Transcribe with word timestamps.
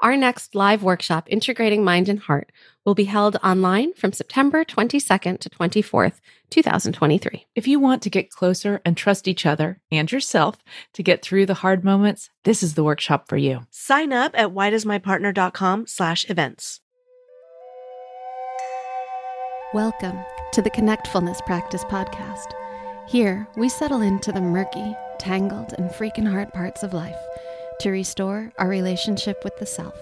Our 0.00 0.16
next 0.16 0.54
live 0.54 0.84
workshop, 0.84 1.26
Integrating 1.28 1.82
Mind 1.82 2.08
and 2.08 2.20
Heart, 2.20 2.52
will 2.84 2.94
be 2.94 3.04
held 3.04 3.34
online 3.42 3.94
from 3.94 4.12
September 4.12 4.64
22nd 4.64 5.40
to 5.40 5.50
24th, 5.50 6.20
2023. 6.50 7.46
If 7.56 7.66
you 7.66 7.80
want 7.80 8.02
to 8.02 8.10
get 8.10 8.30
closer 8.30 8.80
and 8.84 8.96
trust 8.96 9.26
each 9.26 9.44
other 9.44 9.80
and 9.90 10.10
yourself 10.10 10.62
to 10.94 11.02
get 11.02 11.20
through 11.20 11.46
the 11.46 11.54
hard 11.54 11.82
moments, 11.82 12.30
this 12.44 12.62
is 12.62 12.74
the 12.74 12.84
workshop 12.84 13.28
for 13.28 13.36
you. 13.36 13.66
Sign 13.72 14.12
up 14.12 14.38
at 14.38 14.50
whydoesmypartner.com 14.50 15.88
slash 15.88 16.30
events. 16.30 16.78
Welcome 19.74 20.20
to 20.52 20.62
the 20.62 20.70
Connectfulness 20.70 21.44
Practice 21.44 21.82
Podcast. 21.84 22.52
Here, 23.08 23.48
we 23.56 23.68
settle 23.68 24.02
into 24.02 24.30
the 24.30 24.40
murky, 24.40 24.94
tangled, 25.18 25.74
and 25.76 25.90
freaking 25.90 26.30
hard 26.30 26.52
parts 26.52 26.84
of 26.84 26.94
life 26.94 27.18
to 27.80 27.90
restore 27.90 28.52
our 28.58 28.68
relationship 28.68 29.42
with 29.44 29.56
the 29.58 29.66
self 29.66 29.94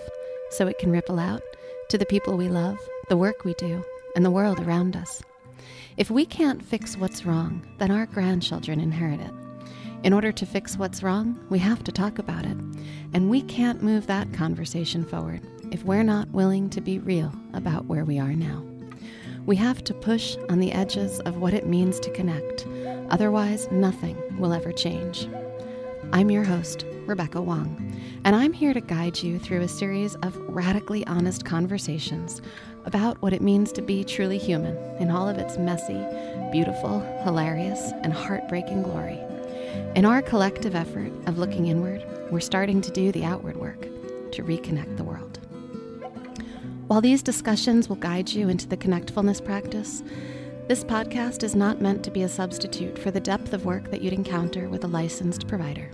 so 0.51 0.67
it 0.67 0.79
can 0.79 0.91
ripple 0.91 1.19
out 1.19 1.43
to 1.89 1.99
the 1.99 2.07
people 2.07 2.37
we 2.37 2.49
love, 2.49 2.79
the 3.09 3.17
work 3.17 3.45
we 3.45 3.55
do, 3.55 3.85
and 4.15 4.25
the 4.25 4.31
world 4.31 4.61
around 4.61 4.97
us. 4.97 5.23
If 5.97 6.11
we 6.11 6.27
can't 6.27 6.65
fix 6.65 6.97
what's 6.97 7.25
wrong, 7.25 7.67
then 7.79 7.91
our 7.91 8.07
grandchildren 8.07 8.81
inherit 8.81 9.21
it. 9.21 9.33
In 10.03 10.13
order 10.13 10.33
to 10.33 10.47
fix 10.47 10.77
what's 10.77 11.03
wrong, 11.03 11.39
we 11.49 11.59
have 11.59 11.83
to 11.85 11.93
talk 11.93 12.19
about 12.19 12.45
it. 12.45 12.57
And 13.15 13.31
we 13.31 13.43
can't 13.43 13.83
move 13.83 14.07
that 14.07 14.33
conversation 14.33 15.05
forward 15.05 15.41
if 15.73 15.85
we're 15.85 16.03
not 16.03 16.29
willing 16.31 16.71
to 16.71 16.81
be 16.81 16.99
real 16.99 17.33
about 17.55 17.87
where 17.87 18.05
we 18.05 18.19
are 18.19 18.35
now. 18.35 18.65
We 19.47 19.57
have 19.57 19.85
to 19.85 19.95
push 19.95 20.37
on 20.49 20.59
the 20.59 20.73
edges 20.73 21.21
of 21.21 21.39
what 21.39 21.55
it 21.55 21.67
means 21.67 22.01
to 22.01 22.11
connect. 22.11 22.67
Otherwise, 23.11 23.71
nothing 23.71 24.17
will 24.39 24.53
ever 24.53 24.73
change. 24.73 25.29
I'm 26.13 26.31
your 26.31 26.45
host, 26.45 26.85
Rebecca 27.07 27.41
Wong, 27.41 27.97
and 28.25 28.35
I'm 28.35 28.53
here 28.53 28.75
to 28.75 28.81
guide 28.81 29.23
you 29.23 29.39
through 29.39 29.61
a 29.61 29.69
series 29.69 30.17
of 30.17 30.37
radically 30.49 31.07
honest 31.07 31.45
conversations 31.45 32.43
about 32.85 33.23
what 33.23 33.33
it 33.33 33.43
means 33.43 33.71
to 33.73 33.83
be 33.83 34.03
truly 34.03 34.39
human 34.39 34.77
in 34.99 35.11
all 35.11 35.29
of 35.29 35.39
its 35.39 35.57
messy, 35.57 36.05
beautiful, 36.51 37.01
hilarious, 37.23 37.93
and 38.03 38.13
heartbreaking 38.13 38.83
glory. 38.83 39.21
In 39.95 40.05
our 40.05 40.21
collective 40.21 40.75
effort 40.75 41.13
of 41.27 41.39
looking 41.39 41.69
inward, 41.69 42.05
we're 42.31 42.41
starting 42.41 42.81
to 42.81 42.91
do 42.91 43.13
the 43.13 43.25
outward 43.25 43.57
work 43.57 43.83
to 44.33 44.43
reconnect 44.43 44.97
the 44.97 45.05
world. 45.05 45.39
While 46.89 47.01
these 47.01 47.23
discussions 47.23 47.89
will 47.89 47.97
guide 47.97 48.31
you 48.31 48.49
into 48.49 48.67
the 48.67 48.77
connectfulness 48.77 49.45
practice, 49.45 50.03
this 50.67 50.83
podcast 50.83 51.45
is 51.45 51.55
not 51.55 51.81
meant 51.81 52.03
to 52.05 52.11
be 52.11 52.23
a 52.23 52.29
substitute 52.29 52.99
for 52.99 53.13
the 53.13 53.21
depth 53.21 53.53
of 53.53 53.65
work 53.65 53.93
that 53.93 54.03
you'd 54.03 54.13
encounter 54.13 54.69
with 54.69 54.83
a 54.83 54.89
licensed 54.89 55.47
provider. 55.47 55.89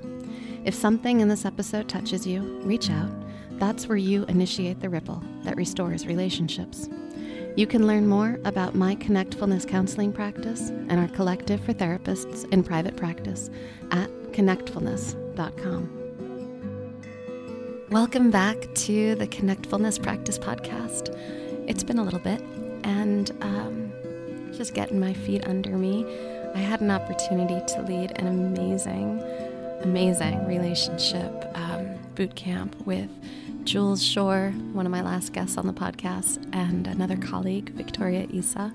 If 0.65 0.75
something 0.77 1.21
in 1.21 1.27
this 1.27 1.45
episode 1.45 1.89
touches 1.89 2.25
you, 2.25 2.43
reach 2.63 2.89
out. 2.89 3.11
That's 3.59 3.89
where 3.89 3.99
you 3.99 4.25
initiate 4.27 4.79
the 4.79 4.89
ripple 4.89 5.21
that 5.43 5.57
restores 5.57 6.07
relationships. 6.07 6.89
You 7.57 7.67
can 7.67 7.89
learn 7.89 8.07
more 8.07 8.39
about 8.45 8.77
my 8.77 8.95
Connectfulness 8.95 9.67
counseling 9.67 10.13
practice 10.13 10.69
and 10.69 10.93
our 10.93 11.09
collective 11.09 11.61
for 11.65 11.75
therapists 11.75 12.49
in 12.53 12.63
private 12.63 12.97
practice 12.97 13.51
at 13.91 14.09
connectfulness.com. 14.31 15.99
Welcome 17.91 18.31
back 18.31 18.73
to 18.73 19.17
the 19.17 19.27
Connectfulness 19.27 20.01
Practice 20.01 20.39
Podcast. 20.39 21.09
It's 21.69 21.83
been 21.83 21.99
a 21.99 22.05
little 22.05 22.21
bit, 22.21 22.41
and 22.85 23.33
um, 23.41 23.93
just 24.53 24.75
getting 24.75 25.01
my 25.01 25.13
feet 25.13 25.45
under 25.49 25.77
me. 25.77 26.07
I 26.55 26.59
had 26.59 26.81
an 26.83 26.93
opportunity 26.93 27.61
to 27.75 27.83
lead 27.83 28.13
an 28.21 28.29
amazing 28.29 29.21
amazing 29.83 30.47
relationship 30.47 31.47
um, 31.55 31.99
boot 32.15 32.35
camp 32.35 32.77
with 32.87 33.11
Jules 33.65 34.03
Shore, 34.03 34.53
one 34.73 34.87
of 34.87 34.93
my 34.93 35.03
last 35.03 35.33
guests 35.33 35.57
on 35.57 35.67
the 35.67 35.73
podcast, 35.73 36.45
and 36.53 36.87
another 36.87 37.17
colleague, 37.17 37.71
Victoria 37.71 38.27
Isa. 38.31 38.73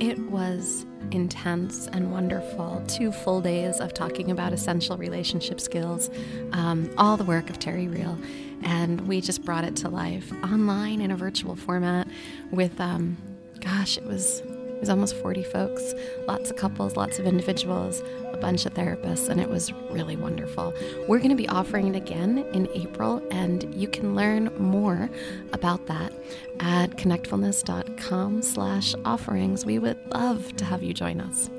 It 0.00 0.18
was 0.30 0.86
intense 1.10 1.88
and 1.88 2.12
wonderful. 2.12 2.82
Two 2.86 3.10
full 3.10 3.40
days 3.40 3.80
of 3.80 3.92
talking 3.92 4.30
about 4.30 4.52
essential 4.52 4.96
relationship 4.96 5.60
skills, 5.60 6.10
um, 6.52 6.88
all 6.96 7.16
the 7.16 7.24
work 7.24 7.50
of 7.50 7.58
Terry 7.58 7.88
Real. 7.88 8.16
And 8.62 9.08
we 9.08 9.20
just 9.20 9.44
brought 9.44 9.64
it 9.64 9.74
to 9.76 9.88
life 9.88 10.32
online 10.44 11.00
in 11.00 11.10
a 11.10 11.16
virtual 11.16 11.56
format 11.56 12.06
with, 12.50 12.80
um, 12.80 13.16
gosh, 13.60 13.96
it 13.96 14.04
was 14.04 14.42
it 14.80 14.84
was 14.84 14.88
almost 14.88 15.14
40 15.16 15.42
folks, 15.42 15.94
lots 16.26 16.50
of 16.50 16.56
couples, 16.56 16.96
lots 16.96 17.18
of 17.18 17.26
individuals, 17.26 18.02
a 18.32 18.38
bunch 18.38 18.64
of 18.64 18.72
therapists, 18.72 19.28
and 19.28 19.38
it 19.38 19.46
was 19.46 19.74
really 19.90 20.16
wonderful. 20.16 20.72
We're 21.06 21.18
going 21.18 21.28
to 21.28 21.36
be 21.36 21.46
offering 21.50 21.94
it 21.94 21.96
again 21.96 22.38
in 22.54 22.66
April, 22.74 23.22
and 23.30 23.74
you 23.74 23.88
can 23.88 24.14
learn 24.14 24.50
more 24.58 25.10
about 25.52 25.86
that 25.88 26.14
at 26.60 26.92
connectfulness.com 26.92 28.40
slash 28.40 28.94
offerings. 29.04 29.66
We 29.66 29.78
would 29.78 29.98
love 30.14 30.56
to 30.56 30.64
have 30.64 30.82
you 30.82 30.94
join 30.94 31.20
us. 31.20 31.50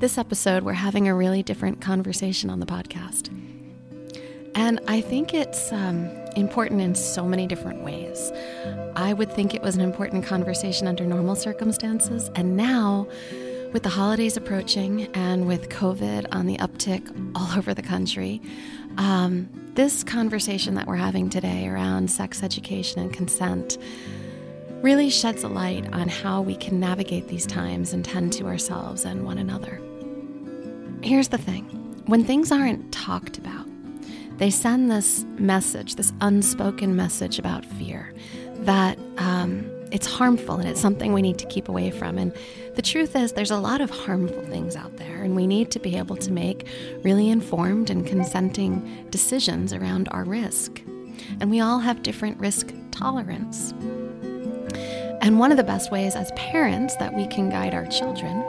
This 0.00 0.18
episode, 0.18 0.64
we're 0.64 0.72
having 0.72 1.06
a 1.06 1.14
really 1.14 1.44
different 1.44 1.80
conversation 1.80 2.50
on 2.50 2.58
the 2.58 2.66
podcast. 2.66 3.30
And 4.54 4.80
I 4.86 5.00
think 5.00 5.34
it's 5.34 5.72
um, 5.72 6.08
important 6.36 6.80
in 6.80 6.94
so 6.94 7.24
many 7.26 7.46
different 7.46 7.82
ways. 7.82 8.32
I 8.96 9.12
would 9.12 9.32
think 9.32 9.54
it 9.54 9.62
was 9.62 9.74
an 9.74 9.80
important 9.80 10.24
conversation 10.24 10.86
under 10.86 11.04
normal 11.04 11.34
circumstances. 11.34 12.30
And 12.36 12.56
now, 12.56 13.08
with 13.72 13.82
the 13.82 13.88
holidays 13.88 14.36
approaching 14.36 15.06
and 15.14 15.48
with 15.48 15.68
COVID 15.68 16.28
on 16.30 16.46
the 16.46 16.56
uptick 16.58 17.02
all 17.34 17.50
over 17.58 17.74
the 17.74 17.82
country, 17.82 18.40
um, 18.96 19.48
this 19.74 20.04
conversation 20.04 20.74
that 20.74 20.86
we're 20.86 20.94
having 20.96 21.28
today 21.28 21.66
around 21.66 22.10
sex 22.10 22.42
education 22.42 23.00
and 23.00 23.12
consent 23.12 23.76
really 24.82 25.10
sheds 25.10 25.42
a 25.42 25.48
light 25.48 25.92
on 25.92 26.08
how 26.08 26.42
we 26.42 26.54
can 26.54 26.78
navigate 26.78 27.26
these 27.26 27.46
times 27.46 27.92
and 27.92 28.04
tend 28.04 28.32
to 28.34 28.46
ourselves 28.46 29.04
and 29.04 29.24
one 29.24 29.38
another. 29.38 29.80
Here's 31.02 31.28
the 31.28 31.38
thing 31.38 31.64
when 32.06 32.22
things 32.22 32.52
aren't 32.52 32.92
talked 32.92 33.38
about, 33.38 33.63
they 34.38 34.50
send 34.50 34.90
this 34.90 35.24
message, 35.38 35.94
this 35.94 36.12
unspoken 36.20 36.96
message 36.96 37.38
about 37.38 37.64
fear 37.64 38.12
that 38.60 38.98
um, 39.18 39.70
it's 39.92 40.06
harmful 40.06 40.56
and 40.56 40.68
it's 40.68 40.80
something 40.80 41.12
we 41.12 41.22
need 41.22 41.38
to 41.38 41.46
keep 41.46 41.68
away 41.68 41.90
from. 41.90 42.18
And 42.18 42.34
the 42.74 42.82
truth 42.82 43.14
is, 43.14 43.32
there's 43.32 43.50
a 43.50 43.58
lot 43.58 43.80
of 43.80 43.90
harmful 43.90 44.42
things 44.46 44.74
out 44.74 44.96
there, 44.96 45.22
and 45.22 45.36
we 45.36 45.46
need 45.46 45.70
to 45.70 45.78
be 45.78 45.96
able 45.96 46.16
to 46.16 46.32
make 46.32 46.66
really 47.02 47.30
informed 47.30 47.90
and 47.90 48.04
consenting 48.06 49.06
decisions 49.10 49.72
around 49.72 50.08
our 50.10 50.24
risk. 50.24 50.82
And 51.40 51.50
we 51.50 51.60
all 51.60 51.78
have 51.78 52.02
different 52.02 52.38
risk 52.38 52.72
tolerance. 52.90 53.72
And 55.22 55.38
one 55.38 55.52
of 55.52 55.56
the 55.56 55.64
best 55.64 55.92
ways 55.92 56.16
as 56.16 56.32
parents 56.32 56.96
that 56.96 57.14
we 57.14 57.26
can 57.28 57.48
guide 57.48 57.74
our 57.74 57.86
children 57.86 58.42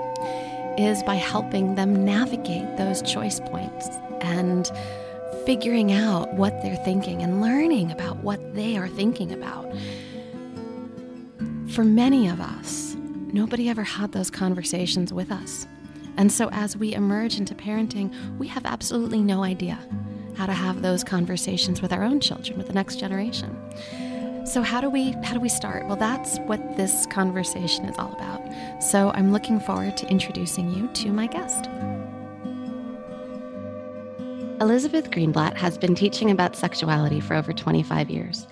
is 0.77 1.03
by 1.03 1.15
helping 1.15 1.75
them 1.75 2.03
navigate 2.03 2.77
those 2.77 3.01
choice 3.01 3.39
points 3.39 3.87
and 4.21 4.71
figuring 5.45 5.91
out 5.91 6.33
what 6.33 6.61
they're 6.61 6.75
thinking 6.77 7.21
and 7.21 7.41
learning 7.41 7.91
about 7.91 8.17
what 8.17 8.55
they 8.55 8.77
are 8.77 8.87
thinking 8.87 9.31
about. 9.31 9.71
For 11.69 11.83
many 11.83 12.27
of 12.27 12.39
us, 12.39 12.95
nobody 13.33 13.69
ever 13.69 13.83
had 13.83 14.11
those 14.11 14.31
conversations 14.31 15.13
with 15.13 15.31
us. 15.31 15.67
And 16.17 16.31
so 16.31 16.49
as 16.51 16.77
we 16.77 16.93
emerge 16.93 17.37
into 17.37 17.53
parenting, 17.53 18.13
we 18.37 18.47
have 18.47 18.65
absolutely 18.65 19.21
no 19.21 19.43
idea 19.43 19.77
how 20.35 20.45
to 20.45 20.53
have 20.53 20.81
those 20.81 21.03
conversations 21.03 21.81
with 21.81 21.93
our 21.93 22.03
own 22.03 22.19
children, 22.19 22.57
with 22.57 22.67
the 22.67 22.73
next 22.73 22.99
generation. 22.99 23.55
So 24.45 24.61
how 24.61 24.79
do 24.79 24.89
we 24.89 25.11
how 25.23 25.33
do 25.33 25.39
we 25.39 25.49
start? 25.49 25.87
Well, 25.87 25.95
that's 25.95 26.37
what 26.39 26.77
this 26.77 27.07
conversation 27.07 27.85
is 27.85 27.97
all 27.97 28.13
about. 28.13 28.83
So 28.83 29.11
I'm 29.15 29.31
looking 29.31 29.59
forward 29.59 29.97
to 29.97 30.07
introducing 30.07 30.69
you 30.71 30.87
to 30.87 31.11
my 31.11 31.27
guest. 31.27 31.67
Elizabeth 34.61 35.11
Greenblatt 35.11 35.57
has 35.57 35.77
been 35.77 35.95
teaching 35.95 36.31
about 36.31 36.55
sexuality 36.55 37.19
for 37.19 37.35
over 37.35 37.51
25 37.51 38.09
years. 38.09 38.47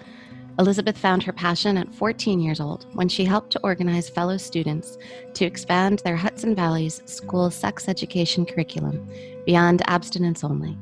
Elizabeth 0.59 0.97
found 0.97 1.23
her 1.23 1.31
passion 1.31 1.77
at 1.77 1.93
14 1.93 2.41
years 2.41 2.59
old 2.59 2.85
when 2.93 3.07
she 3.07 3.23
helped 3.23 3.51
to 3.51 3.59
organize 3.63 4.09
fellow 4.09 4.35
students 4.35 4.97
to 5.33 5.45
expand 5.45 5.99
their 5.99 6.17
Hudson 6.17 6.55
Valley's 6.55 7.01
school 7.05 7.49
sex 7.49 7.87
education 7.87 8.45
curriculum 8.45 9.07
beyond 9.45 9.81
abstinence 9.87 10.43
only. 10.43 10.77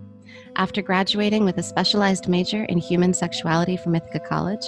After 0.55 0.81
graduating 0.81 1.45
with 1.45 1.59
a 1.59 1.63
specialized 1.63 2.27
major 2.27 2.63
in 2.63 2.79
human 2.79 3.13
sexuality 3.13 3.77
from 3.77 3.93
Ithaca 3.93 4.21
College, 4.21 4.65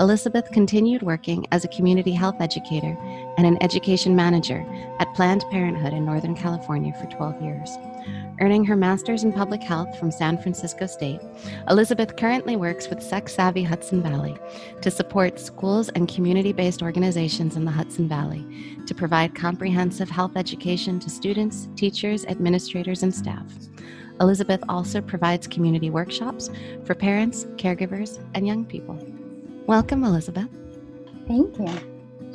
Elizabeth 0.00 0.50
continued 0.50 1.02
working 1.02 1.46
as 1.52 1.62
a 1.62 1.68
community 1.68 2.12
health 2.12 2.40
educator 2.40 2.96
and 3.36 3.46
an 3.46 3.62
education 3.62 4.16
manager 4.16 4.64
at 4.98 5.12
Planned 5.12 5.44
Parenthood 5.50 5.92
in 5.92 6.06
Northern 6.06 6.34
California 6.34 6.94
for 6.94 7.04
12 7.14 7.42
years. 7.42 7.76
Earning 8.40 8.64
her 8.64 8.76
master's 8.76 9.24
in 9.24 9.32
public 9.32 9.62
health 9.62 9.98
from 9.98 10.10
San 10.10 10.40
Francisco 10.40 10.86
State, 10.86 11.20
Elizabeth 11.68 12.16
currently 12.16 12.56
works 12.56 12.88
with 12.88 13.02
Sex 13.02 13.34
Savvy 13.34 13.62
Hudson 13.62 14.02
Valley 14.02 14.38
to 14.80 14.90
support 14.90 15.38
schools 15.38 15.90
and 15.90 16.08
community 16.08 16.54
based 16.54 16.80
organizations 16.80 17.56
in 17.56 17.66
the 17.66 17.70
Hudson 17.70 18.08
Valley 18.08 18.78
to 18.86 18.94
provide 18.94 19.34
comprehensive 19.34 20.08
health 20.08 20.32
education 20.34 20.98
to 21.00 21.10
students, 21.10 21.68
teachers, 21.76 22.24
administrators, 22.24 23.02
and 23.02 23.14
staff. 23.14 23.52
Elizabeth 24.18 24.62
also 24.66 25.02
provides 25.02 25.46
community 25.46 25.90
workshops 25.90 26.48
for 26.86 26.94
parents, 26.94 27.44
caregivers, 27.56 28.18
and 28.34 28.46
young 28.46 28.64
people. 28.64 28.98
Welcome, 29.70 30.02
Elizabeth. 30.02 30.48
Thank 31.28 31.56
you. 31.56 31.68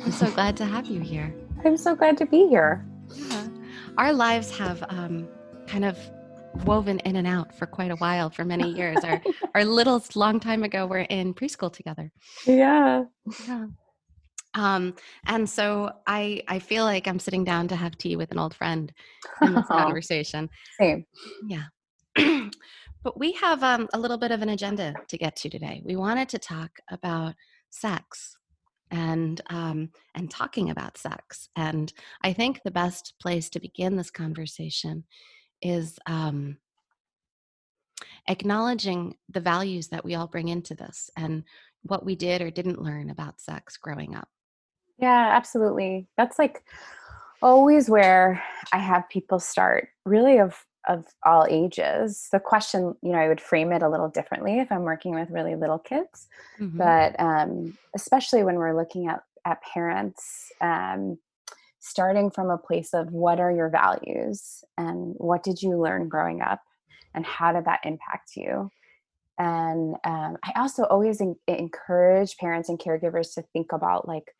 I'm 0.02 0.10
so 0.10 0.30
glad 0.30 0.56
to 0.56 0.64
have 0.64 0.86
you 0.86 1.00
here. 1.00 1.34
I'm 1.66 1.76
so 1.76 1.94
glad 1.94 2.16
to 2.16 2.24
be 2.24 2.48
here. 2.48 2.82
Yeah. 3.14 3.48
Our 3.98 4.14
lives 4.14 4.56
have 4.56 4.82
um, 4.88 5.28
kind 5.66 5.84
of 5.84 5.98
woven 6.64 6.98
in 7.00 7.16
and 7.16 7.26
out 7.26 7.54
for 7.54 7.66
quite 7.66 7.90
a 7.90 7.96
while, 7.96 8.30
for 8.30 8.46
many 8.46 8.72
years. 8.72 9.04
Our 9.04 9.20
our 9.54 9.66
littles, 9.66 10.16
long 10.16 10.40
time 10.40 10.62
ago, 10.62 10.86
we 10.86 10.96
were 10.96 10.98
in 11.00 11.34
preschool 11.34 11.70
together. 11.70 12.10
Yeah. 12.46 13.04
Yeah. 13.46 13.66
Um, 14.54 14.94
and 15.26 15.46
so 15.46 15.90
I 16.06 16.40
I 16.48 16.58
feel 16.58 16.84
like 16.84 17.06
I'm 17.06 17.18
sitting 17.18 17.44
down 17.44 17.68
to 17.68 17.76
have 17.76 17.98
tea 17.98 18.16
with 18.16 18.30
an 18.32 18.38
old 18.38 18.54
friend 18.54 18.90
in 19.42 19.52
this 19.52 19.66
conversation. 19.70 20.48
Same. 20.80 21.04
Yeah. 21.46 21.64
but 23.06 23.16
we 23.16 23.30
have 23.30 23.62
um, 23.62 23.88
a 23.94 23.98
little 24.00 24.18
bit 24.18 24.32
of 24.32 24.42
an 24.42 24.48
agenda 24.48 24.92
to 25.06 25.16
get 25.16 25.36
to 25.36 25.48
today. 25.48 25.80
We 25.84 25.94
wanted 25.94 26.28
to 26.30 26.40
talk 26.40 26.80
about 26.90 27.36
sex 27.70 28.36
and 28.90 29.40
um, 29.48 29.90
and 30.16 30.28
talking 30.28 30.70
about 30.70 30.98
sex. 30.98 31.48
And 31.54 31.92
I 32.24 32.32
think 32.32 32.62
the 32.64 32.72
best 32.72 33.14
place 33.22 33.48
to 33.50 33.60
begin 33.60 33.94
this 33.94 34.10
conversation 34.10 35.04
is 35.62 36.00
um, 36.06 36.56
acknowledging 38.26 39.14
the 39.28 39.38
values 39.38 39.86
that 39.90 40.04
we 40.04 40.16
all 40.16 40.26
bring 40.26 40.48
into 40.48 40.74
this 40.74 41.08
and 41.16 41.44
what 41.82 42.04
we 42.04 42.16
did 42.16 42.42
or 42.42 42.50
didn't 42.50 42.82
learn 42.82 43.10
about 43.10 43.40
sex 43.40 43.76
growing 43.76 44.16
up. 44.16 44.26
Yeah, 44.98 45.30
absolutely. 45.32 46.08
That's 46.16 46.40
like 46.40 46.64
always 47.40 47.88
where 47.88 48.42
I 48.72 48.78
have 48.78 49.08
people 49.08 49.38
start, 49.38 49.90
really 50.04 50.40
of 50.40 50.60
of 50.86 51.04
all 51.24 51.46
ages. 51.48 52.28
The 52.32 52.40
question, 52.40 52.94
you 53.02 53.12
know, 53.12 53.18
I 53.18 53.28
would 53.28 53.40
frame 53.40 53.72
it 53.72 53.82
a 53.82 53.88
little 53.88 54.08
differently 54.08 54.58
if 54.60 54.70
I'm 54.70 54.82
working 54.82 55.14
with 55.14 55.30
really 55.30 55.54
little 55.54 55.78
kids, 55.78 56.28
mm-hmm. 56.60 56.78
but 56.78 57.18
um, 57.18 57.76
especially 57.94 58.44
when 58.44 58.56
we're 58.56 58.76
looking 58.76 59.08
at 59.08 59.20
at 59.44 59.62
parents, 59.62 60.50
um, 60.60 61.18
starting 61.78 62.30
from 62.32 62.50
a 62.50 62.58
place 62.58 62.92
of 62.92 63.12
what 63.12 63.38
are 63.38 63.52
your 63.52 63.68
values 63.68 64.64
and 64.76 65.14
what 65.18 65.44
did 65.44 65.62
you 65.62 65.80
learn 65.80 66.08
growing 66.08 66.42
up, 66.42 66.60
and 67.14 67.24
how 67.24 67.52
did 67.52 67.64
that 67.64 67.80
impact 67.84 68.32
you. 68.36 68.70
And 69.38 69.94
um, 70.04 70.36
I 70.42 70.52
also 70.56 70.84
always 70.84 71.20
encourage 71.46 72.36
parents 72.38 72.68
and 72.68 72.78
caregivers 72.78 73.34
to 73.34 73.42
think 73.52 73.72
about 73.72 74.08
like 74.08 74.34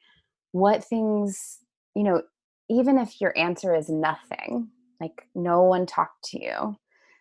what 0.52 0.82
things, 0.82 1.58
you 1.94 2.02
know, 2.02 2.22
even 2.69 2.98
if 2.98 3.20
your 3.20 3.37
answer 3.38 3.75
is 3.75 3.88
nothing, 3.88 4.69
like 5.00 5.26
no 5.34 5.62
one 5.62 5.87
talked 5.87 6.25
to 6.31 6.43
you, 6.43 6.76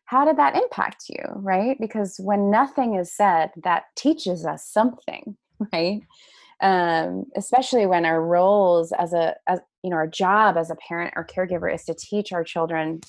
how 0.06 0.24
did 0.24 0.38
that 0.38 0.56
impact 0.56 1.06
you, 1.10 1.24
right? 1.36 1.78
Because 1.80 2.20
when 2.20 2.52
nothing 2.52 2.96
is 2.96 3.12
said, 3.12 3.52
that 3.64 3.86
teaches 3.96 4.46
us 4.46 4.68
something, 4.68 5.36
right? 5.74 6.02
Um, 6.62 7.26
especially 7.36 7.86
when 7.86 8.06
our 8.06 8.22
roles 8.22 8.92
as 8.94 9.14
a, 9.14 9.36
as, 9.48 9.60
you 9.84 9.90
know, 9.90 9.98
our 9.98 10.08
job 10.08 10.58
as 10.58 10.70
a 10.70 10.76
parent 10.76 11.14
or 11.16 11.26
caregiver 11.26 11.74
is 11.74 11.84
to 11.86 11.94
teach 11.94 12.32
our 12.32 12.44
children 12.44 13.02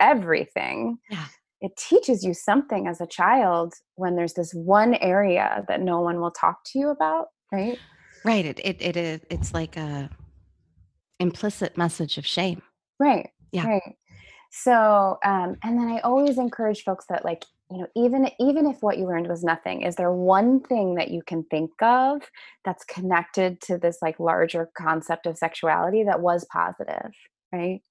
everything. 0.00 0.98
Yeah. 1.10 1.26
It 1.60 1.76
teaches 1.76 2.24
you 2.24 2.34
something 2.34 2.86
as 2.86 3.00
a 3.00 3.06
child 3.06 3.74
when 3.96 4.16
there's 4.16 4.34
this 4.34 4.52
one 4.52 4.94
area 4.94 5.64
that 5.68 5.80
no 5.80 6.00
one 6.00 6.20
will 6.20 6.30
talk 6.30 6.64
to 6.66 6.78
you 6.78 6.88
about, 6.90 7.28
right? 7.52 7.78
Right. 8.24 8.44
It 8.44 8.60
it 8.64 8.76
it 8.80 8.96
is 8.96 9.20
it's 9.30 9.54
like 9.54 9.76
a 9.76 10.10
implicit 11.18 11.76
message 11.76 12.18
of 12.18 12.26
shame. 12.26 12.62
Right. 13.00 13.30
Yeah. 13.52 13.66
Right. 13.66 13.96
So, 14.50 15.18
um, 15.24 15.56
and 15.62 15.78
then 15.78 15.88
I 15.88 16.00
always 16.00 16.38
encourage 16.38 16.82
folks 16.82 17.04
that 17.08 17.24
like, 17.24 17.44
you 17.70 17.78
know, 17.78 17.86
even 17.94 18.30
even 18.40 18.66
if 18.66 18.82
what 18.82 18.96
you 18.98 19.06
learned 19.06 19.28
was 19.28 19.44
nothing, 19.44 19.82
is 19.82 19.96
there 19.96 20.12
one 20.12 20.60
thing 20.60 20.94
that 20.94 21.10
you 21.10 21.22
can 21.22 21.44
think 21.44 21.70
of 21.82 22.22
that's 22.64 22.84
connected 22.84 23.60
to 23.62 23.76
this 23.76 23.98
like 24.00 24.18
larger 24.18 24.70
concept 24.76 25.26
of 25.26 25.36
sexuality 25.36 26.02
that 26.04 26.20
was 26.20 26.46
positive, 26.50 27.12
right? 27.52 27.82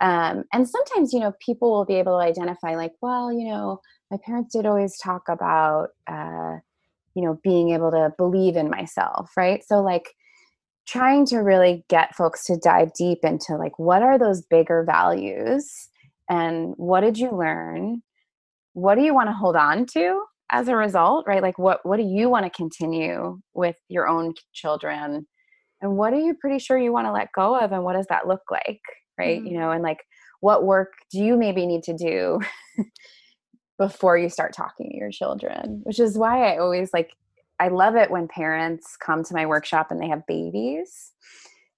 Um, 0.00 0.44
and 0.52 0.68
sometimes, 0.68 1.12
you 1.12 1.18
know, 1.18 1.32
people 1.44 1.72
will 1.72 1.84
be 1.84 1.96
able 1.96 2.18
to 2.18 2.24
identify 2.24 2.76
like, 2.76 2.92
well, 3.02 3.32
you 3.32 3.48
know, 3.48 3.80
my 4.12 4.18
parents 4.24 4.54
did 4.54 4.66
always 4.66 4.96
talk 4.98 5.22
about 5.28 5.88
uh, 6.06 6.58
you 7.18 7.24
know 7.24 7.40
being 7.42 7.70
able 7.70 7.90
to 7.90 8.12
believe 8.16 8.56
in 8.56 8.70
myself 8.70 9.32
right 9.36 9.64
so 9.66 9.80
like 9.82 10.14
trying 10.88 11.26
to 11.26 11.38
really 11.38 11.84
get 11.88 12.14
folks 12.16 12.44
to 12.46 12.56
dive 12.56 12.92
deep 12.94 13.18
into 13.22 13.56
like 13.56 13.78
what 13.78 14.02
are 14.02 14.18
those 14.18 14.42
bigger 14.42 14.84
values 14.84 15.88
and 16.30 16.74
what 16.76 17.00
did 17.00 17.18
you 17.18 17.30
learn? 17.30 18.02
What 18.72 18.94
do 18.94 19.02
you 19.02 19.14
want 19.14 19.28
to 19.28 19.34
hold 19.34 19.56
on 19.56 19.86
to 19.94 20.22
as 20.50 20.68
a 20.68 20.76
result 20.76 21.26
right? 21.26 21.42
Like 21.42 21.58
what 21.58 21.80
what 21.84 21.98
do 21.98 22.04
you 22.04 22.28
want 22.28 22.44
to 22.44 22.50
continue 22.50 23.38
with 23.54 23.76
your 23.88 24.08
own 24.08 24.34
children? 24.52 25.26
And 25.80 25.96
what 25.96 26.12
are 26.12 26.20
you 26.20 26.34
pretty 26.34 26.58
sure 26.58 26.78
you 26.78 26.92
want 26.92 27.06
to 27.06 27.12
let 27.12 27.28
go 27.34 27.56
of 27.56 27.72
and 27.72 27.84
what 27.84 27.94
does 27.94 28.06
that 28.08 28.26
look 28.26 28.42
like 28.50 28.80
right? 29.18 29.38
Mm-hmm. 29.38 29.46
you 29.46 29.58
know 29.58 29.70
and 29.70 29.82
like 29.82 29.98
what 30.40 30.64
work 30.64 30.92
do 31.10 31.18
you 31.18 31.36
maybe 31.36 31.66
need 31.66 31.82
to 31.84 31.94
do 31.94 32.40
before 33.78 34.18
you 34.18 34.28
start 34.28 34.52
talking 34.52 34.90
to 34.90 34.96
your 34.96 35.10
children, 35.10 35.80
which 35.84 36.00
is 36.00 36.18
why 36.18 36.52
I 36.52 36.58
always 36.58 36.90
like, 36.92 37.12
I 37.60 37.68
love 37.68 37.96
it 37.96 38.10
when 38.10 38.28
parents 38.28 38.96
come 38.96 39.24
to 39.24 39.34
my 39.34 39.46
workshop 39.46 39.90
and 39.90 40.00
they 40.00 40.08
have 40.08 40.26
babies 40.26 41.12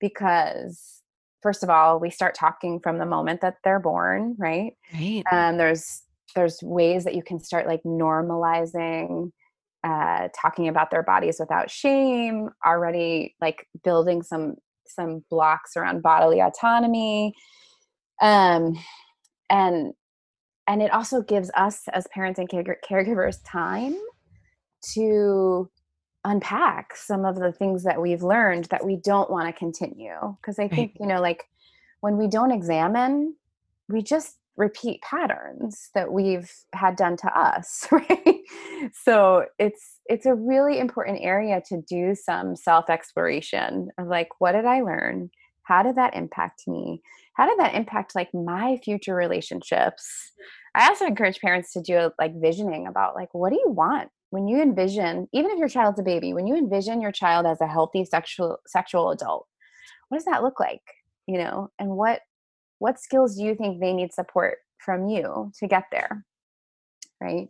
because 0.00 1.02
first 1.42 1.62
of 1.62 1.70
all 1.70 1.98
we 1.98 2.10
start 2.10 2.34
talking 2.34 2.80
from 2.80 2.98
the 2.98 3.06
moment 3.06 3.40
that 3.40 3.56
they're 3.64 3.80
born 3.80 4.36
right? 4.38 4.72
Right. 4.92 5.24
Um, 5.32 5.56
there's 5.56 6.02
there's 6.34 6.62
ways 6.62 7.04
that 7.04 7.14
you 7.14 7.22
can 7.22 7.40
start 7.40 7.66
like 7.66 7.82
normalizing 7.82 9.32
uh, 9.82 10.28
talking 10.38 10.68
about 10.68 10.90
their 10.90 11.02
bodies 11.02 11.38
without 11.40 11.70
shame 11.70 12.50
already 12.64 13.34
like 13.40 13.66
building 13.82 14.22
some 14.22 14.56
some 14.86 15.24
blocks 15.30 15.76
around 15.76 16.02
bodily 16.02 16.40
autonomy 16.40 17.32
um 18.20 18.76
and 19.48 19.92
and 20.66 20.82
it 20.82 20.92
also 20.92 21.22
gives 21.22 21.50
us 21.56 21.82
as 21.92 22.06
parents 22.12 22.38
and 22.38 22.48
caregivers 22.48 23.38
time 23.44 23.96
to 24.94 25.70
unpack 26.24 26.94
some 26.94 27.24
of 27.24 27.36
the 27.36 27.52
things 27.52 27.84
that 27.84 28.00
we've 28.00 28.22
learned 28.22 28.66
that 28.66 28.84
we 28.84 28.96
don't 28.96 29.30
want 29.30 29.46
to 29.46 29.58
continue 29.58 30.36
because 30.40 30.58
i 30.58 30.68
think 30.68 30.92
right. 30.92 30.96
you 31.00 31.06
know 31.06 31.20
like 31.20 31.44
when 32.00 32.18
we 32.18 32.28
don't 32.28 32.50
examine 32.50 33.34
we 33.88 34.02
just 34.02 34.36
repeat 34.60 35.00
patterns 35.00 35.88
that 35.94 36.12
we've 36.12 36.52
had 36.74 36.94
done 36.94 37.16
to 37.16 37.38
us 37.38 37.88
right? 37.92 38.40
So 38.92 39.46
it's 39.58 39.98
it's 40.06 40.26
a 40.26 40.34
really 40.34 40.78
important 40.78 41.20
area 41.22 41.62
to 41.68 41.82
do 41.82 42.14
some 42.14 42.56
self 42.56 42.90
exploration 42.90 43.88
of 43.98 44.06
like 44.06 44.28
what 44.38 44.52
did 44.52 44.66
i 44.66 44.80
learn? 44.82 45.30
How 45.64 45.82
did 45.82 45.96
that 45.96 46.14
impact 46.14 46.64
me? 46.66 47.00
How 47.34 47.48
did 47.48 47.58
that 47.58 47.74
impact 47.74 48.14
like 48.14 48.28
my 48.34 48.78
future 48.84 49.14
relationships? 49.14 50.32
I 50.74 50.88
also 50.88 51.06
encourage 51.06 51.40
parents 51.40 51.72
to 51.72 51.80
do 51.80 52.10
like 52.18 52.32
visioning 52.40 52.86
about 52.86 53.14
like 53.14 53.32
what 53.32 53.50
do 53.50 53.56
you 53.56 53.70
want 53.70 54.10
when 54.30 54.48
you 54.48 54.60
envision 54.60 55.28
even 55.32 55.50
if 55.50 55.58
your 55.58 55.68
child's 55.68 55.98
a 55.98 56.02
baby 56.02 56.32
when 56.32 56.46
you 56.46 56.56
envision 56.56 57.00
your 57.00 57.12
child 57.12 57.46
as 57.46 57.60
a 57.60 57.66
healthy 57.66 58.04
sexual 58.04 58.58
sexual 58.66 59.10
adult 59.10 59.46
what 60.08 60.18
does 60.18 60.24
that 60.24 60.42
look 60.42 60.58
like 60.58 60.82
you 61.26 61.38
know 61.38 61.70
and 61.78 61.90
what 61.90 62.20
what 62.78 62.98
skills 62.98 63.36
do 63.36 63.44
you 63.44 63.54
think 63.54 63.80
they 63.80 63.92
need 63.92 64.12
support 64.12 64.58
from 64.78 65.08
you 65.08 65.50
to 65.58 65.66
get 65.66 65.84
there 65.90 66.24
right 67.20 67.48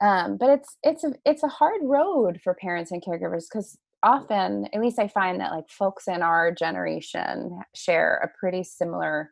um, 0.00 0.36
but 0.36 0.50
it's 0.50 0.76
it's 0.82 1.04
a 1.04 1.12
it's 1.24 1.42
a 1.42 1.48
hard 1.48 1.80
road 1.82 2.40
for 2.42 2.54
parents 2.54 2.90
and 2.90 3.02
caregivers 3.02 3.44
because 3.48 3.78
often 4.02 4.66
at 4.72 4.80
least 4.80 4.98
i 4.98 5.06
find 5.06 5.40
that 5.40 5.52
like 5.52 5.68
folks 5.68 6.08
in 6.08 6.22
our 6.22 6.52
generation 6.52 7.60
share 7.74 8.16
a 8.16 8.38
pretty 8.38 8.64
similar 8.64 9.30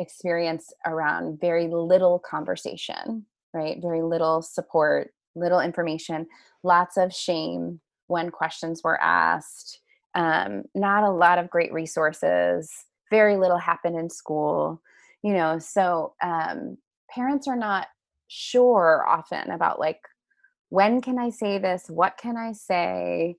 experience 0.00 0.72
around 0.86 1.38
very 1.40 1.68
little 1.68 2.18
conversation, 2.18 3.26
right? 3.54 3.78
Very 3.80 4.02
little 4.02 4.42
support, 4.42 5.12
little 5.34 5.60
information, 5.60 6.26
lots 6.62 6.96
of 6.96 7.14
shame 7.14 7.80
when 8.06 8.30
questions 8.30 8.82
were 8.82 9.00
asked, 9.00 9.80
um, 10.14 10.64
not 10.74 11.04
a 11.04 11.10
lot 11.10 11.38
of 11.38 11.50
great 11.50 11.72
resources, 11.72 12.70
very 13.10 13.36
little 13.36 13.58
happened 13.58 13.98
in 13.98 14.10
school, 14.10 14.82
you 15.22 15.32
know. 15.32 15.58
So 15.58 16.14
um, 16.22 16.78
parents 17.08 17.46
are 17.46 17.56
not 17.56 17.86
sure 18.28 19.04
often 19.08 19.50
about 19.50 19.78
like, 19.78 20.00
when 20.68 21.00
can 21.00 21.18
I 21.18 21.30
say 21.30 21.58
this? 21.58 21.84
What 21.88 22.16
can 22.16 22.36
I 22.36 22.52
say? 22.52 23.36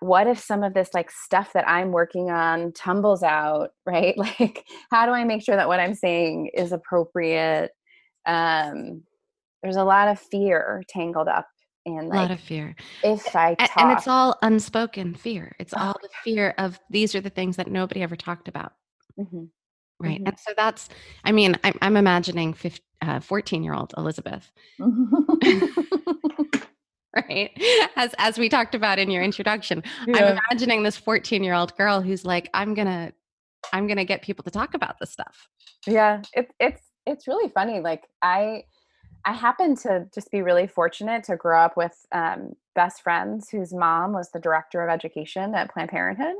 what 0.00 0.26
if 0.26 0.38
some 0.38 0.62
of 0.62 0.74
this 0.74 0.90
like 0.94 1.10
stuff 1.10 1.52
that 1.52 1.68
i'm 1.68 1.90
working 1.90 2.30
on 2.30 2.72
tumbles 2.72 3.22
out 3.22 3.70
right 3.86 4.16
like 4.16 4.64
how 4.90 5.06
do 5.06 5.12
i 5.12 5.24
make 5.24 5.42
sure 5.42 5.56
that 5.56 5.68
what 5.68 5.80
i'm 5.80 5.94
saying 5.94 6.50
is 6.54 6.72
appropriate 6.72 7.72
um 8.26 9.02
there's 9.62 9.76
a 9.76 9.84
lot 9.84 10.08
of 10.08 10.18
fear 10.18 10.82
tangled 10.88 11.28
up 11.28 11.46
in 11.84 12.08
like, 12.08 12.18
a 12.18 12.22
lot 12.22 12.30
of 12.30 12.40
fear 12.40 12.76
if 13.02 13.34
i 13.34 13.54
talk, 13.54 13.70
and 13.76 13.90
it's 13.92 14.06
all 14.06 14.38
unspoken 14.42 15.14
fear 15.14 15.54
it's 15.58 15.74
all 15.74 15.96
the 16.02 16.08
fear 16.22 16.54
of 16.58 16.78
these 16.90 17.14
are 17.14 17.20
the 17.20 17.30
things 17.30 17.56
that 17.56 17.68
nobody 17.68 18.02
ever 18.02 18.14
talked 18.16 18.46
about 18.48 18.72
mm-hmm. 19.18 19.44
right. 20.00 20.20
Mhm. 20.20 20.28
And 20.28 20.38
so 20.38 20.52
that's, 20.56 20.88
I 21.24 21.32
mean, 21.32 21.56
I'm, 21.64 21.74
I'm 21.82 21.96
imagining 21.96 22.54
15, 22.54 22.80
uh, 23.02 23.20
14 23.20 23.62
year 23.62 23.74
old 23.74 23.92
Elizabeth, 23.96 24.50
right? 27.14 27.50
As, 27.96 28.14
as 28.18 28.38
we 28.38 28.48
talked 28.48 28.74
about 28.74 28.98
in 28.98 29.10
your 29.10 29.22
introduction, 29.22 29.82
I'm 30.06 30.38
imagining 30.38 30.82
this 30.82 30.96
14 30.96 31.42
year 31.42 31.54
old 31.54 31.76
girl 31.76 32.00
who's 32.00 32.24
like, 32.24 32.48
I'm 32.54 32.74
going 32.74 32.86
to, 32.86 33.12
I'm 33.72 33.86
going 33.86 33.98
to 33.98 34.04
get 34.04 34.22
people 34.22 34.42
to 34.44 34.50
talk 34.50 34.74
about 34.74 34.98
this 35.00 35.10
stuff. 35.10 35.48
yeah 35.86 36.22
it's 36.32 36.52
it's 36.60 36.82
it's 37.06 37.26
really 37.26 37.48
funny 37.50 37.80
like 37.80 38.04
i 38.22 38.62
i 39.24 39.32
happen 39.32 39.76
to 39.76 40.06
just 40.14 40.30
be 40.30 40.42
really 40.42 40.66
fortunate 40.66 41.24
to 41.24 41.36
grow 41.36 41.60
up 41.60 41.76
with 41.76 42.06
um, 42.12 42.52
best 42.74 43.02
friends 43.02 43.48
whose 43.50 43.72
mom 43.72 44.12
was 44.12 44.30
the 44.30 44.40
director 44.40 44.82
of 44.82 44.90
education 44.90 45.54
at 45.54 45.72
planned 45.72 45.90
parenthood 45.90 46.36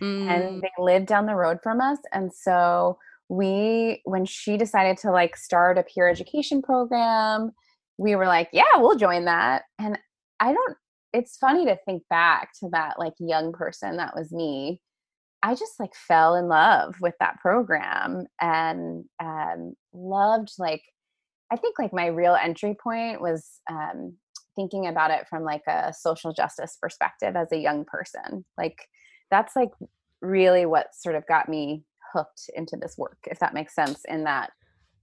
Mm, 0.00 0.26
and 0.30 0.62
they 0.62 0.70
lived 0.78 1.04
down 1.04 1.26
the 1.26 1.34
road 1.34 1.58
from 1.62 1.82
us 1.82 1.98
and 2.10 2.32
so 2.32 2.98
we 3.28 4.00
when 4.04 4.24
she 4.24 4.56
decided 4.56 4.96
to 4.96 5.10
like 5.10 5.36
start 5.36 5.76
a 5.76 5.82
peer 5.82 6.08
education 6.08 6.62
program 6.62 7.52
we 7.98 8.16
were 8.16 8.24
like 8.24 8.48
yeah 8.54 8.64
we'll 8.76 8.96
join 8.96 9.26
that 9.26 9.64
and 9.78 9.98
i 10.40 10.50
don't 10.50 10.78
it's 11.16 11.38
funny 11.38 11.64
to 11.64 11.78
think 11.86 12.02
back 12.10 12.50
to 12.60 12.68
that 12.70 12.98
like 12.98 13.14
young 13.18 13.52
person 13.52 13.96
that 13.96 14.14
was 14.14 14.32
me. 14.32 14.80
I 15.42 15.54
just 15.54 15.80
like 15.80 15.94
fell 15.94 16.34
in 16.34 16.48
love 16.48 16.96
with 17.00 17.14
that 17.20 17.38
program 17.40 18.26
and 18.40 19.04
um, 19.22 19.74
loved 19.94 20.50
like 20.58 20.82
i 21.52 21.56
think 21.56 21.78
like 21.78 21.92
my 21.92 22.06
real 22.06 22.34
entry 22.34 22.76
point 22.82 23.20
was 23.20 23.60
um, 23.70 24.14
thinking 24.54 24.86
about 24.86 25.10
it 25.10 25.26
from 25.28 25.44
like 25.44 25.62
a 25.68 25.92
social 25.92 26.32
justice 26.32 26.78
perspective 26.80 27.36
as 27.36 27.52
a 27.52 27.58
young 27.58 27.84
person 27.84 28.44
like 28.56 28.88
that's 29.30 29.54
like 29.54 29.70
really 30.22 30.66
what 30.66 30.94
sort 30.94 31.14
of 31.14 31.26
got 31.26 31.48
me 31.48 31.84
hooked 32.12 32.50
into 32.54 32.76
this 32.80 32.96
work 32.96 33.18
if 33.26 33.38
that 33.38 33.54
makes 33.54 33.74
sense 33.74 34.02
in 34.08 34.24
that 34.24 34.50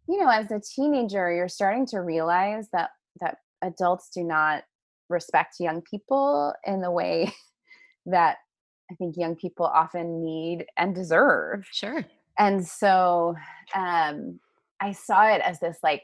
you 0.07 0.19
know 0.19 0.29
as 0.29 0.51
a 0.51 0.59
teenager 0.75 1.31
you're 1.31 1.47
starting 1.47 1.85
to 1.85 1.99
realize 1.99 2.67
that 2.73 2.89
that 3.21 3.37
adults 3.61 4.09
do 4.13 4.23
not 4.23 4.63
respect 5.09 5.55
young 5.59 5.81
people 5.81 6.53
in 6.65 6.81
the 6.81 6.91
way 6.91 7.31
that 8.05 8.37
i 8.91 8.95
think 8.95 9.15
young 9.17 9.35
people 9.35 9.65
often 9.65 10.23
need 10.23 10.65
and 10.77 10.95
deserve 10.95 11.65
sure. 11.71 12.03
and 12.39 12.65
so 12.65 13.35
um 13.75 14.39
i 14.81 14.91
saw 14.91 15.27
it 15.27 15.41
as 15.41 15.59
this 15.59 15.77
like 15.83 16.03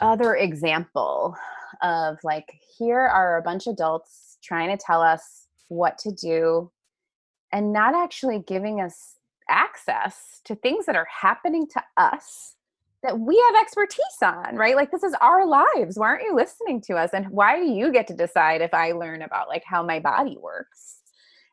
other 0.00 0.36
example 0.36 1.36
of 1.82 2.18
like 2.22 2.58
here 2.78 3.00
are 3.00 3.38
a 3.38 3.42
bunch 3.42 3.66
of 3.66 3.74
adults 3.74 4.38
trying 4.42 4.76
to 4.76 4.82
tell 4.82 5.00
us 5.02 5.46
what 5.68 5.98
to 5.98 6.10
do 6.12 6.70
and 7.52 7.72
not 7.72 7.94
actually 7.94 8.42
giving 8.46 8.80
us 8.80 9.16
access 9.48 10.40
to 10.44 10.54
things 10.54 10.86
that 10.86 10.96
are 10.96 11.08
happening 11.20 11.66
to 11.66 11.82
us 11.96 12.54
that 13.02 13.18
we 13.18 13.36
have 13.48 13.62
expertise 13.62 13.98
on 14.22 14.56
right? 14.56 14.76
Like 14.76 14.90
this 14.90 15.02
is 15.02 15.14
our 15.20 15.46
lives. 15.46 15.98
Why 15.98 16.06
aren't 16.06 16.24
you 16.24 16.34
listening 16.34 16.80
to 16.82 16.94
us? 16.94 17.10
And 17.12 17.26
why 17.30 17.56
do 17.58 17.64
you 17.64 17.92
get 17.92 18.06
to 18.08 18.14
decide 18.14 18.60
if 18.60 18.72
i 18.72 18.92
learn 18.92 19.22
about 19.22 19.48
like 19.48 19.64
how 19.66 19.82
my 19.82 19.98
body 19.98 20.36
works 20.40 21.02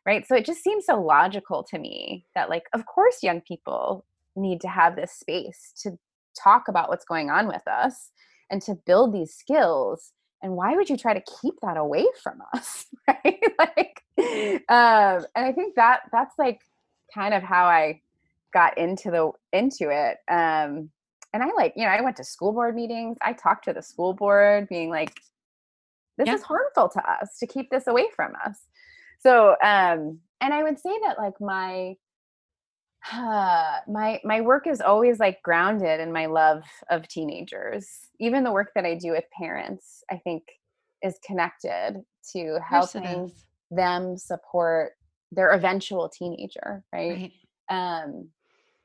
right? 0.05 0.25
So 0.27 0.35
it 0.35 0.45
just 0.45 0.63
seems 0.63 0.85
so 0.85 0.99
logical 0.99 1.63
to 1.69 1.77
me 1.77 2.25
that 2.33 2.49
like 2.49 2.63
of 2.73 2.85
course 2.85 3.21
young 3.21 3.41
people 3.41 4.05
need 4.35 4.61
to 4.61 4.67
have 4.67 4.95
this 4.95 5.11
space 5.11 5.73
to 5.83 5.97
talk 6.43 6.67
about 6.67 6.89
what's 6.89 7.05
going 7.05 7.29
on 7.29 7.47
with 7.47 7.67
us 7.67 8.11
and 8.49 8.61
to 8.63 8.75
build 8.85 9.13
these 9.13 9.33
skills 9.33 10.11
and 10.41 10.53
why 10.55 10.75
would 10.75 10.89
you 10.89 10.97
try 10.97 11.13
to 11.13 11.23
keep 11.41 11.55
that 11.61 11.77
away 11.77 12.05
from 12.23 12.39
us 12.53 12.85
right? 13.07 13.41
Like 13.57 14.03
um 14.69 15.25
and 15.35 15.45
i 15.45 15.51
think 15.53 15.75
that 15.75 16.01
that's 16.11 16.35
like 16.37 16.59
kind 17.13 17.33
of 17.33 17.41
how 17.41 17.65
i 17.65 18.01
got 18.53 18.77
into 18.77 19.09
the 19.11 19.31
into 19.53 19.89
it 19.89 20.17
um 20.29 20.89
and 21.33 21.41
i 21.41 21.47
like 21.55 21.73
you 21.77 21.85
know 21.85 21.89
i 21.91 22.01
went 22.01 22.17
to 22.17 22.23
school 22.23 22.51
board 22.51 22.75
meetings. 22.75 23.17
I 23.21 23.33
talked 23.33 23.65
to 23.65 23.73
the 23.73 23.81
school 23.81 24.13
board 24.13 24.67
being 24.67 24.89
like 24.89 25.13
this 26.17 26.27
Yeah. 26.27 26.35
is 26.35 26.41
harmful 26.41 26.89
to 26.89 27.11
us 27.11 27.37
to 27.39 27.47
keep 27.47 27.69
this 27.69 27.87
away 27.87 28.07
from 28.13 28.33
us. 28.45 28.59
So 29.19 29.55
um 29.63 30.19
and 30.41 30.53
i 30.53 30.63
would 30.63 30.79
say 30.79 30.91
that 31.03 31.17
like 31.17 31.39
my 31.39 31.95
uh, 33.13 33.77
my 33.87 34.19
my 34.23 34.41
work 34.41 34.67
is 34.67 34.81
always 34.81 35.19
like 35.19 35.41
grounded 35.43 35.99
in 35.99 36.11
my 36.11 36.25
love 36.25 36.63
of 36.89 37.07
teenagers 37.07 37.87
even 38.19 38.43
the 38.43 38.51
work 38.51 38.71
that 38.75 38.85
i 38.85 38.93
do 38.93 39.11
with 39.11 39.23
parents 39.37 40.03
i 40.11 40.17
think 40.17 40.43
is 41.01 41.17
connected 41.25 42.03
to 42.31 42.39
Of 42.39 42.61
course 42.69 42.95
it 42.95 43.03
helping 43.03 43.31
them 43.71 44.17
support 44.17 44.93
their 45.31 45.51
eventual 45.51 46.09
teenager 46.09 46.83
right, 46.93 47.09
Right. 47.21 47.31
um 47.69 48.29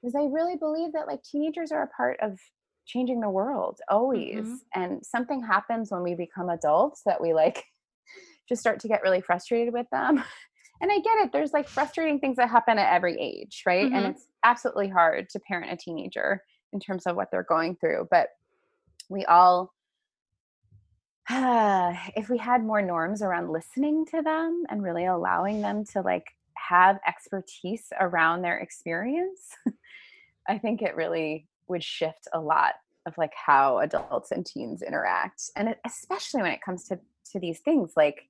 because 0.02 0.14
i 0.14 0.24
really 0.30 0.56
believe 0.56 0.92
that 0.92 1.06
like 1.08 1.22
teenagers 1.22 1.72
are 1.72 1.82
a 1.82 1.88
part 1.88 2.18
of 2.20 2.38
changing 2.86 3.20
the 3.20 3.30
world 3.30 3.80
always 3.88 4.46
Mhm. 4.46 4.58
and 4.74 5.04
something 5.04 5.42
happens 5.42 5.90
when 5.90 6.02
we 6.02 6.14
become 6.14 6.50
adults 6.50 7.02
that 7.06 7.20
we 7.20 7.32
like 7.34 7.64
just 8.48 8.60
start 8.60 8.78
to 8.80 8.88
get 8.88 9.02
really 9.02 9.20
frustrated 9.22 9.72
with 9.72 9.86
them 9.90 10.22
and 10.84 10.92
i 10.92 10.98
get 10.98 11.24
it 11.24 11.32
there's 11.32 11.54
like 11.54 11.66
frustrating 11.66 12.20
things 12.20 12.36
that 12.36 12.50
happen 12.50 12.78
at 12.78 12.92
every 12.92 13.18
age 13.18 13.62
right 13.66 13.90
Mhm. 13.90 13.96
and 13.96 14.06
it's 14.06 14.28
absolutely 14.44 14.88
hard 14.88 15.30
to 15.30 15.40
parent 15.40 15.72
a 15.72 15.76
teenager 15.76 16.42
in 16.74 16.78
terms 16.78 17.06
of 17.06 17.16
what 17.16 17.30
they're 17.30 17.42
going 17.42 17.74
through 17.76 18.06
but 18.10 18.28
we 19.08 19.24
all 19.24 19.72
if 21.30 22.28
we 22.28 22.36
had 22.36 22.62
more 22.62 22.82
norms 22.82 23.22
around 23.22 23.50
listening 23.50 24.04
to 24.06 24.20
them 24.20 24.64
and 24.68 24.82
really 24.82 25.06
allowing 25.06 25.62
them 25.62 25.84
to 25.86 26.02
like 26.02 26.26
have 26.56 26.98
expertise 27.06 27.86
around 27.98 28.42
their 28.42 28.58
experience 28.58 29.56
i 30.48 30.58
think 30.58 30.82
it 30.82 30.94
really 30.96 31.48
would 31.66 31.82
shift 31.82 32.28
a 32.34 32.40
lot 32.40 32.74
of 33.06 33.16
like 33.16 33.32
how 33.34 33.78
adults 33.78 34.32
and 34.32 34.44
teens 34.44 34.82
interact 34.82 35.50
and 35.56 35.74
especially 35.86 36.42
when 36.42 36.52
it 36.52 36.60
comes 36.62 36.84
to 36.84 36.98
to 37.32 37.40
these 37.40 37.60
things 37.60 37.92
like 37.96 38.28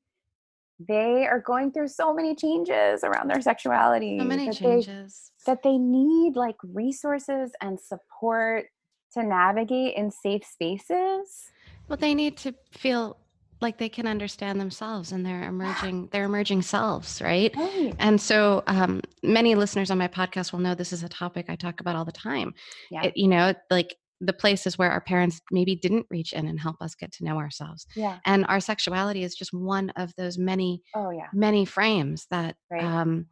they 0.78 1.26
are 1.26 1.40
going 1.40 1.71
through 1.73 1.88
so 1.88 2.12
many 2.12 2.35
changes 2.35 3.04
around 3.04 3.28
their 3.31 3.40
sexuality 3.40 4.19
So 4.19 4.25
many 4.25 4.47
that 4.47 4.57
they- 4.57 4.83
changes. 4.83 5.31
that 5.47 5.62
they 5.62 5.78
need 5.78 6.37
like 6.37 6.57
resources 6.62 7.52
and 7.61 7.78
support 7.81 8.66
to 9.14 9.23
navigate 9.23 9.95
in 9.97 10.11
safe 10.11 10.45
spaces 10.45 11.50
Well, 11.88 11.97
they 11.99 12.14
need 12.14 12.37
to 12.38 12.54
feel 12.73 13.16
like 13.61 13.78
they 13.78 13.88
can 13.88 14.07
understand 14.07 14.61
themselves 14.61 15.12
and 15.12 15.25
their 15.25 15.45
emerging 15.49 16.09
their 16.12 16.25
emerging 16.25 16.62
selves, 16.62 17.23
right? 17.23 17.54
right 17.57 17.95
And 17.99 18.21
so, 18.21 18.62
um, 18.66 19.00
many 19.23 19.54
listeners 19.54 19.90
on 19.90 19.99
my 19.99 20.09
podcast 20.09 20.52
will 20.52 20.59
know 20.61 20.75
this 20.75 20.93
is 20.93 21.02
a 21.04 21.09
topic 21.09 21.47
I 21.49 21.57
talk 21.57 21.81
about 21.81 21.95
all 21.97 22.04
the 22.04 22.12
time. 22.12 22.52
Yeah. 22.90 23.04
It, 23.04 23.16
you 23.16 23.28
know, 23.28 23.54
like 23.71 23.95
the 24.21 24.33
places 24.33 24.78
where 24.78 24.90
our 24.90 25.00
parents 25.00 25.40
maybe 25.50 25.76
didn't 25.76 26.06
reach 26.11 26.33
in 26.33 26.47
and 26.47 26.61
help 26.61 26.76
us 26.80 26.94
get 26.94 27.12
to 27.12 27.25
know 27.25 27.37
ourselves, 27.38 27.87
yeah 27.97 28.18
and 28.26 28.47
our 28.47 28.61
sexuality 28.61 29.23
is 29.25 29.35
just 29.35 29.52
one 29.52 29.90
of 29.90 30.12
those 30.16 30.38
many, 30.38 30.83
oh 30.94 31.11
yeah 31.11 31.28
many 31.33 31.64
frames 31.64 32.26
that 32.30 32.56
Right. 32.71 32.83
um, 32.85 33.26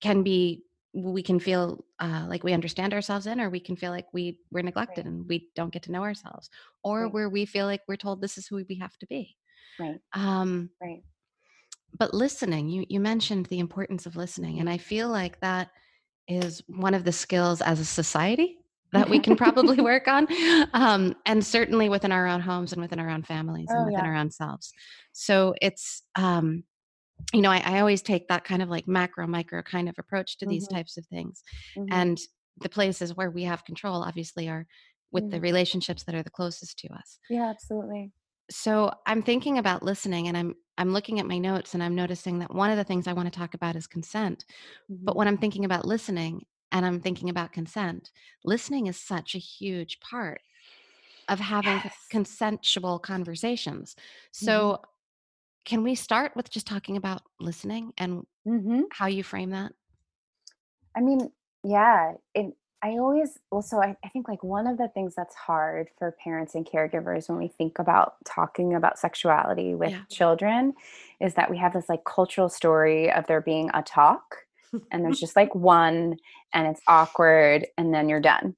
can 0.00 0.22
be. 0.22 0.62
We 0.96 1.24
can 1.24 1.40
feel 1.40 1.84
uh, 1.98 2.26
like 2.28 2.44
we 2.44 2.52
understand 2.52 2.94
ourselves 2.94 3.26
in, 3.26 3.40
or 3.40 3.50
we 3.50 3.58
can 3.60 3.76
feel 3.76 3.90
like 3.90 4.06
we 4.12 4.38
we're 4.52 4.62
neglected 4.62 5.06
and 5.06 5.26
we 5.28 5.50
don't 5.56 5.72
get 5.72 5.82
to 5.84 5.92
know 5.92 6.04
ourselves, 6.04 6.50
or 6.84 7.02
Right. 7.04 7.12
where 7.12 7.28
we 7.28 7.46
feel 7.46 7.66
like 7.66 7.82
we're 7.88 7.96
told 7.96 8.20
this 8.20 8.38
is 8.38 8.46
who 8.46 8.64
we 8.68 8.78
have 8.78 8.96
to 8.98 9.06
be. 9.08 9.36
right 9.78 10.00
Um, 10.14 10.70
right 10.80 11.02
but 11.98 12.14
listening 12.14 12.68
you 12.68 12.84
you 12.88 13.00
mentioned 13.00 13.46
the 13.46 13.58
importance 13.58 14.06
of 14.06 14.16
listening 14.16 14.58
and 14.60 14.68
i 14.68 14.76
feel 14.78 15.08
like 15.08 15.40
that 15.40 15.70
is 16.28 16.62
one 16.68 16.94
of 16.94 17.04
the 17.04 17.12
skills 17.12 17.60
as 17.60 17.80
a 17.80 17.84
society 17.84 18.58
that 18.94 19.10
we 19.10 19.18
can 19.20 19.36
probably 19.44 19.76
work 19.80 20.08
on 20.08 20.26
um, 20.72 21.14
and 21.26 21.44
certainly 21.44 21.88
within 21.88 22.12
our 22.12 22.26
own 22.26 22.40
homes 22.40 22.72
and 22.72 22.80
within 22.82 22.98
our 23.00 23.10
own 23.10 23.22
families 23.22 23.74
and 23.74 23.82
Oh, 23.82 23.86
within 23.86 24.04
yeah. 24.04 24.10
our 24.10 24.14
own 24.16 24.30
selves 24.30 24.72
so 25.12 25.54
it's 25.60 26.02
um, 26.16 26.64
you 27.32 27.40
know 27.42 27.50
I, 27.50 27.62
I 27.64 27.80
always 27.80 28.02
take 28.02 28.28
that 28.28 28.44
kind 28.44 28.62
of 28.62 28.68
like 28.68 28.88
macro 28.88 29.26
micro 29.26 29.62
kind 29.62 29.88
of 29.88 29.96
approach 29.98 30.38
to 30.38 30.46
these 30.46 30.64
Mhm. 30.64 30.74
types 30.74 30.96
of 30.96 31.06
things 31.06 31.42
Mhm. 31.76 31.90
and 31.90 32.18
the 32.60 32.68
places 32.68 33.16
where 33.16 33.30
we 33.30 33.44
have 33.44 33.64
control 33.64 34.02
obviously 34.02 34.48
are 34.48 34.66
with 35.12 35.30
the 35.30 35.38
Mhm. 35.38 35.42
relationships 35.42 36.04
that 36.04 36.14
are 36.14 36.22
the 36.22 36.30
closest 36.30 36.78
to 36.80 36.88
us 36.92 37.18
yeah 37.28 37.48
absolutely 37.50 38.12
so 38.50 38.92
i'm 39.06 39.22
thinking 39.22 39.58
about 39.58 39.82
listening 39.82 40.28
and 40.28 40.36
i'm 40.36 40.54
i'm 40.78 40.92
looking 40.92 41.18
at 41.18 41.26
my 41.26 41.38
notes 41.38 41.74
and 41.74 41.82
i'm 41.82 41.94
noticing 41.94 42.38
that 42.38 42.54
one 42.54 42.70
of 42.70 42.76
the 42.76 42.84
things 42.84 43.06
i 43.06 43.12
want 43.12 43.30
to 43.32 43.38
talk 43.38 43.54
about 43.54 43.76
is 43.76 43.86
consent 43.86 44.44
but 45.06 45.16
Mhm. 45.16 45.16
when 45.16 45.28
i'm 45.28 45.38
thinking 45.38 45.64
about 45.64 45.86
listening 45.86 46.42
and 46.74 46.86
i'm 46.86 47.00
thinking 47.00 47.30
about 47.30 47.52
consent 47.54 48.12
listening 48.44 48.88
is 48.88 48.98
such 49.00 49.34
a 49.34 49.38
huge 49.38 50.00
part 50.00 50.42
of 51.28 51.40
having 51.40 51.82
Yes. 51.84 52.10
consensual 52.10 52.98
conversations 52.98 53.96
so 54.32 54.82
can 55.64 55.82
we 55.82 55.94
start 55.94 56.32
with 56.36 56.50
just 56.50 56.66
talking 56.66 56.96
about 56.96 57.22
listening 57.40 57.92
and 57.98 58.26
Mhm. 58.46 58.84
how 58.90 59.06
you 59.06 59.24
frame 59.24 59.50
that 59.50 59.72
I 60.96 61.00
mean, 61.00 61.30
yeah, 61.62 62.14
it 62.34 62.54
I 62.82 62.98
always 62.98 63.38
well, 63.50 63.62
so 63.62 63.82
I, 63.82 63.96
I 64.04 64.08
think 64.08 64.28
like 64.28 64.42
one 64.44 64.66
of 64.66 64.76
the 64.76 64.88
things 64.88 65.14
that's 65.14 65.34
hard 65.34 65.88
for 65.98 66.12
parents 66.22 66.54
and 66.54 66.66
caregivers 66.66 67.28
when 67.28 67.38
we 67.38 67.48
think 67.48 67.78
about 67.78 68.16
talking 68.26 68.74
about 68.74 68.98
sexuality 68.98 69.74
with 69.74 69.90
Yeah. 69.90 70.04
children 70.10 70.74
is 71.20 71.34
that 71.34 71.50
we 71.50 71.56
have 71.58 71.72
this 71.72 71.88
like 71.88 72.04
cultural 72.04 72.48
story 72.50 73.10
of 73.10 73.26
there 73.26 73.40
being 73.40 73.70
a 73.74 73.82
talk 73.82 74.36
and 74.90 75.04
there's 75.04 75.20
just 75.26 75.36
like 75.36 75.54
one 75.54 76.16
and 76.52 76.66
it's 76.66 76.80
awkward 76.88 77.66
and 77.76 77.92
then 77.92 78.08
you're 78.08 78.20
done. 78.20 78.56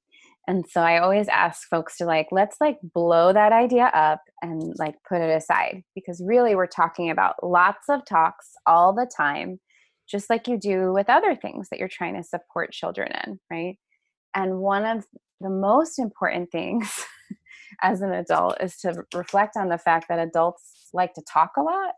And 0.49 0.65
so 0.69 0.79
i 0.79 0.99
always 0.99 1.27
ask 1.27 1.67
folks 1.67 1.97
to 1.97 2.05
like 2.05 2.27
let's 2.31 2.55
like 2.61 2.77
blow 2.81 3.33
that 3.33 3.51
idea 3.51 3.91
up 3.93 4.21
and 4.41 4.73
like 4.77 4.95
put 5.07 5.21
it 5.21 5.29
aside 5.29 5.83
because 5.93 6.23
really 6.25 6.55
we're 6.55 6.67
talking 6.67 7.09
about 7.09 7.35
lots 7.43 7.89
of 7.89 8.05
talks 8.05 8.51
all 8.65 8.93
the 8.93 9.09
time 9.15 9.59
just 10.09 10.29
like 10.29 10.47
you 10.47 10.57
do 10.57 10.93
with 10.93 11.09
other 11.09 11.35
things 11.35 11.67
that 11.69 11.79
you're 11.79 11.89
trying 11.89 12.15
to 12.15 12.23
support 12.23 12.71
children 12.71 13.11
in 13.25 13.39
right? 13.51 13.77
And 14.33 14.59
one 14.59 14.85
of 14.85 15.05
the 15.41 15.49
most 15.49 15.99
important 15.99 16.49
things 16.51 17.03
as 17.81 18.01
an 18.01 18.13
adult 18.13 18.55
is 18.61 18.77
to 18.77 19.03
reflect 19.13 19.57
on 19.57 19.67
the 19.67 19.77
fact 19.77 20.05
that 20.07 20.19
adults 20.19 20.89
like 20.93 21.13
to 21.15 21.21
talk 21.31 21.51
a 21.57 21.61
lot 21.61 21.93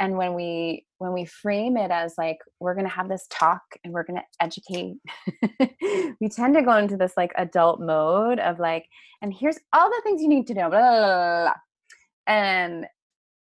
and 0.00 0.16
when 0.16 0.34
we 0.34 0.84
when 0.98 1.12
we 1.12 1.24
frame 1.24 1.76
it 1.76 1.90
as 1.90 2.14
like 2.18 2.38
we're 2.58 2.74
going 2.74 2.86
to 2.86 2.92
have 2.92 3.08
this 3.08 3.26
talk 3.30 3.62
and 3.84 3.92
we're 3.92 4.04
going 4.04 4.18
to 4.18 4.44
educate 4.44 4.96
we 6.20 6.28
tend 6.28 6.54
to 6.54 6.62
go 6.62 6.76
into 6.76 6.96
this 6.96 7.12
like 7.16 7.32
adult 7.36 7.80
mode 7.80 8.40
of 8.40 8.58
like 8.58 8.86
and 9.22 9.32
here's 9.32 9.58
all 9.72 9.88
the 9.88 10.00
things 10.02 10.22
you 10.22 10.28
need 10.28 10.46
to 10.46 10.54
know 10.54 10.68
blah, 10.70 10.80
blah, 10.80 11.42
blah, 11.44 11.54
and 12.26 12.86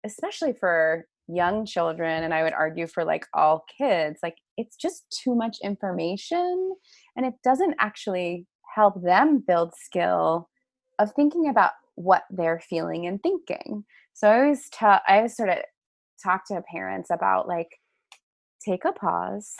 especially 0.04 0.52
for 0.52 1.06
young 1.28 1.66
children 1.66 2.24
and 2.24 2.32
i 2.32 2.42
would 2.42 2.54
argue 2.54 2.86
for 2.86 3.04
like 3.04 3.26
all 3.34 3.64
kids 3.76 4.18
like 4.22 4.36
it's 4.56 4.76
just 4.76 5.04
too 5.10 5.34
much 5.34 5.58
information 5.62 6.74
and 7.16 7.26
it 7.26 7.34
doesn't 7.44 7.74
actually 7.78 8.46
help 8.74 9.02
them 9.02 9.42
build 9.46 9.72
skill 9.74 10.48
of 10.98 11.12
thinking 11.14 11.48
about 11.48 11.72
what 11.94 12.22
they're 12.30 12.60
feeling 12.60 13.06
and 13.06 13.20
thinking. 13.22 13.84
So 14.12 14.28
i 14.28 14.40
always 14.40 14.68
tell 14.70 15.00
i 15.06 15.16
always 15.18 15.36
sort 15.36 15.48
of 15.48 15.58
talk 16.22 16.46
to 16.48 16.62
parents 16.62 17.10
about 17.10 17.48
like 17.48 17.78
take 18.64 18.84
a 18.84 18.92
pause 18.92 19.56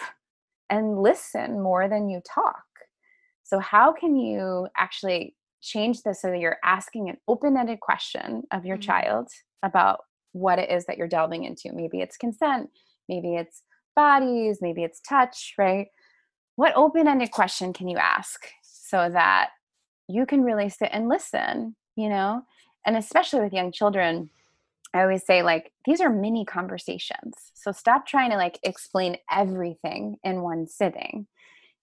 and 0.71 1.01
listen 1.01 1.63
more 1.63 1.89
than 1.89 2.09
you 2.09 2.21
talk. 2.21 2.65
So, 3.43 3.59
how 3.59 3.93
can 3.93 4.17
you 4.17 4.69
actually 4.77 5.35
change 5.63 6.03
this 6.03 6.23
so 6.23 6.29
that 6.29 6.39
you're 6.39 6.59
asking 6.65 7.09
an 7.09 7.17
open 7.27 7.57
ended 7.57 7.81
question 7.81 8.43
of 8.53 8.65
your 8.65 8.77
mm-hmm. 8.77 8.83
child 8.83 9.29
about 9.63 10.01
what 10.33 10.59
it 10.59 10.71
is 10.71 10.85
that 10.87 10.99
you're 10.99 11.09
delving 11.09 11.45
into? 11.45 11.73
Maybe 11.73 12.01
it's 12.01 12.17
consent, 12.17 12.71
maybe 13.09 13.35
it's 13.35 13.63
bodies, 13.97 14.59
maybe 14.61 14.85
it's 14.85 15.01
touch, 15.01 15.55
right? 15.59 15.89
What 16.57 16.77
open 16.77 17.09
ended 17.09 17.31
question 17.31 17.73
can 17.73 17.89
you 17.89 17.97
ask 17.97 18.47
so 18.63 19.09
that 19.11 19.51
you 20.09 20.27
can 20.27 20.43
really 20.43 20.69
sit 20.69 20.91
and 20.93 21.09
listen, 21.09 21.77
you 21.97 22.09
know? 22.09 22.43
And 22.87 22.97
especially 22.97 23.41
with 23.41 23.53
young 23.53 23.73
children, 23.73 24.31
I 24.95 25.03
always 25.03 25.25
say 25.25 25.43
like 25.43 25.73
these 25.85 26.01
are 26.01 26.11
mini 26.11 26.45
conversations. 26.45 27.35
So 27.55 27.73
stop 27.73 28.07
trying 28.07 28.31
to 28.31 28.37
like 28.37 28.59
explain 28.63 29.17
everything 29.31 30.17
in 30.25 30.43
one 30.43 30.67
sitting. 30.67 31.27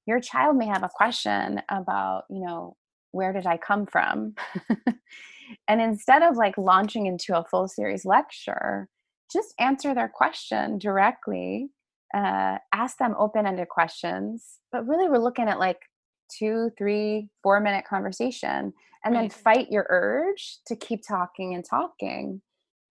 Your 0.06 0.20
child 0.20 0.58
may 0.58 0.68
have 0.68 0.84
a 0.84 0.90
question 0.94 1.62
about, 1.70 2.24
you 2.30 2.46
know, 2.46 2.76
where 3.12 3.34
did 3.34 3.46
I 3.46 3.58
come 3.58 3.86
from? 3.86 4.36
and 5.68 5.82
instead 5.82 6.22
of 6.22 6.36
like 6.36 6.58
launching 6.58 7.06
into 7.06 7.38
a 7.38 7.46
full 7.46 7.68
series 7.68 8.06
lecture, 8.06 8.90
just 9.32 9.54
answer 9.60 9.94
their 9.94 10.12
question 10.14 10.78
directly. 10.78 11.70
Uh, 12.14 12.58
ask 12.74 12.98
them 12.98 13.16
open-ended 13.20 13.68
questions, 13.68 14.60
but 14.72 14.88
really 14.88 15.10
we're 15.10 15.18
looking 15.18 15.50
at 15.50 15.60
like 15.60 15.80
two, 16.32 16.72
three, 16.78 17.28
four 17.44 17.60
minute 17.60 17.84
conversation, 17.86 18.72
and 19.04 19.16
right. 19.16 19.22
then 19.22 19.30
fight 19.30 19.72
your 19.72 19.86
urge 19.90 20.60
to 20.68 20.78
keep 20.78 21.02
talking 21.06 21.56
and 21.56 21.66
talking 21.66 22.42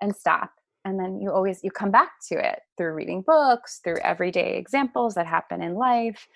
and 0.01 0.15
stop. 0.15 0.53
And 0.85 1.01
then 1.01 1.21
you 1.21 1.31
always 1.33 1.63
you 1.65 1.71
come 1.71 1.91
back 1.91 2.11
to 2.29 2.35
it 2.35 2.61
through 2.77 2.95
reading 2.95 3.23
books 3.27 3.81
through 3.83 3.99
everyday 4.03 4.57
examples 4.59 5.15
that 5.15 5.27
happen 5.27 5.63
in 5.63 5.75
life. 5.75 6.29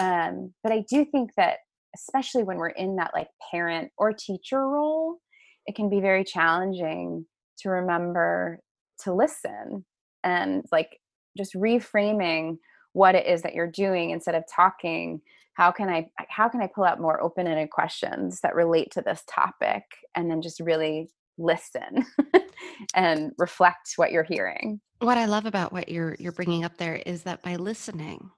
Um, 0.00 0.54
but 0.62 0.70
i 0.72 0.84
do 0.88 1.04
think 1.04 1.30
that 1.36 1.58
especially 1.94 2.42
when 2.44 2.56
we're 2.58 2.68
in 2.68 2.96
that 2.96 3.10
like 3.14 3.28
parent 3.50 3.90
or 3.98 4.12
teacher 4.12 4.68
role 4.68 5.18
it 5.66 5.74
can 5.74 5.88
be 5.88 6.00
very 6.00 6.24
challenging 6.24 7.26
to 7.58 7.70
remember 7.70 8.60
to 9.02 9.12
listen 9.12 9.84
and 10.24 10.64
like 10.70 11.00
just 11.36 11.54
reframing 11.54 12.58
what 12.92 13.14
it 13.14 13.26
is 13.26 13.42
that 13.42 13.54
you're 13.54 13.70
doing 13.70 14.10
instead 14.10 14.34
of 14.34 14.44
talking 14.54 15.20
how 15.54 15.70
can 15.70 15.88
i 15.88 16.08
how 16.28 16.48
can 16.48 16.60
i 16.60 16.68
pull 16.72 16.84
out 16.84 17.00
more 17.00 17.20
open-ended 17.20 17.70
questions 17.70 18.40
that 18.40 18.54
relate 18.54 18.90
to 18.90 19.02
this 19.02 19.22
topic 19.28 19.82
and 20.14 20.30
then 20.30 20.40
just 20.42 20.60
really 20.60 21.10
listen 21.38 22.04
and 22.94 23.32
reflect 23.38 23.92
what 23.96 24.12
you're 24.12 24.24
hearing. 24.24 24.80
What 25.00 25.18
I 25.18 25.26
love 25.26 25.46
about 25.46 25.72
what 25.72 25.88
you're 25.88 26.16
you're 26.18 26.32
bringing 26.32 26.64
up 26.64 26.76
there 26.76 26.96
is 26.96 27.22
that 27.22 27.42
by 27.42 27.56
listening, 27.56 28.30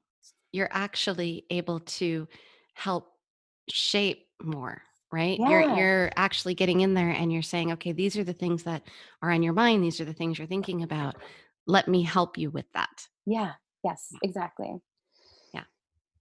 you're 0.53 0.69
actually 0.71 1.45
able 1.51 1.81
to 1.81 2.29
help 2.75 3.13
shape 3.71 4.27
more, 4.43 4.83
right? 5.13 5.39
Yeah. 5.41 5.49
You're 5.49 5.77
you're 5.77 6.13
actually 6.17 6.55
getting 6.55 6.81
in 6.81 6.95
there 6.95 7.11
and 7.11 7.33
you're 7.33 7.43
saying, 7.43 7.73
okay, 7.73 7.93
these 7.93 8.17
are 8.17 8.25
the 8.25 8.33
things 8.33 8.65
that 8.65 8.83
are 9.23 9.31
on 9.31 9.43
your 9.43 9.53
mind, 9.55 9.83
these 9.83 10.01
are 10.01 10.05
the 10.05 10.13
things 10.13 10.39
you're 10.39 10.47
thinking 10.47 10.83
about. 10.83 11.17
Let 11.67 11.89
me 11.89 12.03
help 12.03 12.37
you 12.37 12.51
with 12.51 12.71
that. 12.75 13.07
Yeah. 13.27 13.53
Yes, 13.83 14.13
exactly. 14.23 14.75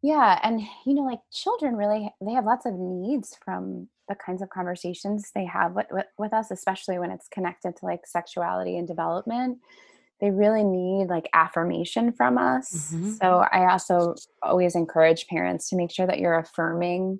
Yeah. 0.01 0.39
And 0.43 0.61
you 0.85 0.93
know 0.93 1.03
like 1.03 1.19
children 1.31 1.75
really 1.75 2.13
they 2.21 2.33
have 2.33 2.45
lots 2.45 2.65
of 2.65 2.73
needs 2.73 3.37
from 3.43 3.87
the 4.07 4.15
kinds 4.15 4.41
of 4.41 4.49
conversations 4.49 5.31
they 5.35 5.45
have 5.45 5.73
with, 5.73 5.85
with, 5.91 6.07
with 6.17 6.33
us, 6.33 6.51
especially 6.51 6.97
when 6.97 7.11
it's 7.11 7.27
connected 7.27 7.75
to 7.77 7.85
like 7.85 8.07
sexuality 8.07 8.77
and 8.77 8.87
development 8.87 9.59
they 10.19 10.31
really 10.31 10.63
need 10.63 11.07
like 11.07 11.29
affirmation 11.33 12.11
from 12.11 12.37
us. 12.37 12.91
Mm-hmm. 12.93 13.11
So 13.13 13.45
I 13.51 13.71
also 13.71 14.15
always 14.41 14.75
encourage 14.75 15.27
parents 15.27 15.69
to 15.69 15.75
make 15.75 15.91
sure 15.91 16.07
that 16.07 16.19
you're 16.19 16.37
affirming 16.37 17.19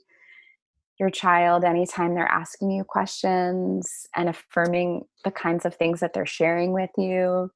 your 1.00 1.10
child 1.10 1.64
anytime 1.64 2.14
they're 2.14 2.26
asking 2.26 2.72
you 2.72 2.84
questions 2.84 4.06
and 4.16 4.28
affirming 4.28 5.06
the 5.24 5.32
kinds 5.32 5.66
of 5.66 5.76
things 5.76 6.02
that 6.02 6.14
they're 6.14 6.26
sharing 6.26 6.74
with 6.74 6.90
you. 6.98 7.50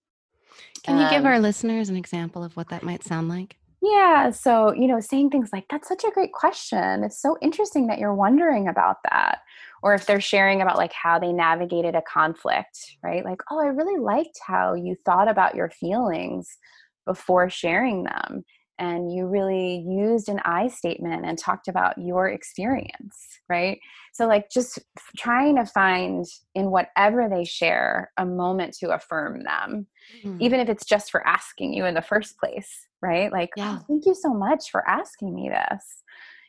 Can 0.83 0.97
you 0.97 1.09
give 1.09 1.25
um 1.25 1.27
our 1.27 1.39
listeners 1.39 1.89
an 1.89 1.97
example 1.97 2.43
of 2.43 2.55
what 2.55 2.69
that 2.69 2.83
might 2.83 3.03
sound 3.03 3.27
like? 3.27 3.57
Yeah. 3.83 4.31
So, 4.31 4.73
you 4.73 4.87
know, 4.87 5.01
saying 5.01 5.29
things 5.29 5.49
like, 5.51 5.65
that's 5.69 5.89
such 5.89 6.05
a 6.05 6.11
great 6.11 6.31
question. 6.31 7.03
It's 7.03 7.21
so 7.21 7.37
interesting 7.41 7.87
that 7.87 7.99
you're 7.99 8.15
wondering 8.15 8.69
about 8.69 8.97
that. 9.09 9.39
Or 9.81 9.93
if 9.93 10.05
they're 10.05 10.21
sharing 10.21 10.61
about 10.61 10.77
like 10.77 10.93
how 10.93 11.19
they 11.19 11.33
navigated 11.33 11.93
a 11.93 12.01
conflict, 12.01 12.95
right? 13.03 13.25
Like, 13.25 13.41
oh, 13.51 13.59
I 13.59 13.65
really 13.65 13.99
liked 13.99 14.39
how 14.47 14.73
you 14.73 14.95
thought 15.03 15.27
about 15.27 15.55
your 15.55 15.69
feelings 15.69 16.57
before 17.05 17.49
sharing 17.49 18.05
them. 18.05 18.45
And 18.83 19.13
you 19.13 19.27
really 19.27 19.81
used 19.87 20.27
an 20.27 20.41
I 20.43 20.67
statement 20.67 21.25
and 21.25 21.37
talked 21.37 21.69
about 21.69 21.97
your 21.97 22.27
experience, 22.27 23.15
right? 23.47 23.79
So, 24.11 24.27
like, 24.27 24.49
just 24.49 24.77
trying 25.17 25.55
to 25.55 25.65
find 25.65 26.25
in 26.53 26.69
whatever 26.69 27.29
they 27.29 27.45
share 27.45 28.11
a 28.17 28.25
moment 28.25 28.75
to 28.79 28.93
affirm 28.93 29.43
them, 29.43 29.87
mm-hmm. 30.21 30.37
even 30.41 30.59
if 30.59 30.67
it's 30.67 30.85
just 30.85 31.11
for 31.11 31.25
asking 31.25 31.73
you 31.73 31.85
in 31.85 31.93
the 31.93 32.01
first 32.01 32.37
place, 32.37 32.89
right? 33.01 33.31
Like, 33.31 33.51
oh, 33.57 33.61
yeah. 33.61 33.77
oh, 33.79 33.85
thank 33.87 34.05
you 34.05 34.13
so 34.13 34.33
much 34.33 34.69
for 34.69 34.85
asking 34.85 35.33
me 35.33 35.47
this. 35.47 36.03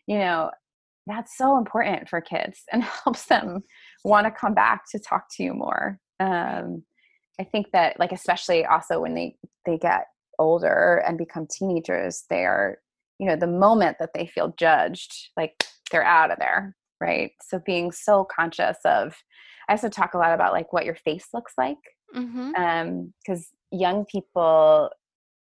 You 0.09 0.18
know, 0.18 0.51
that's 1.07 1.38
so 1.38 1.57
important 1.57 2.09
for 2.09 2.20
kids 2.20 2.62
and 2.73 2.83
helps 3.05 3.27
them 3.27 3.62
want 4.05 4.27
to 4.27 4.33
come 4.33 4.55
back 4.55 4.83
to 4.90 4.99
talk 4.99 5.27
to 5.37 5.44
you 5.44 5.55
more. 5.55 6.01
Um, 6.18 6.83
I 7.38 7.44
think 7.44 7.68
that, 7.73 8.01
like, 8.01 8.11
especially 8.11 8.64
also 8.64 9.01
when 9.01 9.14
they 9.14 9.37
they 9.66 9.79
get 9.79 10.07
older 10.38 11.03
and 11.07 11.18
become 11.18 11.47
teenagers, 11.47 12.25
they 12.31 12.44
are, 12.44 12.79
you 13.18 13.27
know, 13.27 13.37
the 13.37 13.47
moment 13.47 13.97
that 14.01 14.11
they 14.14 14.27
feel 14.27 14.55
judged, 14.59 15.31
like 15.37 15.64
they're 15.90 16.05
out 16.05 16.31
of 16.31 16.38
there, 16.38 16.77
right? 17.01 17.33
So 17.42 17.61
being 17.64 17.92
so 17.92 18.25
conscious 18.25 18.79
of, 18.85 19.14
I 19.68 19.73
also 19.73 19.88
talk 19.88 20.14
a 20.14 20.18
lot 20.18 20.35
about 20.35 20.53
like 20.53 20.73
what 20.73 20.85
your 20.85 20.97
face 20.97 21.29
looks 21.33 21.55
like, 21.57 21.79
because 22.12 22.27
mm-hmm. 22.27 22.62
um, 22.62 23.12
young 23.70 24.05
people 24.05 24.90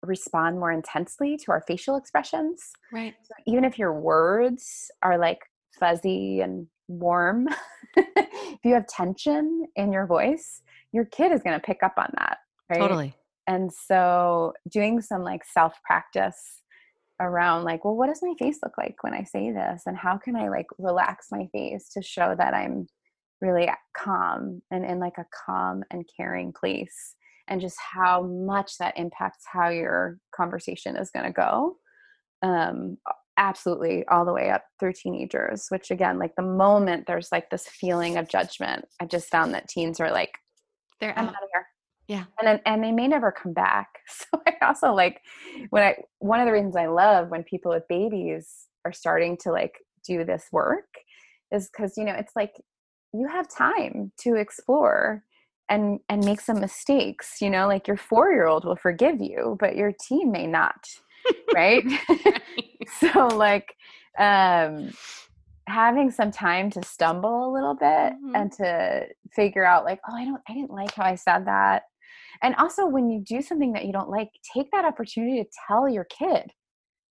respond 0.04 0.60
more 0.60 0.72
intensely 0.72 1.38
to 1.38 1.52
our 1.52 1.64
facial 1.68 1.96
expressions. 1.96 2.72
Right. 2.92 3.16
So 3.24 3.34
even 3.48 3.64
if 3.64 3.78
your 3.78 4.00
words 4.00 4.90
are 5.02 5.18
like 5.18 5.40
fuzzy 5.80 6.42
and 6.42 6.68
warm, 6.88 7.50
if 7.98 8.60
you 8.64 8.74
have 8.74 8.88
tension 8.88 9.66
in 9.76 9.92
your 9.92 10.06
voice, 10.06 10.62
your 10.92 11.06
kid 11.06 11.32
is 11.32 11.42
going 11.42 11.60
to 11.60 11.66
pick 11.66 11.84
up 11.84 11.94
on 11.98 12.12
that. 12.18 12.38
Right. 12.70 12.80
Totally. 12.80 13.16
And 13.48 13.72
so 13.72 14.54
doing 14.70 15.02
some 15.02 15.24
like 15.24 15.44
self 15.46 15.74
practice 15.84 16.62
around 17.20 17.64
like, 17.64 17.86
well, 17.86 17.96
what 17.96 18.08
does 18.08 18.22
my 18.22 18.34
face 18.38 18.60
look 18.64 18.78
like 18.78 18.96
when 19.02 19.14
I 19.14 19.24
say 19.24 19.52
this? 19.52 19.84
And 19.86 19.96
how 19.98 20.18
can 20.18 20.36
I 20.36 20.50
like 20.50 20.68
relax 20.78 21.28
my 21.32 21.48
face 21.54 21.90
to 21.94 22.02
show 22.02 22.36
that 22.38 22.54
I'm 22.54 22.88
really 23.42 23.70
calm 23.96 24.62
and 24.72 24.86
in 24.86 25.00
like 25.00 25.18
a 25.18 25.26
calm 25.46 25.84
and 25.92 26.10
caring 26.18 26.52
place 26.54 27.16
and 27.48 27.62
just 27.62 27.78
how 27.80 28.24
much 28.24 28.78
that 28.78 28.98
impacts 28.98 29.46
how 29.52 29.70
your 29.70 30.18
conversation 30.36 30.96
is 30.96 31.12
going 31.12 31.26
to 31.26 31.32
go 31.32 31.78
um 32.42 32.98
absolutely 33.38 34.06
all 34.08 34.26
the 34.26 34.34
way 34.34 34.50
up 34.50 34.64
through 34.80 34.94
teenagers 34.94 35.66
which 35.70 35.92
again 35.92 36.18
like 36.18 36.34
the 36.38 36.44
moment 36.44 37.06
there's 37.06 37.30
like 37.32 37.50
this 37.50 37.68
feeling 37.68 38.18
of 38.18 38.30
judgment 38.30 38.86
i 39.02 39.06
just 39.06 39.30
found 39.30 39.54
that 39.54 39.68
teens 39.68 40.00
are 40.00 40.12
like 40.12 40.32
they're 41.02 41.18
I'm 41.18 41.26
out. 41.26 41.36
out 41.36 41.44
of 41.44 41.50
here 41.54 41.68
Yeah. 42.08 42.26
And 42.40 42.48
then, 42.48 42.60
and 42.66 42.84
they 42.84 42.92
may 42.92 43.08
never 43.08 43.32
come 43.32 43.54
back. 43.54 43.88
So 44.08 44.42
I 44.48 44.54
also 44.66 44.94
like 44.94 45.22
when 45.72 45.84
I 45.84 45.96
one 46.20 46.40
of 46.40 46.46
the 46.46 46.52
reasons 46.54 46.76
I 46.76 46.86
love 46.88 47.30
when 47.30 47.44
people 47.44 47.72
with 47.72 47.88
babies 47.90 48.68
are 48.86 48.94
starting 48.94 49.38
to 49.42 49.52
like 49.52 49.74
do 50.08 50.24
this 50.24 50.46
work 50.52 50.86
is 51.52 51.70
because 51.70 51.98
you 51.98 52.04
know 52.06 52.14
it's 52.14 52.36
like 52.36 52.54
you 53.14 53.28
have 53.28 53.48
time 53.50 54.12
to 54.20 54.36
explore 54.36 55.24
and 55.70 56.00
and 56.10 56.24
make 56.24 56.40
some 56.42 56.60
mistakes 56.60 57.42
you 57.42 57.50
know 57.50 57.68
like 57.68 57.88
your 57.88 57.98
four 57.98 58.32
year 58.32 58.46
old 58.46 58.64
will 58.66 58.76
forgive 58.76 59.20
you 59.20 59.58
but 59.60 59.76
your 59.76 59.92
teen 60.08 60.32
may 60.32 60.46
not 60.46 60.86
right 61.56 61.84
so 63.00 63.28
like 63.28 63.74
um 64.20 64.92
having 65.68 66.12
some 66.12 66.30
time 66.32 66.70
to 66.70 66.84
stumble 66.84 67.50
a 67.50 67.54
little 67.54 67.74
bit 67.74 68.14
Mhm. 68.24 68.36
and 68.36 68.52
to 68.54 69.08
figure 69.34 69.66
out 69.66 69.84
like 69.86 70.00
oh 70.08 70.14
i 70.16 70.24
don't 70.26 70.42
i 70.48 70.54
didn't 70.54 70.72
like 70.72 70.94
how 70.94 71.04
i 71.06 71.16
said 71.16 71.46
that 71.48 71.84
and 72.44 72.56
also 72.56 72.86
when 72.88 73.10
you 73.10 73.20
do 73.22 73.42
something 73.42 73.74
that 73.74 73.86
you 73.86 73.94
don't 73.94 74.10
like 74.10 74.30
take 74.54 74.70
that 74.72 74.86
opportunity 74.86 75.44
to 75.44 75.50
tell 75.68 75.88
your 75.90 76.06
kid 76.06 76.52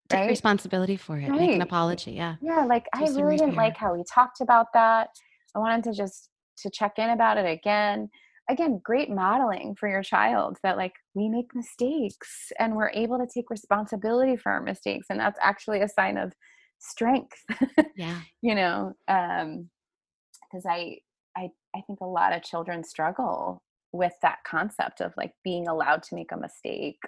Take 0.08 0.20
right 0.20 0.28
responsibility 0.28 0.96
for 0.96 1.18
it. 1.18 1.28
Make 1.30 1.52
an 1.52 1.62
apology. 1.62 2.12
Yeah. 2.12 2.36
yeah 2.42 2.64
like 2.64 2.86
i 2.92 3.00
Do 3.06 3.12
some 3.12 3.22
really 3.22 3.36
didn't 3.38 3.56
like 3.56 3.76
how 3.76 3.94
we 3.94 4.02
talked 4.12 4.40
about 4.40 4.66
that 4.74 5.08
i 5.54 5.58
wanted 5.58 5.84
to 5.84 5.92
just 5.92 6.28
to 6.58 6.70
check 6.70 6.98
in 6.98 7.10
about 7.10 7.38
it 7.38 7.46
again 7.46 8.10
again 8.50 8.80
great 8.84 9.08
modeling 9.08 9.74
for 9.78 9.88
your 9.88 10.02
child 10.02 10.58
that 10.62 10.76
like 10.76 10.92
we 11.14 11.28
make 11.28 11.54
mistakes 11.54 12.52
and 12.58 12.74
we're 12.74 12.90
able 12.90 13.18
to 13.18 13.26
take 13.32 13.48
responsibility 13.50 14.36
for 14.36 14.50
our 14.52 14.62
mistakes 14.62 15.06
and 15.10 15.18
that's 15.20 15.38
actually 15.40 15.80
a 15.80 15.88
sign 15.88 16.18
of 16.18 16.32
strength 16.78 17.38
Yeah. 17.96 18.18
you 18.42 18.54
know 18.54 18.92
um 19.08 19.68
because 20.50 20.66
i 20.68 20.96
i 21.36 21.48
i 21.74 21.80
think 21.86 22.00
a 22.00 22.06
lot 22.06 22.34
of 22.34 22.42
children 22.42 22.82
struggle 22.84 23.62
with 23.92 24.12
that 24.22 24.38
concept 24.46 25.00
of 25.00 25.12
like 25.16 25.32
being 25.44 25.68
allowed 25.68 26.02
to 26.02 26.14
make 26.14 26.32
a 26.32 26.36
mistake 26.36 26.98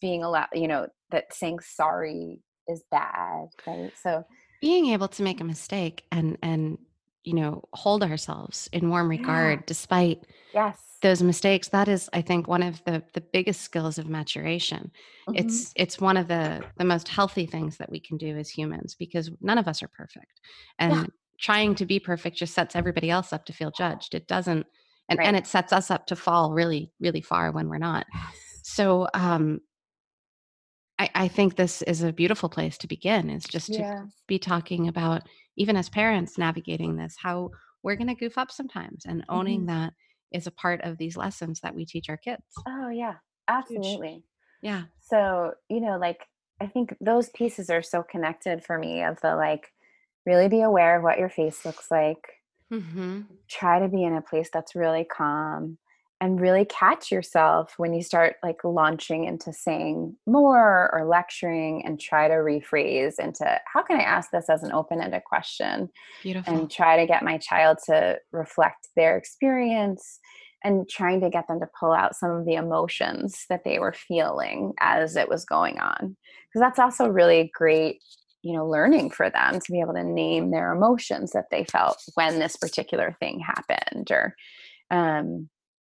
being 0.00 0.22
allowed 0.22 0.48
you 0.52 0.68
know 0.68 0.86
that 1.10 1.32
saying 1.32 1.58
sorry 1.60 2.40
is 2.68 2.82
bad 2.90 3.46
right? 3.66 3.90
So 4.02 4.24
Being 4.60 4.86
able 4.86 5.08
to 5.08 5.22
make 5.22 5.40
a 5.40 5.44
mistake 5.44 6.04
and 6.12 6.36
and 6.42 6.78
you 7.24 7.34
know 7.34 7.62
hold 7.72 8.02
ourselves 8.02 8.68
in 8.72 8.90
warm 8.90 9.10
Yeah. 9.10 9.18
regard 9.18 9.66
despite 9.66 10.20
yes. 10.54 10.78
those 11.02 11.22
mistakes 11.22 11.68
that 11.68 11.88
is 11.88 12.08
i 12.12 12.22
think 12.22 12.46
one 12.48 12.62
of 12.62 12.82
the 12.84 13.02
the 13.14 13.20
biggest 13.20 13.60
skills 13.62 13.98
of 13.98 14.06
maturation. 14.08 14.90
Mhm. 15.28 15.40
it's 15.40 15.72
it's 15.76 16.00
one 16.00 16.16
of 16.16 16.28
the 16.28 16.62
the 16.78 16.84
most 16.84 17.08
healthy 17.08 17.46
things 17.46 17.76
that 17.78 17.90
we 17.90 18.00
can 18.00 18.16
do 18.16 18.36
as 18.36 18.48
humans 18.50 18.94
because 18.94 19.30
none 19.40 19.58
of 19.58 19.66
us 19.68 19.82
are 19.82 19.88
perfect. 19.88 20.40
And 20.78 21.10
trying 21.38 21.74
to 21.74 21.84
be 21.86 21.98
perfect 22.00 22.36
just 22.36 22.54
sets 22.54 22.74
everybody 22.76 23.10
else 23.10 23.32
up 23.32 23.44
to 23.46 23.52
feel 23.52 23.70
judged. 23.70 24.14
It 24.14 24.26
doesn't 24.26 24.66
and, 25.08 25.20
and 25.20 25.36
it 25.36 25.46
sets 25.46 25.72
us 25.72 25.90
up 25.90 26.06
to 26.06 26.16
fall 26.16 26.52
really 26.52 26.90
really 27.00 27.20
far 27.20 27.52
when 27.52 27.68
we're 27.68 27.78
not. 27.78 28.06
So 28.62 29.08
um 29.14 29.60
I, 30.98 31.10
I 31.14 31.28
think 31.28 31.56
this 31.56 31.82
is 31.82 32.02
a 32.02 32.12
beautiful 32.12 32.48
place 32.48 32.78
to 32.78 32.86
begin 32.86 33.28
is 33.28 33.44
just 33.44 33.74
to 33.74 33.82
yeah. 33.82 34.04
be 34.26 34.38
talking 34.38 34.88
about 34.88 35.22
even 35.56 35.76
as 35.76 35.88
parents 35.90 36.38
navigating 36.38 36.96
this 36.96 37.16
how 37.22 37.50
we're 37.82 37.96
going 37.96 38.08
to 38.08 38.14
goof 38.14 38.38
up 38.38 38.50
sometimes 38.50 39.04
and 39.04 39.24
owning 39.28 39.62
Mhm. 39.62 39.66
that 39.66 39.92
is 40.32 40.46
a 40.46 40.50
part 40.50 40.80
of 40.82 40.98
these 40.98 41.16
lessons 41.16 41.60
that 41.60 41.74
we 41.74 41.84
teach 41.84 42.08
our 42.08 42.16
kids. 42.16 42.42
Oh 42.66 42.88
yeah. 42.88 43.16
Absolutely. 43.46 44.24
Yeah. 44.62 44.84
So 45.00 45.52
you 45.68 45.80
know 45.80 45.98
like 45.98 46.26
i 46.60 46.66
think 46.66 46.96
those 47.00 47.28
pieces 47.30 47.68
are 47.70 47.82
so 47.82 48.02
connected 48.02 48.64
for 48.64 48.78
me 48.78 49.02
of 49.02 49.20
the 49.20 49.36
like 49.36 49.72
really 50.24 50.48
be 50.48 50.62
aware 50.62 50.96
of 50.96 51.02
what 51.02 51.18
your 51.18 51.28
face 51.28 51.64
looks 51.64 51.90
like 51.90 52.35
mm-hmm. 52.72 53.22
try 53.48 53.78
to 53.78 53.88
be 53.88 54.04
in 54.04 54.14
a 54.14 54.22
place 54.22 54.48
that's 54.52 54.74
really 54.74 55.04
calm 55.04 55.78
and 56.20 56.40
really 56.40 56.64
catch 56.64 57.10
yourself 57.10 57.74
when 57.76 57.92
you 57.92 58.02
start 58.02 58.36
like 58.42 58.64
launching 58.64 59.24
into 59.24 59.52
saying 59.52 60.16
more 60.26 60.90
or 60.92 61.04
lecturing 61.04 61.84
and 61.84 62.00
try 62.00 62.26
to 62.26 62.34
rephrase 62.34 63.18
into 63.18 63.44
how 63.66 63.82
can 63.82 64.00
i 64.00 64.02
ask 64.02 64.30
this 64.30 64.48
as 64.48 64.62
an 64.62 64.72
open-ended 64.72 65.22
question? 65.24 65.90
Beautiful. 66.22 66.52
and 66.52 66.70
try 66.70 66.96
to 66.96 67.06
get 67.06 67.22
my 67.22 67.36
child 67.38 67.78
to 67.86 68.18
reflect 68.32 68.88
their 68.96 69.16
experience 69.18 70.18
and 70.64 70.88
trying 70.88 71.20
to 71.20 71.30
get 71.30 71.46
them 71.48 71.60
to 71.60 71.68
pull 71.78 71.92
out 71.92 72.16
some 72.16 72.30
of 72.30 72.46
the 72.46 72.54
emotions 72.54 73.44
that 73.48 73.62
they 73.64 73.78
were 73.78 73.92
feeling 73.92 74.72
as 74.80 75.16
it 75.16 75.28
was 75.28 75.44
going 75.44 75.78
on. 75.78 76.16
Because 76.48 76.60
that's 76.60 76.78
also 76.78 77.08
really 77.08 77.52
great 77.54 78.02
you 78.46 78.52
know 78.52 78.64
learning 78.64 79.10
for 79.10 79.28
them 79.28 79.58
to 79.58 79.72
be 79.72 79.80
able 79.80 79.94
to 79.94 80.04
name 80.04 80.52
their 80.52 80.72
emotions 80.72 81.32
that 81.32 81.46
they 81.50 81.64
felt 81.64 82.00
when 82.14 82.38
this 82.38 82.56
particular 82.56 83.16
thing 83.18 83.40
happened 83.40 84.08
or 84.10 84.36
um 84.92 85.48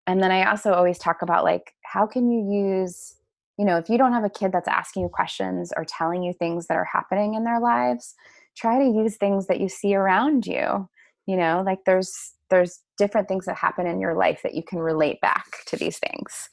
and 0.06 0.22
then 0.22 0.30
i 0.30 0.48
also 0.48 0.72
always 0.72 0.98
talk 0.98 1.20
about 1.20 1.42
like 1.42 1.74
how 1.84 2.06
can 2.06 2.30
you 2.30 2.78
use 2.78 3.16
you 3.58 3.64
know 3.64 3.76
if 3.76 3.88
you 3.88 3.98
don't 3.98 4.12
have 4.12 4.22
a 4.22 4.30
kid 4.30 4.52
that's 4.52 4.68
asking 4.68 5.02
you 5.02 5.08
questions 5.08 5.72
or 5.76 5.84
telling 5.84 6.22
you 6.22 6.32
things 6.32 6.68
that 6.68 6.76
are 6.76 6.88
happening 6.90 7.34
in 7.34 7.42
their 7.42 7.58
lives 7.58 8.14
try 8.56 8.78
to 8.78 8.84
use 8.84 9.16
things 9.16 9.48
that 9.48 9.60
you 9.60 9.68
see 9.68 9.96
around 9.96 10.46
you 10.46 10.88
you 11.26 11.36
know 11.36 11.60
like 11.66 11.80
there's 11.86 12.34
there's 12.50 12.80
different 12.98 13.26
things 13.26 13.46
that 13.46 13.56
happen 13.56 13.84
in 13.84 13.98
your 13.98 14.14
life 14.14 14.40
that 14.44 14.54
you 14.54 14.62
can 14.62 14.78
relate 14.78 15.20
back 15.20 15.46
to 15.66 15.76
these 15.76 15.98
things 15.98 16.48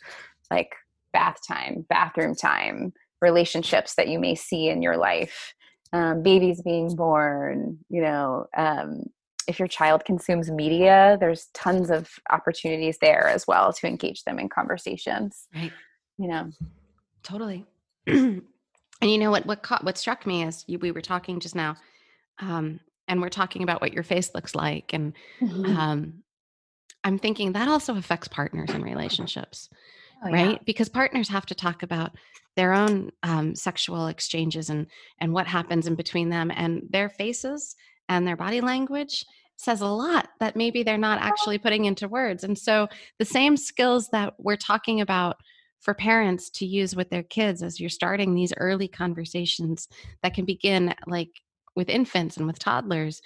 like 0.49 0.71
bath 1.13 1.37
time 1.47 1.85
bathroom 1.89 2.33
time 2.33 2.91
relationships 3.21 3.93
that 3.93 4.07
you 4.07 4.17
may 4.17 4.33
see 4.33 4.67
in 4.67 4.81
your 4.81 4.97
life 4.97 5.53
um, 5.93 6.23
babies 6.23 6.62
being 6.62 6.95
born 6.95 7.77
you 7.89 8.01
know 8.01 8.47
um, 8.58 9.04
if 9.47 9.60
your 9.60 9.67
child 9.67 10.06
consumes 10.06 10.49
media 10.49 11.17
there's 11.19 11.47
tons 11.54 11.89
of 11.89 12.10
opportunities 12.30 12.97
there 13.01 13.27
as 13.27 13.45
well 13.47 13.73
to 13.73 13.88
engage 13.88 14.23
them 14.23 14.39
in 14.39 14.49
conversations 14.49 15.47
right. 15.56 15.71
you 16.17 16.27
know. 16.27 16.51
Totally. 17.23 17.65
And 19.01 19.10
you 19.10 19.17
know 19.17 19.32
what 19.32 19.45
what 19.45 19.63
caught 19.63 19.84
what 19.84 19.97
struck 19.97 20.25
me 20.27 20.43
is 20.43 20.63
you, 20.67 20.77
we 20.77 20.91
were 20.91 21.01
talking 21.01 21.39
just 21.39 21.56
now 21.56 21.75
um 22.39 22.80
and 23.08 23.19
we're 23.21 23.30
talking 23.30 23.63
about 23.63 23.82
what 23.82 23.93
your 23.93 24.04
face 24.04 24.32
looks 24.36 24.54
like 24.54 24.93
and 24.93 25.13
um 25.41 26.21
i'm 27.04 27.17
thinking 27.17 27.54
that 27.54 27.67
also 27.67 27.97
affects 27.97 28.27
partners 28.27 28.69
and 28.69 28.84
relationships 28.84 29.69
Oh, 30.23 30.27
yeah. 30.29 30.34
right 30.34 30.65
because 30.65 30.89
partners 30.89 31.29
have 31.29 31.45
to 31.47 31.55
talk 31.55 31.84
about 31.84 32.12
their 32.55 32.73
own 32.73 33.12
um, 33.23 33.55
sexual 33.55 34.07
exchanges 34.07 34.69
and 34.69 34.88
and 35.19 35.34
what 35.34 35.47
happens 35.47 35.88
in 35.88 35.95
between 35.95 36.29
them 36.29 36.51
and 36.53 36.84
their 36.89 37.10
faces 37.10 37.75
and 38.10 38.27
their 38.27 38.36
body 38.38 38.62
language 38.62 39.25
says 39.57 39.81
a 39.81 39.88
lot 39.88 40.29
that 40.39 40.55
maybe 40.55 40.84
they're 40.84 40.97
not 40.97 41.21
actually 41.21 41.57
putting 41.57 41.86
into 41.86 42.07
words 42.07 42.43
and 42.43 42.57
so 42.57 42.88
the 43.19 43.25
same 43.25 43.55
skills 43.57 44.10
that 44.12 44.34
we're 44.39 44.55
talking 44.55 45.01
about 45.01 45.38
for 45.79 45.93
parents 45.95 46.49
to 46.49 46.65
use 46.65 46.95
with 46.95 47.10
their 47.10 47.23
kids 47.23 47.63
as 47.63 47.79
you're 47.79 47.89
starting 47.89 48.36
these 48.36 48.53
early 48.57 48.88
conversations 48.88 49.88
that 50.23 50.34
can 50.34 50.45
begin 50.45 50.93
like 51.07 51.29
with 51.75 51.89
infants 51.89 52.38
and 52.38 52.45
with 52.47 52.60
toddlers 52.60 53.21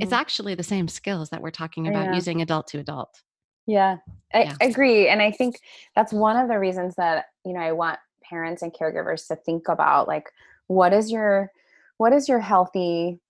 it's 0.00 0.12
Mhm. 0.12 0.16
actually 0.16 0.54
the 0.54 0.62
same 0.62 0.88
skills 0.88 1.30
that 1.30 1.42
we're 1.42 1.50
talking 1.50 1.86
about 1.88 2.06
Yeah. 2.06 2.14
using 2.14 2.40
adult 2.42 2.66
to 2.68 2.78
adult 2.78 3.22
Yeah, 3.68 3.98
I 4.34 4.44
Yeah. 4.44 4.56
agree. 4.60 5.08
And 5.08 5.22
I 5.22 5.30
think 5.30 5.60
that's 5.94 6.12
one 6.12 6.36
of 6.36 6.48
the 6.48 6.58
reasons 6.58 6.96
that, 6.96 7.26
you 7.44 7.52
know, 7.52 7.60
I 7.60 7.72
want 7.72 7.98
parents 8.22 8.62
and 8.62 8.72
caregivers 8.72 9.28
to 9.28 9.36
think 9.36 9.68
about 9.68 10.08
like 10.08 10.32
what 10.66 10.92
is 10.92 11.10
your 11.12 11.52
what 11.98 12.12
is 12.12 12.28
your 12.28 12.38
healthy 12.40 13.20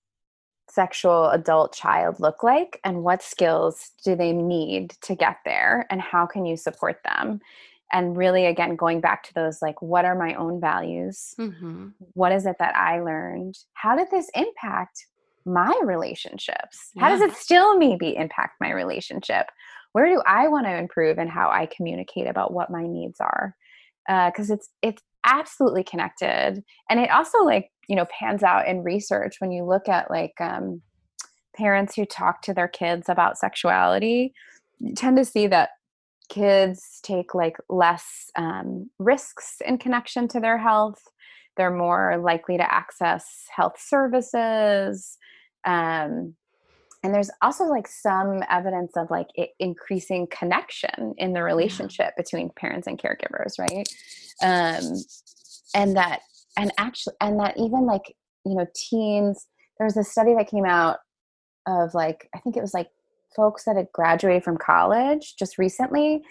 sexual 0.70 1.31
adult 1.31 1.72
child 1.72 2.20
look 2.20 2.42
like 2.42 2.81
and 2.85 3.03
what 3.03 3.22
skills 3.22 3.92
do 4.05 4.14
they 4.14 4.33
need 4.33 4.90
to 5.01 5.14
get 5.14 5.38
there 5.44 5.87
and 5.90 6.01
how 6.01 6.27
can 6.27 6.46
you 6.46 6.57
support 6.57 7.01
them? 7.05 7.40
And 7.92 8.16
really 8.16 8.46
again 8.46 8.77
going 8.77 9.01
back 9.01 9.22
to 9.24 9.35
those 9.35 9.61
like 9.61 9.83
what 9.83 10.05
are 10.05 10.14
my 10.14 10.35
own 10.35 10.61
values? 10.61 11.35
mm-hmm. 11.38 11.88
what 12.14 12.33
is 12.33 12.46
it 12.46 12.57
that 12.61 12.77
I 12.77 13.01
learned? 13.01 13.59
How 13.72 13.96
did 13.96 14.11
this 14.11 14.31
impact 14.35 15.07
my 15.44 15.74
relationships? 15.83 16.90
How 16.98 17.09
does 17.09 17.22
it 17.22 17.35
still 17.35 17.79
maybe 17.79 18.14
impact 18.14 18.61
my 18.61 18.70
relationship? 18.70 19.46
Where 19.92 20.07
do 20.07 20.22
I 20.27 20.48
want 20.48 20.66
to 20.66 20.77
improve 20.77 21.18
and 21.18 21.31
how 21.31 21.51
I 21.51 21.66
communicate 21.66 22.27
about 22.27 22.53
what 22.53 22.70
my 22.70 22.87
needs 22.87 23.20
are? 23.20 23.55
Because 24.07 24.51
it's 24.51 24.68
it's 24.83 25.03
absolutely 25.24 25.85
connected, 25.85 26.62
and 26.88 27.01
it 27.01 27.11
also 27.11 27.44
like 27.44 27.70
you 27.88 27.96
know 27.96 28.07
pans 28.18 28.42
out 28.42 28.66
in 28.66 28.83
research 28.83 29.37
when 29.38 29.51
you 29.51 29.64
look 29.64 29.88
at 29.88 30.11
like 30.11 30.35
um, 30.40 30.83
parents 31.57 31.94
who 31.94 32.07
talk 32.07 32.42
to 32.42 32.55
their 32.55 32.68
kids 32.68 33.09
about 33.09 33.38
sexuality. 33.38 34.33
You 34.79 34.94
tend 34.94 35.16
to 35.16 35.24
see 35.24 35.46
that 35.48 35.70
kids 36.29 37.01
take 37.03 37.35
like 37.35 37.57
less 37.68 38.31
um, 38.37 38.90
risks 38.98 39.57
in 39.66 39.79
connection 39.79 40.29
to 40.29 40.40
their 40.40 40.59
health 40.59 41.03
they're 41.59 41.70
more 41.70 42.16
likely 42.24 42.57
to 42.57 42.72
access 42.72 43.44
health 43.55 43.74
services 43.79 45.18
um, 45.66 46.35
and 47.02 47.14
there's 47.14 47.30
also 47.42 47.64
like 47.64 47.87
some 47.87 48.42
evidence 48.50 48.96
of 48.96 49.11
like 49.11 49.28
it 49.34 49.50
increasing 49.58 50.26
connection 50.30 51.14
in 51.16 51.32
the 51.32 51.42
relationship 51.42 52.14
between 52.16 52.50
parents 52.56 52.87
and 52.87 53.00
caregivers 53.00 53.58
right? 53.58 53.88
Um, 54.42 54.96
and 55.74 55.96
that 55.96 56.20
and 56.56 56.72
actually 56.78 57.14
and 57.20 57.38
that 57.40 57.56
even 57.56 57.87
like 57.87 58.14
you 58.44 58.54
know 58.54 58.66
teens 58.74 59.46
there 59.78 59.87
was 59.87 59.96
a 59.96 60.04
study 60.04 60.34
that 60.34 60.50
came 60.50 60.64
out 60.64 60.98
of 61.66 61.94
like 61.94 62.28
i 62.34 62.38
think 62.40 62.56
it 62.56 62.62
was 62.62 62.74
like 62.74 62.88
folks 63.37 63.64
that 63.64 63.76
had 63.76 63.87
graduated 63.92 64.42
from 64.42 64.56
college 64.56 65.34
just 65.38 65.58
recently 65.58 66.22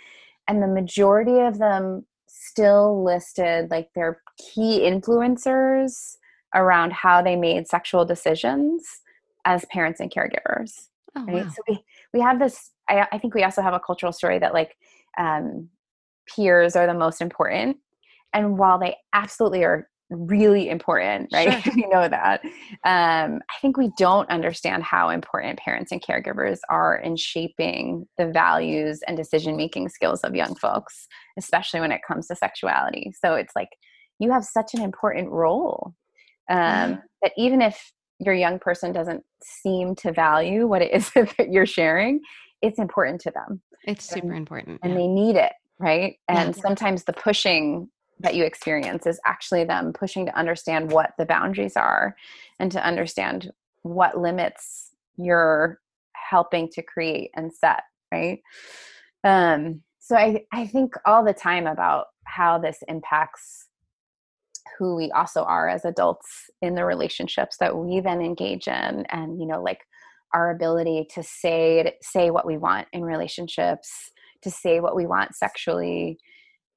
and 0.48 0.62
the 0.62 0.68
majority 0.68 1.40
of 1.40 1.60
them 1.60 2.06
still 2.28 3.04
listed 3.04 3.70
like 3.72 3.90
their 3.96 4.22
key 4.38 4.82
influencers 4.82 6.16
around 6.56 6.92
how 6.92 7.22
they 7.22 7.36
made 7.36 7.68
sexual 7.68 8.06
decisions 8.06 9.02
as 9.48 9.66
parents 9.72 10.00
and 10.00 10.12
caregivers 10.12 10.74
oh, 11.16 11.26
right 11.26 11.46
wow. 11.46 11.50
so 11.50 11.62
we 11.68 11.84
we 12.14 12.20
have 12.20 12.38
this 12.38 12.72
I, 12.90 13.08
I, 13.12 13.18
think 13.18 13.34
we 13.34 13.44
also 13.44 13.62
have 13.62 13.74
a 13.74 13.80
cultural 13.80 14.14
story 14.14 14.40
that 14.40 14.54
like 14.54 14.78
um, 15.18 15.70
peers 16.34 16.76
are 16.76 16.88
the 16.88 16.94
most 16.94 17.22
important 17.22 17.78
and 18.34 18.58
while 18.58 18.78
they 18.80 18.96
absolutely 19.14 19.64
are 19.64 19.90
really 20.10 20.70
important, 20.70 21.30
right? 21.34 21.64
Sure. 21.64 21.74
we 21.76 21.88
know 21.88 22.08
that. 22.08 22.42
Um, 22.86 23.42
I 23.50 23.60
think 23.62 23.78
we 23.78 23.92
don't 23.98 24.30
understand 24.30 24.84
how 24.84 25.10
important 25.10 25.60
parents 25.60 25.92
and 25.92 26.02
caregivers 26.02 26.60
are 26.70 26.98
in 26.98 27.16
shaping 27.16 28.08
the 28.18 28.28
values 28.28 29.02
and 29.08 29.18
decision 29.18 29.58
making 29.58 29.90
skills 29.90 30.22
of 30.22 30.36
young 30.36 30.56
folks, 30.56 31.08
especially 31.38 31.80
when 31.80 31.92
it 31.92 32.02
comes 32.08 32.28
to 32.28 32.36
sexuality. 32.36 33.12
So 33.24 33.34
it's 33.34 33.54
like 33.56 33.70
you 34.20 34.32
have 34.32 34.44
such 34.44 34.74
an 34.74 34.82
important 34.82 35.30
role 35.30 35.94
um, 36.50 37.02
that 37.22 37.34
even 37.38 37.62
if 37.62 37.92
your 38.20 38.34
young 38.34 38.60
person 38.60 38.92
doesn't 38.92 39.24
seem 39.44 39.96
to 39.96 40.12
value 40.12 40.68
what 40.68 40.82
it 40.82 40.92
is 40.92 41.12
that 41.16 41.52
you're 41.52 41.66
sharing, 41.66 42.20
it's 42.62 42.80
important 42.80 43.22
to 43.22 43.32
them. 43.32 43.62
It's 43.84 44.08
super 44.08 44.30
and, 44.30 44.38
important. 44.38 44.80
And 44.84 44.94
yeah. 44.94 45.00
they 45.00 45.08
need 45.08 45.36
it, 45.36 45.54
right? 45.80 46.18
And 46.28 46.56
yeah. 46.56 46.62
sometimes 46.62 47.04
the 47.04 47.14
pushing 47.14 47.90
that 48.20 48.36
you 48.36 48.44
experience 48.44 49.06
is 49.06 49.20
actually 49.26 49.64
them 49.64 49.94
pushing 49.94 50.26
to 50.26 50.38
understand 50.38 50.92
what 50.92 51.12
the 51.18 51.26
boundaries 51.26 51.78
are 51.78 52.16
and 52.60 52.72
to 52.72 52.84
understand 52.84 53.52
what 53.84 54.18
limits 54.18 54.92
you're 55.18 55.80
helping 56.14 56.70
to 56.70 56.82
create 56.82 57.32
and 57.36 57.54
set 57.54 57.84
right 58.12 58.42
um 59.24 59.82
so 60.00 60.16
i 60.16 60.44
i 60.52 60.66
think 60.66 60.94
all 61.06 61.24
the 61.24 61.34
time 61.34 61.68
about 61.68 62.08
how 62.26 62.58
this 62.58 62.80
impacts 62.88 63.67
who 64.78 64.96
we 64.96 65.12
also 65.12 65.44
are 65.44 65.68
as 65.68 65.86
adults 65.86 66.50
in 66.62 66.76
the 66.76 66.86
relationships 66.86 67.58
that 67.60 67.76
we 67.76 68.00
then 68.00 68.22
engage 68.22 68.68
in 68.68 69.06
and 69.10 69.40
you 69.40 69.48
know 69.48 69.62
like 69.62 69.80
our 70.34 70.52
ability 70.52 71.08
to 71.14 71.24
say 71.24 71.94
say 72.02 72.30
what 72.30 72.46
we 72.46 72.58
want 72.58 72.88
in 72.94 73.04
relationships 73.04 74.12
to 74.42 74.52
say 74.52 74.80
what 74.80 74.96
we 74.96 75.08
want 75.08 75.36
sexually. 75.36 76.18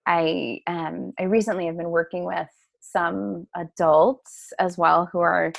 I 0.07 0.61
um, 0.67 1.13
I 1.19 1.25
recently 1.25 1.67
have 1.67 1.77
been 1.77 1.91
working 1.91 2.25
with 2.25 2.49
some 2.81 3.47
adults 3.55 4.53
as 4.59 4.79
well 4.79 5.09
who 5.13 5.21
are 5.21 5.53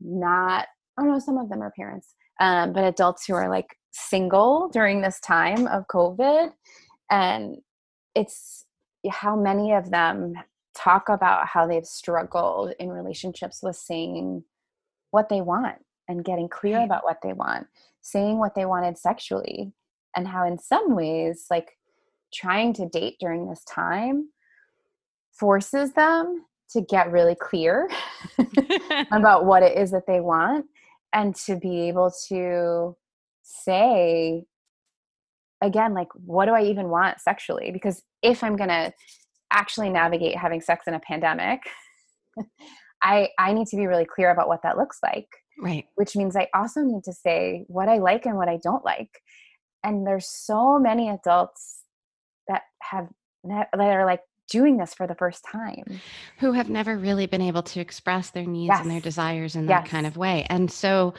not 0.00 0.66
oh 0.98 1.04
no 1.04 1.18
some 1.18 1.36
of 1.36 1.48
them 1.48 1.60
are 1.60 1.72
parents 1.76 2.14
um, 2.40 2.72
but 2.72 2.84
adults 2.84 3.26
who 3.26 3.34
are 3.34 3.48
like 3.48 3.76
single 3.92 4.68
during 4.68 5.00
this 5.00 5.20
time 5.20 5.66
of 5.66 5.86
COVID. 5.92 6.50
And 7.10 7.56
it's 8.14 8.64
how 9.10 9.36
many 9.36 9.72
of 9.72 9.90
them 9.90 10.34
talk 10.78 11.08
about 11.08 11.46
how 11.46 11.66
they've 11.66 11.86
struggled 11.86 12.72
in 12.78 12.88
relationships 12.88 13.60
with 13.62 13.76
saying 13.76 14.44
what 15.10 15.28
they 15.28 15.40
want 15.40 15.76
and 16.06 16.24
getting 16.24 16.48
clear 16.48 16.80
about 16.80 17.04
what 17.04 17.18
they 17.22 17.32
want 17.32 17.66
saying 18.00 18.38
what 18.38 18.54
they 18.54 18.64
wanted 18.64 18.96
sexually 18.96 19.72
and 20.16 20.28
how 20.28 20.46
in 20.46 20.58
some 20.58 20.94
ways 20.94 21.46
like 21.50 21.76
trying 22.32 22.72
to 22.72 22.88
date 22.88 23.16
during 23.20 23.48
this 23.48 23.64
time 23.64 24.28
forces 25.32 25.92
them 25.92 26.44
to 26.70 26.80
get 26.82 27.10
really 27.10 27.34
clear 27.34 27.88
about 29.12 29.44
what 29.44 29.62
it 29.62 29.76
is 29.76 29.90
that 29.90 30.06
they 30.06 30.20
want 30.20 30.66
and 31.12 31.34
to 31.34 31.56
be 31.56 31.88
able 31.88 32.12
to 32.28 32.96
say 33.42 34.44
again 35.62 35.94
like 35.94 36.08
what 36.14 36.44
do 36.44 36.52
i 36.52 36.62
even 36.62 36.88
want 36.88 37.18
sexually? 37.20 37.70
Because 37.72 38.02
if 38.22 38.44
i'm 38.44 38.56
going 38.56 38.68
to 38.68 38.92
actually 39.52 39.90
navigate 39.90 40.36
having 40.36 40.60
sex 40.60 40.84
in 40.86 40.94
a 40.94 41.00
pandemic 41.00 41.60
i 43.02 43.28
i 43.38 43.52
need 43.52 43.66
to 43.66 43.76
be 43.76 43.86
really 43.86 44.04
clear 44.04 44.30
about 44.30 44.48
what 44.48 44.62
that 44.62 44.76
looks 44.76 44.98
like 45.02 45.28
right 45.60 45.86
which 45.96 46.16
means 46.16 46.36
i 46.36 46.48
also 46.54 46.80
need 46.82 47.02
to 47.04 47.12
say 47.12 47.64
what 47.68 47.88
i 47.88 47.98
like 47.98 48.26
and 48.26 48.36
what 48.36 48.48
i 48.48 48.58
don't 48.62 48.84
like 48.84 49.10
and 49.84 50.06
there's 50.06 50.28
so 50.28 50.78
many 50.78 51.08
adults 51.08 51.82
that 52.48 52.62
have 52.82 53.08
that 53.44 53.68
are 53.74 54.04
like 54.04 54.20
doing 54.50 54.78
this 54.78 54.94
for 54.94 55.06
the 55.06 55.14
first 55.14 55.44
time 55.50 55.84
who 56.38 56.52
have 56.52 56.70
never 56.70 56.96
really 56.96 57.26
been 57.26 57.42
able 57.42 57.62
to 57.62 57.80
express 57.80 58.30
their 58.30 58.46
needs 58.46 58.68
yes. 58.68 58.80
and 58.80 58.90
their 58.90 59.00
desires 59.00 59.56
in 59.56 59.66
that 59.66 59.84
yes. 59.84 59.90
kind 59.90 60.06
of 60.06 60.16
way 60.16 60.46
and 60.48 60.70
so 60.70 61.14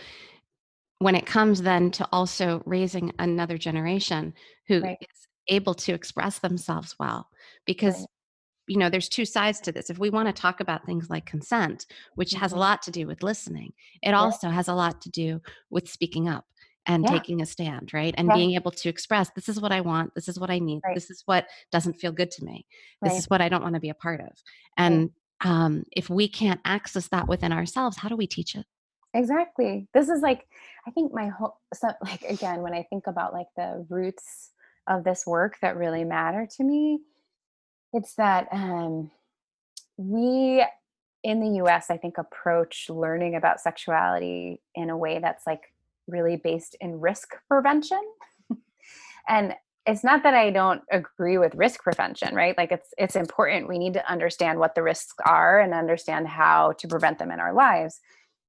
when 1.00 1.15
it 1.15 1.26
comes 1.26 1.62
then 1.62 1.92
to 1.92 2.08
also 2.12 2.62
raising 2.65 3.13
another 3.20 3.58
generation 3.58 4.34
who 4.68 4.82
right. 4.82 4.98
is 5.00 5.28
able 5.48 5.74
to 5.74 5.94
express 5.94 6.39
themselves 6.39 6.96
well 7.00 7.28
because 7.65 8.00
right. 8.00 8.08
You 8.69 8.77
know 8.77 8.89
there's 8.89 9.10
two 9.10 9.25
sides 9.25 9.60
to 9.60 9.71
this 9.71 9.89
if 9.89 9.99
we 9.99 10.10
want 10.10 10.27
to 10.27 10.41
talk 10.41 10.60
about 10.60 10.86
things 10.86 11.10
like 11.10 11.25
consent 11.25 11.86
which 12.15 12.32
has 12.32 12.51
a 12.51 12.55
mm-hmm. 12.55 12.62
lot 12.62 12.82
to 12.82 12.91
do 12.91 13.08
with 13.08 13.23
listening 13.23 13.73
it 14.01 14.10
yeah. 14.10 14.19
also 14.19 14.49
has 14.49 14.67
a 14.67 14.73
lot 14.73 15.01
to 15.01 15.10
do 15.10 15.41
with 15.69 15.89
speaking 15.89 16.29
up 16.29 16.45
and 16.89 17.03
yeah. 17.03 17.12
taking 17.12 17.41
a 17.41 17.45
stand, 17.45 17.93
right? 17.93 18.15
And 18.17 18.27
yeah. 18.27 18.36
being 18.36 18.55
able 18.55 18.71
to 18.71 18.89
express 18.89 19.29
this 19.36 19.47
is 19.47 19.62
what 19.62 19.71
I 19.71 19.82
want, 19.82 20.15
this 20.15 20.27
is 20.27 20.39
what 20.39 20.49
I 20.49 20.58
need, 20.58 20.82
right. 20.84 20.95
this 20.95 21.12
is 21.12 21.21
what 21.25 21.45
doesn't 21.71 21.93
feel 21.93 22.12
good 22.12 22.32
to 22.32 22.43
me, 22.43 22.65
this 23.01 23.12
right. 23.12 23.19
is 23.19 23.29
what 23.29 23.41
I 23.41 23.49
don't 23.49 23.62
want 23.62 23.75
to 23.75 23.79
be 23.79 23.89
a 23.89 23.93
part 23.93 24.21
of. 24.21 24.32
And 24.75 25.12
right. 25.43 25.51
um, 25.51 25.84
if 25.91 26.10
we 26.10 26.27
can't 26.27 26.60
access 26.65 27.08
that 27.10 27.27
within 27.27 27.51
ourselves, 27.51 27.97
how 27.97 28.10
do 28.10 28.15
we 28.15 28.25
teach 28.25 28.55
it? 28.55 28.65
Exactly. 29.13 29.88
This 29.93 30.10
is 30.10 30.21
like, 30.21 30.47
I 30.88 30.91
think 30.91 31.13
my 31.13 31.27
whole, 31.27 31.60
so 31.73 31.89
like, 32.03 32.23
again, 32.23 32.62
when 32.62 32.73
I 32.73 32.84
think 32.89 33.05
about 33.05 33.34
like 33.34 33.47
the 33.55 33.86
roots 33.88 34.49
of 34.88 35.03
this 35.03 35.27
work 35.27 35.58
that 35.62 35.77
really 35.77 36.03
matter 36.03 36.47
to 36.58 36.63
me, 36.63 37.01
it's 37.93 38.15
that 38.15 38.47
um, 38.52 39.12
we 39.97 40.63
in 41.23 41.41
the 41.41 41.63
US, 41.63 41.89
I 41.89 41.97
think, 41.97 42.17
approach 42.17 42.89
learning 42.89 43.36
about 43.36 43.60
sexuality 43.60 44.62
in 44.75 44.89
a 44.89 44.97
way 44.97 45.19
that's 45.19 45.45
like 45.45 45.73
really 46.08 46.38
based 46.38 46.75
in 46.80 46.99
risk 46.99 47.36
prevention. 47.47 48.02
and 49.28 49.54
it's 49.86 50.04
not 50.04 50.23
that 50.23 50.34
I 50.34 50.52
don't 50.52 50.82
agree 50.91 51.38
with 51.38 51.56
risk 51.56 51.84
prevention, 51.84 52.36
right? 52.36 52.58
Like 52.58 52.71
it's 52.71 52.93
it's 52.97 53.15
important. 53.15 53.67
We 53.67 53.80
need 53.80 53.93
to 53.93 54.12
understand 54.12 54.60
what 54.60 54.75
the 54.75 54.84
risks 54.84 55.15
are 55.25 55.60
and 55.60 55.73
understand 55.73 56.28
how 56.28 56.73
to 56.73 56.88
prevent 56.88 57.19
them 57.19 57.32
in 57.32 57.39
our 57.39 57.54
lives. 57.54 57.99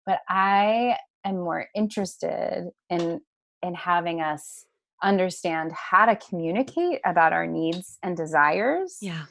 But 0.06 0.20
I 0.28 0.96
am 1.24 1.38
more 1.38 1.66
interested 1.74 2.70
in 2.88 3.20
in 3.62 3.74
having 3.74 4.20
us 4.20 4.64
understand 5.02 5.72
how 5.72 6.06
to 6.06 6.16
communicate 6.16 7.00
about 7.04 7.32
our 7.32 7.46
needs 7.46 7.98
and 8.02 8.16
desires. 8.16 8.98
Yeah. 9.00 9.24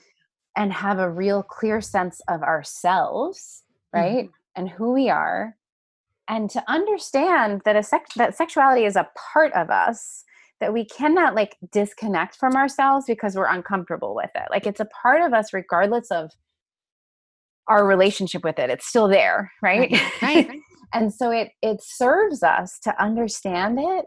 And 0.56 0.74
have 0.74 1.00
a 1.00 1.10
real 1.10 1.42
clear 1.42 1.80
sense 1.80 2.22
of 2.28 2.42
ourselves, 2.42 3.64
right? 3.94 4.26
Mm-hmm. 4.26 4.32
And 4.56 4.70
who 4.70 4.92
we 4.92 5.10
are 5.10 5.56
and 6.30 6.50
to 6.52 6.64
understand 6.68 7.62
that 7.66 7.76
a 7.76 7.84
sex 7.84 8.12
that 8.16 8.38
sexuality 8.38 8.86
is 8.86 8.96
a 8.96 9.10
part 9.34 9.52
of 9.54 9.70
us 9.70 10.24
that 10.62 10.74
we 10.74 10.86
cannot 10.86 11.36
like 11.36 11.58
disconnect 11.72 12.36
from 12.36 12.56
ourselves 12.56 13.06
because 13.08 13.36
we're 13.36 13.46
uncomfortable 13.46 14.16
with 14.16 14.30
it 14.36 14.48
like 14.52 14.66
it's 14.66 14.80
a 14.80 14.88
part 15.02 15.22
of 15.22 15.34
us 15.34 15.52
regardless 15.52 16.10
of 16.12 16.32
our 17.68 17.86
relationship 17.86 18.44
with 18.44 18.60
it 18.60 18.70
it's 18.70 18.86
still 18.86 19.08
there 19.08 19.52
right 19.62 19.92
right, 19.92 20.22
right, 20.22 20.48
right. 20.48 20.60
and 20.94 21.14
so 21.14 21.32
it 21.32 21.50
it 21.62 21.82
serves 21.82 22.44
us 22.44 22.80
to 22.80 23.04
understand 23.04 23.80
it 23.80 24.06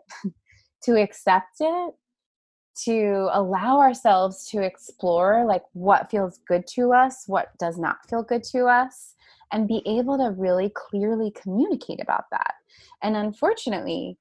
to 0.84 1.00
accept 1.00 1.56
it 1.60 1.94
to 2.74 3.28
allow 3.32 3.78
ourselves 3.78 4.48
to 4.48 4.62
explore 4.62 5.44
like 5.46 5.62
what 5.74 6.10
feels 6.10 6.38
good 6.48 6.66
to 6.66 6.92
us 6.92 7.24
what 7.26 7.48
does 7.58 7.78
not 7.78 7.98
feel 8.08 8.22
good 8.22 8.42
to 8.42 8.64
us 8.64 9.14
and 9.52 9.68
be 9.68 9.82
able 9.86 10.16
to 10.16 10.34
really 10.36 10.72
clearly 10.74 11.30
communicate 11.30 12.00
about 12.00 12.24
that. 12.32 12.54
And 13.02 13.16
unfortunately, 13.16 14.18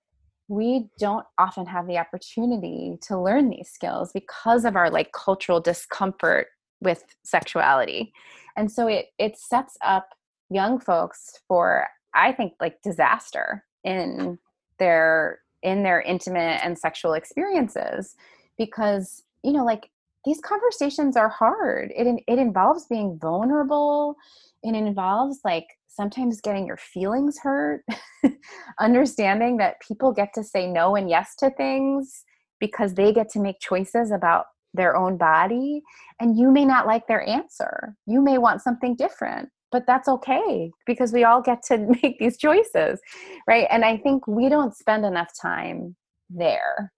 we 0.49 0.89
don't 0.99 1.25
often 1.37 1.65
have 1.65 1.87
the 1.87 1.97
opportunity 1.97 2.97
to 3.03 3.17
learn 3.19 3.49
these 3.49 3.69
skills 3.69 4.11
because 4.11 4.65
of 4.65 4.75
our 4.75 4.89
like 4.89 5.13
cultural 5.13 5.61
discomfort 5.61 6.47
with 6.81 7.03
sexuality. 7.23 8.11
And 8.57 8.69
so 8.69 8.87
it 8.87 9.07
it 9.17 9.37
sets 9.37 9.77
up 9.81 10.09
young 10.49 10.79
folks 10.79 11.39
for 11.47 11.87
I 12.13 12.33
think 12.33 12.53
like 12.59 12.81
disaster 12.81 13.63
in 13.85 14.37
their 14.77 15.39
in 15.63 15.83
their 15.83 16.01
intimate 16.01 16.59
and 16.63 16.77
sexual 16.77 17.13
experiences 17.13 18.15
because 18.57 19.23
you 19.43 19.53
know 19.53 19.65
like 19.65 19.89
these 20.23 20.39
conversations 20.41 21.17
are 21.17 21.29
hard. 21.29 21.91
It 21.95 22.23
it 22.27 22.39
involves 22.39 22.85
being 22.85 23.17
vulnerable 23.19 24.17
it 24.63 24.75
involves 24.75 25.39
like 25.43 25.65
sometimes 25.87 26.41
getting 26.41 26.65
your 26.65 26.77
feelings 26.77 27.39
hurt, 27.41 27.83
understanding 28.79 29.57
that 29.57 29.81
people 29.85 30.11
get 30.11 30.33
to 30.35 30.43
say 30.43 30.67
no 30.67 30.95
and 30.95 31.09
yes 31.09 31.35
to 31.39 31.49
things 31.51 32.23
because 32.59 32.93
they 32.93 33.11
get 33.11 33.29
to 33.29 33.39
make 33.39 33.59
choices 33.59 34.11
about 34.11 34.45
their 34.73 34.95
own 34.95 35.17
body 35.17 35.81
and 36.19 36.37
you 36.37 36.51
may 36.51 36.63
not 36.63 36.87
like 36.87 37.07
their 37.07 37.27
answer. 37.27 37.95
You 38.05 38.21
may 38.21 38.37
want 38.37 38.61
something 38.61 38.95
different, 38.95 39.49
but 39.71 39.85
that's 39.87 40.07
okay 40.07 40.71
because 40.85 41.13
we 41.13 41.23
all 41.23 41.41
get 41.41 41.63
to 41.63 41.77
make 42.03 42.19
these 42.19 42.37
choices, 42.37 42.99
right? 43.47 43.67
And 43.71 43.85
I 43.85 43.97
think 43.97 44.27
we 44.27 44.49
don't 44.49 44.75
spend 44.75 45.05
enough 45.05 45.31
time 45.39 45.95
there 46.29 46.91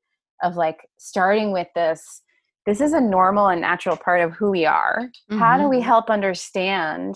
of 0.43 0.55
like 0.55 0.87
starting 0.97 1.51
with 1.51 1.67
this 1.75 2.21
this 2.65 2.79
is 2.79 2.93
a 2.93 3.01
normal 3.01 3.47
and 3.47 3.59
natural 3.61 3.97
part 3.97 4.21
of 4.21 4.33
who 4.33 4.49
we 4.51 4.65
are. 4.65 5.09
Mm-hmm. 5.31 5.39
How 5.39 5.57
do 5.57 5.67
we 5.69 5.77
Mm-hmm. 5.77 5.85
help 5.85 6.09
understand 6.09 7.15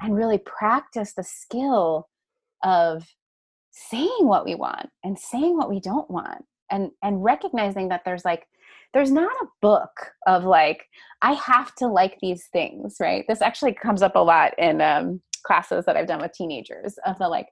and 0.00 0.16
really 0.16 0.38
practice 0.38 1.14
the 1.14 1.22
skill 1.22 2.08
of 2.64 3.04
saying 3.70 4.22
what 4.22 4.44
we 4.44 4.54
want 4.56 4.88
and 5.04 5.18
saying 5.18 5.56
what 5.56 5.70
we 5.70 5.80
don't 5.80 6.10
want 6.10 6.44
and 6.70 6.90
and 7.02 7.22
recognizing 7.22 7.88
that 7.88 8.02
there's 8.04 8.24
like 8.24 8.46
there's 8.94 9.10
not 9.10 9.32
a 9.42 9.46
book 9.60 9.90
of 10.26 10.44
like 10.44 10.84
i 11.22 11.32
have 11.32 11.74
to 11.74 11.86
like 11.86 12.16
these 12.20 12.46
things 12.52 12.96
right? 13.00 13.24
This 13.28 13.42
actually 13.42 13.74
comes 13.74 14.02
up 14.02 14.16
a 14.16 14.20
lot 14.20 14.52
in 14.58 14.80
um, 14.80 15.20
classes 15.44 15.84
that 15.84 15.96
i've 15.96 16.08
done 16.08 16.20
with 16.20 16.32
teenagers 16.32 16.98
of 17.06 17.18
the 17.18 17.28
like 17.28 17.48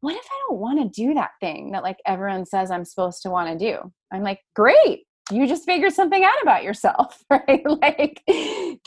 what 0.00 0.14
if 0.14 0.24
i 0.24 0.40
don't 0.48 0.60
want 0.60 0.80
to 0.80 1.02
do 1.02 1.14
that 1.14 1.30
thing 1.40 1.72
that 1.72 1.82
like 1.82 1.98
everyone 2.06 2.46
says 2.46 2.70
i'm 2.70 2.84
supposed 2.84 3.22
to 3.22 3.30
want 3.30 3.50
to 3.50 3.72
do? 3.72 3.92
I'm 4.12 4.22
like 4.22 4.40
great 4.54 5.04
you 5.30 5.46
just 5.46 5.64
figured 5.64 5.92
something 5.92 6.24
out 6.24 6.42
about 6.42 6.64
yourself 6.64 7.22
right? 7.30 7.62
Like 7.64 8.22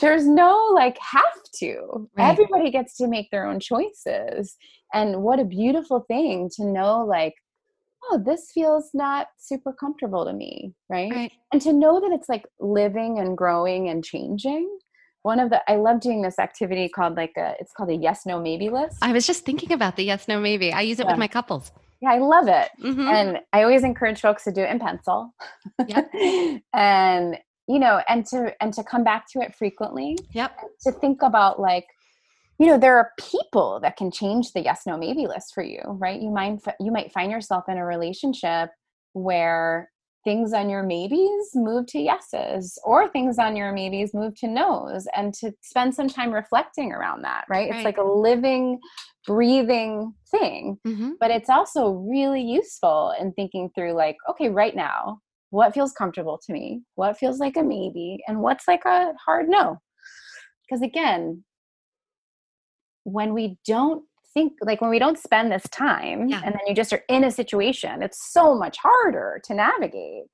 there's 0.00 0.26
no 0.26 0.70
like 0.74 0.98
have 0.98 1.22
to. 1.60 2.08
Right. 2.16 2.30
everybody 2.30 2.70
gets 2.70 2.96
to 2.98 3.08
make 3.08 3.30
their 3.30 3.46
own 3.46 3.60
choices. 3.60 4.56
And 4.92 5.22
what 5.22 5.40
a 5.40 5.44
beautiful 5.44 6.04
thing 6.06 6.50
to 6.56 6.64
know 6.64 7.04
like 7.04 7.34
oh 8.10 8.22
this 8.24 8.50
feels 8.52 8.90
not 8.94 9.28
super 9.38 9.72
comfortable 9.72 10.24
to 10.24 10.32
me 10.32 10.72
right? 10.88 11.10
Right. 11.12 11.32
and 11.52 11.60
to 11.62 11.72
know 11.72 12.00
that 12.00 12.12
it's 12.12 12.28
like 12.28 12.44
living 12.60 13.18
and 13.18 13.36
growing 13.36 13.88
and 13.88 14.04
changing 14.04 14.68
one 15.22 15.40
of 15.40 15.48
the 15.50 15.62
i 15.70 15.76
love 15.76 16.00
doing 16.00 16.22
this 16.22 16.38
activity 16.38 16.88
called 16.88 17.16
like 17.16 17.32
a 17.38 17.54
it's 17.60 17.72
called 17.72 17.90
a 17.90 17.94
yes 17.96 18.26
no 18.26 18.40
maybe 18.40 18.68
list 18.68 18.98
I 19.02 19.12
was 19.12 19.26
just 19.26 19.44
thinking 19.44 19.72
about 19.72 19.96
the 19.96 20.04
yes, 20.04 20.28
no, 20.28 20.38
maybe. 20.40 20.72
I 20.72 20.82
use 20.82 21.00
it 21.00 21.04
Yeah. 21.06 21.12
with 21.12 21.18
my 21.18 21.28
couples. 21.28 21.72
yeah 22.02 22.10
i 22.10 22.18
love 22.18 22.48
it 22.48 22.68
Mhm. 22.82 23.06
and 23.18 23.38
i 23.54 23.62
always 23.62 23.84
encourage 23.84 24.20
folks 24.20 24.44
to 24.44 24.52
do 24.52 24.62
it 24.62 24.70
in 24.70 24.78
pencil 24.78 25.34
Yep. 25.86 26.10
and 26.74 27.38
you 27.66 27.78
know 27.78 28.02
and 28.08 28.26
to 28.26 28.52
and 28.60 28.72
to 28.74 28.84
come 28.84 29.04
back 29.04 29.24
to 29.32 29.40
it 29.40 29.54
frequently 29.54 30.18
Yep. 30.32 30.50
to 30.82 30.92
think 30.92 31.22
about 31.22 31.58
like 31.60 31.86
you 32.58 32.66
know 32.66 32.78
there 32.78 32.96
are 32.96 33.10
people 33.18 33.80
that 33.80 33.96
can 33.96 34.10
change 34.10 34.52
the 34.52 34.60
yes 34.60 34.82
no 34.86 34.96
maybe 34.96 35.26
list 35.26 35.52
for 35.54 35.62
you 35.62 35.80
right? 35.86 36.20
You 36.20 36.30
might 36.30 36.60
you 36.80 36.92
might 36.92 37.12
find 37.12 37.30
yourself 37.30 37.64
in 37.68 37.78
a 37.78 37.84
relationship 37.84 38.70
where 39.12 39.90
things 40.24 40.54
on 40.54 40.70
your 40.70 40.82
maybes 40.82 41.50
move 41.54 41.86
to 41.86 41.98
yeses 41.98 42.78
or 42.84 43.08
things 43.08 43.38
on 43.38 43.56
your 43.56 43.72
maybes 43.72 44.14
move 44.14 44.34
to 44.36 44.48
nos 44.48 45.06
and 45.14 45.34
to 45.34 45.52
spend 45.62 45.94
some 45.94 46.08
time 46.08 46.32
reflecting 46.32 46.92
around 46.92 47.22
that 47.22 47.44
right, 47.48 47.70
Right. 47.70 47.76
it's 47.76 47.84
like 47.84 47.98
a 47.98 48.02
living 48.02 48.78
breathing 49.26 50.14
thing 50.30 50.78
hmm 50.84 51.10
but 51.20 51.30
it's 51.30 51.48
also 51.48 51.90
really 51.90 52.42
useful 52.42 53.14
in 53.18 53.32
thinking 53.32 53.70
through 53.74 53.92
like 53.92 54.16
okay 54.28 54.48
right 54.48 54.74
now 54.76 55.20
what 55.54 55.72
feels 55.72 55.92
comfortable 55.92 56.36
to 56.44 56.52
me? 56.52 56.82
What 56.96 57.16
feels 57.16 57.38
like 57.38 57.56
a 57.56 57.62
maybe? 57.62 58.18
And 58.26 58.40
what's 58.40 58.66
like 58.66 58.84
a 58.84 59.12
hard 59.24 59.48
no? 59.48 59.80
Because 60.68 60.82
again 60.82 61.44
when 63.04 63.32
we 63.34 63.56
don't 63.66 64.04
think 64.34 64.54
like 64.62 64.80
when 64.80 64.90
we 64.90 64.98
don't 64.98 65.18
spend 65.18 65.52
this 65.52 65.62
time 65.70 66.28
Yeah. 66.28 66.40
and 66.44 66.54
then 66.54 66.60
you 66.66 66.74
just 66.74 66.92
are 66.92 67.02
in 67.08 67.24
a 67.24 67.30
situation 67.30 68.02
it's 68.02 68.32
so 68.32 68.54
much 68.56 68.76
harder 68.78 69.40
to 69.44 69.54
navigate 69.54 70.24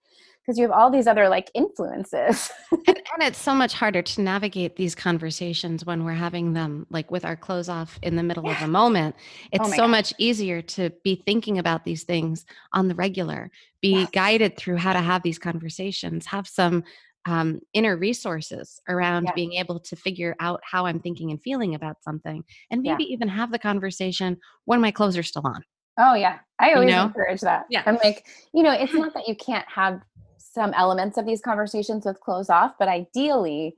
because 0.41 0.57
you 0.59 0.63
have 0.65 0.71
all 0.73 0.91
these 0.91 1.07
other 1.07 1.29
like 1.29 1.51
influences 1.55 2.51
And, 2.87 2.97
and 3.15 3.23
it's 3.23 3.39
so 3.39 3.55
much 3.55 3.75
harder 3.75 4.01
to 4.03 4.21
navigate 4.23 4.77
these 4.77 4.95
conversations 4.95 5.85
when 5.85 6.05
we're 6.05 6.13
having 6.15 6.55
them 6.55 6.87
like 6.91 7.11
with 7.11 7.25
our 7.25 7.37
clothes 7.37 7.69
off 7.69 7.99
in 8.03 8.17
the 8.17 8.23
middle 8.23 8.49
of 8.49 8.61
a 8.63 8.67
moment. 8.67 9.15
It's 9.53 9.65
oh 9.67 9.69
my 9.69 9.77
so 9.77 9.83
God. 9.83 9.89
much 9.89 10.15
easier 10.19 10.63
to 10.63 10.91
be 11.05 11.23
thinking 11.27 11.59
about 11.59 11.85
these 11.85 12.05
things 12.05 12.47
on 12.73 12.89
the 12.89 12.95
regular, 12.95 13.51
be 13.83 13.91
Yes. 14.01 14.11
guided 14.13 14.57
through 14.57 14.77
how 14.79 14.93
to 14.95 15.01
have 15.01 15.23
these 15.23 15.39
conversations, 15.39 16.27
have 16.27 16.49
some 16.49 16.83
um, 17.27 17.61
inner 17.75 17.97
resources 17.97 18.81
around 18.89 19.25
Yeah. 19.27 19.33
being 19.35 19.55
able 19.55 19.81
to 19.81 19.97
figure 19.97 20.35
out 20.41 20.61
how 20.65 20.87
I'm 20.87 21.01
thinking 21.01 21.31
and 21.31 21.41
feeling 21.43 21.75
about 21.75 22.03
something, 22.03 22.45
and 22.71 22.83
Yeah. 22.83 22.93
maybe 22.93 23.05
even 23.13 23.29
have 23.29 23.53
the 23.53 23.59
conversation 23.59 24.39
when 24.65 24.81
my 24.81 24.91
clothes 24.91 25.17
are 25.17 25.23
still 25.23 25.43
on. 25.45 25.63
Oh 25.99 26.15
yeah, 26.15 26.39
I 26.59 26.73
always 26.73 26.91
know? 26.91 27.05
encourage 27.05 27.41
that. 27.43 27.67
Yeah. 27.69 27.83
I'm 27.87 27.99
like, 28.03 28.27
you 28.55 28.63
know, 28.63 28.73
it's 28.73 28.95
not 28.95 29.13
that 29.15 29.29
you 29.29 29.37
can't 29.37 29.69
have 29.69 30.01
some 30.39 30.73
elements 30.75 31.19
of 31.19 31.27
these 31.27 31.41
conversations 31.41 32.05
with 32.05 32.21
clothes 32.21 32.51
off, 32.51 32.75
but 32.79 32.89
ideally, 32.89 33.77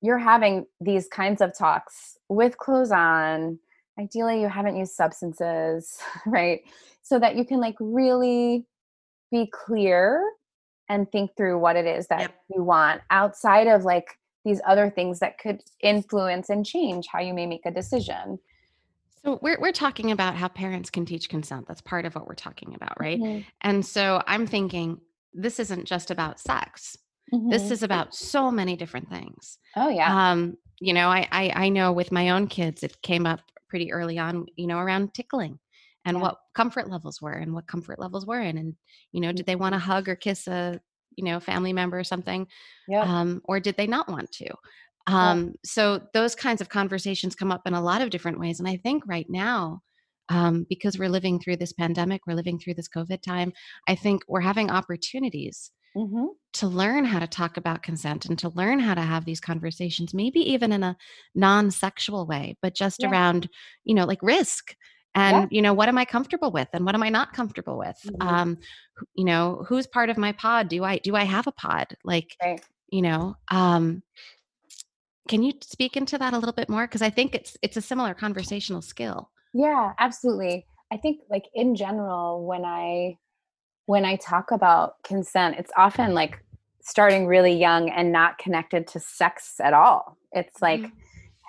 you're 0.00 0.18
having 0.18 0.66
these 0.80 1.08
kinds 1.08 1.40
of 1.40 1.56
talks 1.56 2.18
with 2.28 2.58
clothes 2.58 2.92
on. 2.92 3.58
Ideally, 3.98 4.40
you 4.40 4.48
haven't 4.48 4.76
used 4.76 4.92
substances, 4.92 5.98
right? 6.26 6.60
So 7.02 7.18
that 7.18 7.36
you 7.36 7.44
can 7.44 7.58
like 7.60 7.76
really 7.80 8.66
be 9.30 9.50
clear 9.52 10.22
and 10.88 11.10
think 11.10 11.36
through 11.36 11.58
what 11.58 11.76
it 11.76 11.86
is 11.86 12.06
that 12.08 12.20
Yep. 12.20 12.34
you 12.54 12.62
want 12.62 13.02
outside 13.10 13.66
of 13.66 13.84
like 13.84 14.18
these 14.44 14.60
other 14.66 14.90
things 14.90 15.20
that 15.20 15.38
could 15.38 15.62
influence 15.80 16.50
and 16.50 16.66
change 16.66 17.06
how 17.10 17.20
you 17.20 17.32
may 17.32 17.46
make 17.46 17.64
a 17.64 17.70
decision. 17.70 18.38
So 19.24 19.38
we're 19.40 19.58
we're 19.58 19.72
talking 19.72 20.10
about 20.10 20.36
how 20.36 20.48
parents 20.48 20.90
can 20.90 21.06
teach 21.06 21.28
consent. 21.30 21.66
That's 21.66 21.80
part 21.80 22.04
of 22.04 22.14
what 22.14 22.26
we're 22.28 22.34
talking 22.34 22.74
about, 22.74 23.00
right? 23.00 23.18
Mhm. 23.18 23.44
And 23.62 23.84
so 23.86 24.22
I'm 24.26 24.46
thinking 24.46 25.00
this 25.32 25.58
isn't 25.58 25.86
just 25.86 26.10
about 26.10 26.38
sex. 26.40 26.96
This 27.32 27.64
Mhm. 27.64 27.70
is 27.72 27.82
about 27.82 28.14
so 28.14 28.50
many 28.50 28.76
different 28.76 29.08
things. 29.08 29.58
oh 29.76 29.88
yeah. 29.88 30.30
Um, 30.30 30.58
you 30.80 30.92
know, 30.92 31.08
I, 31.08 31.26
I 31.32 31.52
I 31.64 31.68
know 31.70 31.92
with 31.92 32.12
my 32.12 32.30
own 32.30 32.48
kids, 32.48 32.82
it 32.82 33.00
came 33.00 33.26
up 33.26 33.40
pretty 33.68 33.92
early 33.92 34.18
on, 34.18 34.46
you 34.56 34.66
know, 34.66 34.78
around 34.78 35.14
tickling 35.14 35.58
and 36.04 36.20
Yeah. 36.20 36.22
what 36.22 36.38
comfort 36.54 36.88
levels 36.90 37.20
were 37.20 37.32
and 37.32 37.54
what 37.54 37.66
comfort 37.66 37.98
levels 37.98 38.26
were 38.26 38.40
in. 38.40 38.58
And, 38.58 38.76
you 39.12 39.20
know, 39.20 39.32
did 39.32 39.46
they 39.46 39.56
want 39.56 39.74
to 39.74 39.78
hug 39.78 40.08
or 40.08 40.16
kiss 40.16 40.46
a, 40.46 40.80
you 41.16 41.24
know, 41.24 41.40
family 41.40 41.72
member 41.72 41.98
or 41.98 42.04
something? 42.04 42.46
Yep. 42.86 43.08
um, 43.08 43.40
or 43.44 43.60
did 43.60 43.76
they 43.76 43.86
not 43.86 44.08
want 44.08 44.32
to? 44.32 44.48
Um, 45.06 45.54
So 45.64 46.08
those 46.14 46.34
kinds 46.34 46.60
of 46.60 46.68
conversations 46.68 47.34
come 47.34 47.52
up 47.52 47.62
in 47.66 47.74
a 47.74 47.82
lot 47.82 48.02
of 48.02 48.10
different 48.10 48.40
ways. 48.40 48.58
And 48.58 48.68
I 48.68 48.76
think 48.78 49.04
right 49.06 49.28
now, 49.28 49.82
um, 50.30 50.66
because 50.68 50.98
we're 50.98 51.10
living 51.10 51.38
through 51.38 51.56
this 51.58 51.72
pandemic, 51.72 52.22
we're 52.26 52.34
living 52.34 52.58
through 52.58 52.74
this 52.74 52.88
COVID 52.88 53.20
time, 53.22 53.52
I 53.88 53.94
think 53.94 54.22
we're 54.28 54.40
having 54.40 54.70
opportunities 54.70 55.70
hmm 55.94 56.36
to 56.54 56.68
learn 56.68 57.04
how 57.04 57.18
to 57.18 57.26
talk 57.26 57.56
about 57.56 57.82
consent 57.82 58.26
and 58.26 58.38
to 58.38 58.48
learn 58.50 58.78
how 58.78 58.94
to 58.94 59.00
have 59.00 59.24
these 59.24 59.40
conversations, 59.40 60.14
maybe 60.14 60.38
even 60.40 60.72
in 60.72 60.84
a 60.84 60.96
non 61.34 61.70
sexual 61.70 62.26
way, 62.26 62.56
but 62.62 62.74
just 62.74 63.02
Yeah. 63.02 63.04
around, 63.04 63.48
you 63.84 63.94
know, 63.94 64.04
like 64.04 64.22
risk. 64.22 64.76
And 65.14 65.50
you 65.52 65.62
know 65.62 65.72
what 65.72 65.88
am 65.88 65.96
I 65.98 66.04
comfortable 66.04 66.50
with, 66.50 66.68
and 66.72 66.84
what 66.84 66.94
am 66.94 67.02
I 67.02 67.08
not 67.08 67.32
comfortable 67.32 67.78
with? 67.78 67.98
Mhm. 68.04 68.26
Um, 68.26 68.58
you 69.14 69.24
know, 69.24 69.64
who's 69.68 69.86
part 69.86 70.10
of 70.10 70.18
my 70.18 70.32
pod? 70.32 70.68
Do 70.68 70.82
I 70.84 70.98
do 70.98 71.14
I 71.14 71.24
have 71.24 71.46
a 71.46 71.52
pod? 71.52 71.96
Like, 72.04 72.36
Right. 72.42 72.60
you 72.90 73.00
know 73.02 73.34
um 73.50 74.02
can 75.26 75.42
you 75.42 75.52
speak 75.62 75.96
into 75.96 76.18
that 76.18 76.34
a 76.34 76.38
little 76.38 76.52
bit 76.52 76.68
more 76.68 76.86
because 76.86 77.00
i 77.00 77.08
think 77.08 77.34
it's 77.34 77.56
it's 77.62 77.78
a 77.78 77.80
similar 77.80 78.12
conversational 78.12 78.82
skill 78.82 79.30
Yeah, 79.54 79.92
absolutely. 79.98 80.66
I 80.92 80.98
think 80.98 81.20
like 81.30 81.46
in 81.54 81.74
general 81.76 82.44
when 82.46 82.64
I 82.64 83.16
when 83.86 84.04
I 84.04 84.16
talk 84.16 84.50
about 84.50 85.02
consent, 85.02 85.56
it's 85.58 85.72
often 85.76 86.12
like 86.14 86.44
starting 86.82 87.26
really 87.26 87.54
young 87.54 87.88
and 87.90 88.12
not 88.12 88.36
connected 88.38 88.86
to 88.88 89.00
sex 89.00 89.58
at 89.60 89.72
all. 89.74 90.18
It's 90.32 90.60
like 90.60 90.80
Mhm. 90.82 90.92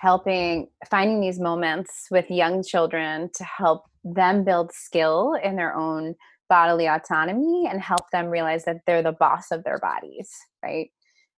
Helping 0.06 0.68
finding 0.88 1.20
these 1.20 1.40
moments 1.40 2.06
with 2.12 2.30
young 2.30 2.62
children 2.62 3.28
to 3.34 3.42
help 3.42 3.86
them 4.04 4.44
build 4.44 4.70
skill 4.72 5.34
in 5.42 5.56
their 5.56 5.74
own 5.74 6.14
bodily 6.48 6.86
autonomy 6.86 7.66
and 7.68 7.80
help 7.80 8.08
them 8.12 8.26
realize 8.26 8.64
that 8.64 8.76
they're 8.86 9.02
the 9.02 9.10
boss 9.10 9.50
of 9.50 9.64
their 9.64 9.80
bodies, 9.80 10.30
right? 10.64 10.90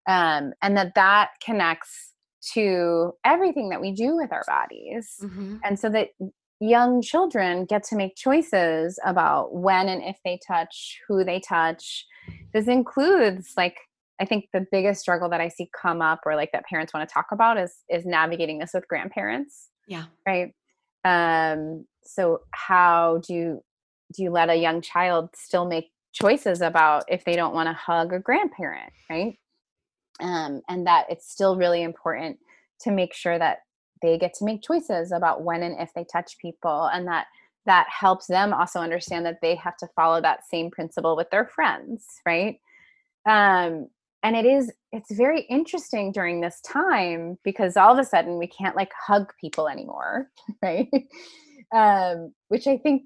Um, 0.07 0.52
and 0.61 0.76
that 0.76 0.94
that 0.96 1.31
connects 1.42 2.12
to 2.52 3.12
everything 3.24 3.70
that 3.70 3.81
we 3.81 3.90
do 3.92 4.14
with 4.14 4.33
our 4.33 4.44
bodies 4.46 5.16
mm-hmm. 5.22 5.57
and 5.64 5.78
so 5.78 5.88
that 5.88 6.11
young 6.61 7.00
children 7.00 7.64
get 7.64 7.83
to 7.85 7.96
make 7.96 8.16
choices 8.16 8.98
about 9.04 9.54
when 9.54 9.88
and 9.88 10.02
if 10.02 10.16
they 10.24 10.38
touch 10.46 10.98
who 11.09 11.24
they 11.24 11.40
touch 11.40 12.07
this 12.52 12.68
includes 12.68 13.54
like 13.57 13.76
i 14.20 14.24
think 14.24 14.46
the 14.52 14.66
biggest 14.70 15.00
struggle 15.00 15.28
that 15.28 15.40
i 15.40 15.48
see 15.48 15.68
come 15.81 16.02
up 16.02 16.20
or 16.26 16.37
like 16.37 16.50
that 16.52 16.64
parents 16.66 16.92
want 16.92 17.09
to 17.09 17.12
talk 17.12 17.26
about 17.33 17.59
is 17.59 17.76
is 17.88 18.04
navigating 18.04 18.59
this 18.59 18.70
with 18.74 18.87
grandparents 18.88 19.68
yeah. 19.88 20.04
right? 20.26 20.52
Um 21.04 21.87
so 22.04 22.42
how 22.52 23.20
do 23.26 23.35
you 23.35 23.64
do 24.14 24.22
you 24.22 24.31
let 24.31 24.50
a 24.50 24.54
young 24.54 24.81
child 24.81 25.31
still 25.35 25.66
make 25.66 25.90
choices 26.12 26.61
about 26.62 27.04
if 27.08 27.25
they 27.25 27.37
don't 27.37 27.54
want 27.54 27.69
to 27.69 27.73
hug 27.73 28.12
a 28.12 28.21
grandparent 28.21 28.92
right? 29.10 29.38
Um 30.21 30.60
and 30.69 30.87
that 30.87 31.06
it's 31.08 31.31
still 31.31 31.56
really 31.56 31.83
important 31.83 32.38
to 32.83 32.92
make 32.92 33.14
sure 33.14 33.38
that 33.38 33.58
they 34.00 34.16
get 34.16 34.35
to 34.35 34.44
make 34.44 34.62
choices 34.62 35.10
about 35.10 35.42
when 35.42 35.62
and 35.62 35.81
if 35.81 35.90
they 35.94 36.04
touch 36.04 36.38
people 36.38 36.88
and 36.92 37.08
that 37.08 37.27
that 37.66 37.87
helps 37.88 38.27
them 38.27 38.54
also 38.54 38.79
understand 38.81 39.27
that 39.27 39.38
they 39.42 39.54
have 39.54 39.77
to 39.77 39.88
follow 39.94 40.21
that 40.23 40.46
same 40.48 40.71
principle 40.71 41.16
with 41.16 41.31
their 41.31 41.46
friends 41.46 42.04
right? 42.27 42.60
Um 43.27 43.88
and 44.23 44.37
it 44.37 44.44
is 44.44 44.73
it's 44.92 45.14
very 45.14 45.42
interesting 45.42 46.12
during 46.12 46.40
this 46.40 46.60
time 46.62 47.38
because 47.44 47.77
all 47.77 47.92
of 47.92 47.98
a 47.98 48.04
sudden 48.04 48.38
we 48.38 48.46
can't 48.46 48.77
like 48.77 48.90
hug 49.06 49.33
people 49.40 49.69
anymore 49.69 50.31
right? 50.62 50.88
Um 51.75 52.33
which 52.48 52.66
i 52.66 52.77
think 52.79 53.02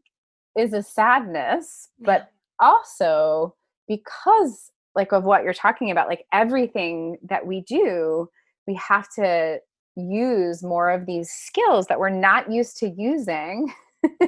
is 0.57 0.73
a 0.73 0.83
sadness 0.83 1.89
but 2.01 2.31
also 2.61 3.55
because 3.89 4.71
like 4.95 5.13
of 5.13 5.25
what 5.25 5.43
you're 5.43 5.55
talking 5.55 5.91
about 5.91 6.09
like 6.09 6.25
everything 6.33 7.17
that 7.23 7.47
we 7.47 7.63
do 7.63 8.29
we 8.67 8.75
have 8.75 9.09
to 9.15 9.59
use 9.97 10.63
more 10.63 10.91
of 10.91 11.07
these 11.07 11.31
skills 11.31 11.87
that 11.87 11.99
we're 11.99 12.09
not 12.09 12.51
used 12.51 12.77
to 12.79 12.89
using 12.91 13.73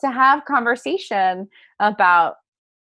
to 0.00 0.10
have 0.10 0.44
conversation 0.44 1.48
about 1.80 2.36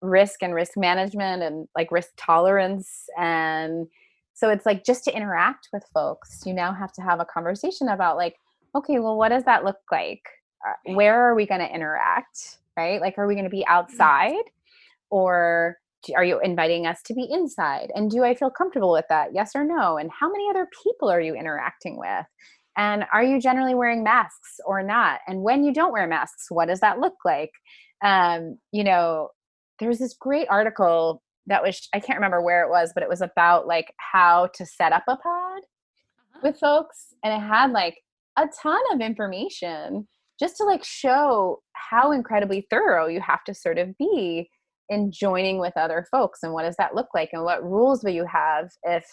risk 0.03 0.43
and 0.43 0.53
risk 0.53 0.77
management 0.77 1.41
and 1.41 1.67
like 1.75 1.91
risk 1.91 2.09
tolerance 2.17 3.05
and 3.17 3.87
so 4.33 4.49
it's 4.49 4.65
like 4.65 4.83
just 4.83 5.05
to 5.05 5.15
interact 5.15 5.69
with 5.71 5.83
folks 5.93 6.43
you 6.45 6.53
now 6.53 6.73
have 6.73 6.91
to 6.91 7.01
have 7.01 7.19
a 7.19 7.25
conversation 7.25 7.87
about 7.87 8.17
like 8.17 8.35
okay 8.75 8.99
well 8.99 9.17
what 9.17 9.29
does 9.29 9.43
that 9.45 9.63
look 9.63 9.77
like? 9.91 10.23
Uh, 10.67 10.93
where 10.93 11.21
are 11.21 11.35
we 11.35 11.45
going 11.45 11.59
to 11.61 11.73
interact? 11.73 12.59
Right? 12.77 12.99
Like 12.99 13.17
are 13.17 13.27
we 13.27 13.35
going 13.35 13.45
to 13.45 13.49
be 13.49 13.59
mm-hmm. 13.59 13.73
outside 13.73 14.43
or 15.09 15.77
are 16.15 16.25
you 16.25 16.39
inviting 16.41 16.85
us 16.85 17.01
to 17.03 17.13
be 17.13 17.25
inside? 17.31 17.89
And 17.95 18.11
do 18.11 18.23
i 18.23 18.35
feel 18.35 18.49
comfortable 18.49 18.91
with 18.91 19.05
that? 19.09 19.29
Yes 19.33 19.51
or 19.55 19.63
no? 19.63 19.97
And 19.97 20.11
how 20.11 20.29
many 20.29 20.49
other 20.49 20.67
people 20.83 21.09
are 21.09 21.21
you 21.21 21.33
interacting 21.33 21.97
with? 21.97 22.25
And 22.75 23.05
are 23.13 23.23
you 23.23 23.39
generally 23.39 23.75
wearing 23.75 24.03
masks 24.03 24.59
or 24.65 24.81
not? 24.81 25.19
And 25.27 25.43
when 25.43 25.63
you 25.63 25.73
don't 25.73 25.93
wear 25.93 26.07
masks 26.07 26.47
what 26.49 26.67
does 26.67 26.81
that 26.81 26.99
look 26.99 27.15
like? 27.23 27.51
Um, 28.03 28.57
you 28.71 28.83
know 28.83 29.29
there's 29.83 29.99
this 29.99 30.15
great 30.19 30.47
article 30.49 31.21
that 31.47 31.61
was 31.61 31.87
i 31.93 31.99
can't 31.99 32.17
remember 32.17 32.41
where 32.41 32.63
it 32.63 32.69
was 32.69 32.91
but 32.93 33.03
it 33.03 33.09
was 33.09 33.21
about 33.21 33.67
like 33.67 33.93
how 33.97 34.49
to 34.53 34.65
set 34.65 34.93
up 34.93 35.03
a 35.07 35.17
pod 35.17 35.61
uh-huh. 35.61 36.39
with 36.43 36.59
folks 36.59 37.13
and 37.23 37.33
it 37.33 37.45
had 37.45 37.71
like 37.71 37.97
a 38.37 38.45
ton 38.61 38.81
of 38.93 39.01
information 39.01 40.07
just 40.39 40.57
to 40.57 40.63
like 40.63 40.83
show 40.83 41.61
how 41.73 42.11
incredibly 42.11 42.65
thorough 42.69 43.07
you 43.07 43.21
have 43.21 43.43
to 43.43 43.53
sort 43.53 43.77
of 43.77 43.95
be 43.97 44.49
in 44.89 45.11
joining 45.11 45.59
with 45.59 45.73
other 45.77 46.05
folks 46.11 46.39
and 46.43 46.53
what 46.53 46.63
does 46.63 46.75
that 46.77 46.95
look 46.95 47.07
like 47.13 47.29
and 47.33 47.43
what 47.43 47.63
rules 47.63 48.03
will 48.03 48.11
you 48.11 48.25
have 48.25 48.69
if 48.83 49.05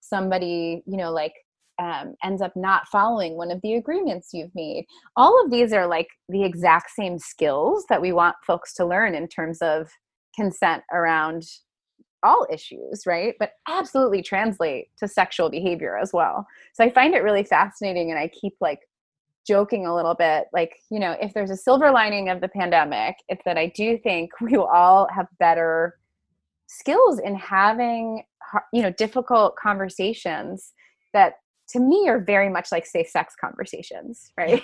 somebody 0.00 0.82
you 0.86 0.96
know 0.96 1.10
like 1.10 1.32
um, 1.78 2.14
ends 2.24 2.40
up 2.40 2.52
not 2.56 2.88
following 2.88 3.36
one 3.36 3.50
of 3.50 3.60
the 3.62 3.74
agreements 3.74 4.30
you've 4.32 4.54
made 4.54 4.86
all 5.14 5.44
of 5.44 5.50
these 5.50 5.74
are 5.74 5.86
like 5.86 6.08
the 6.28 6.42
exact 6.42 6.90
same 6.90 7.18
skills 7.18 7.84
that 7.90 8.00
we 8.00 8.12
want 8.12 8.36
folks 8.46 8.72
to 8.74 8.86
learn 8.86 9.14
in 9.14 9.28
terms 9.28 9.60
of 9.60 9.88
consent 10.36 10.82
around 10.92 11.44
all 12.22 12.46
issues 12.52 13.04
right? 13.06 13.34
But 13.38 13.52
absolutely 13.68 14.22
translate 14.22 14.88
to 14.98 15.08
sexual 15.08 15.50
behavior 15.50 15.96
as 15.96 16.12
well. 16.12 16.46
So 16.74 16.84
i 16.84 16.90
find 16.90 17.14
it 17.14 17.22
really 17.22 17.44
fascinating 17.44 18.10
and 18.10 18.18
i 18.18 18.28
keep 18.28 18.54
like 18.60 18.80
joking 19.46 19.86
a 19.86 19.94
little 19.94 20.14
bit 20.14 20.46
like 20.52 20.76
you 20.90 20.98
know 20.98 21.16
if 21.20 21.32
there's 21.32 21.50
a 21.50 21.56
silver 21.56 21.92
lining 21.92 22.28
of 22.28 22.40
the 22.40 22.48
pandemic 22.48 23.14
it's 23.28 23.42
that 23.44 23.56
i 23.56 23.68
do 23.76 23.96
think 23.96 24.30
we 24.40 24.56
will 24.56 24.66
all 24.66 25.08
have 25.14 25.28
better 25.38 25.94
skills 26.66 27.18
in 27.20 27.34
having 27.36 28.24
you 28.72 28.82
know 28.82 28.90
difficult 28.90 29.54
conversations 29.56 30.72
that 31.12 31.34
to 31.68 31.80
me 31.80 32.08
are 32.08 32.20
very 32.20 32.48
much 32.48 32.70
like 32.70 32.86
safe 32.86 33.08
sex 33.08 33.34
conversations 33.40 34.32
right? 34.36 34.62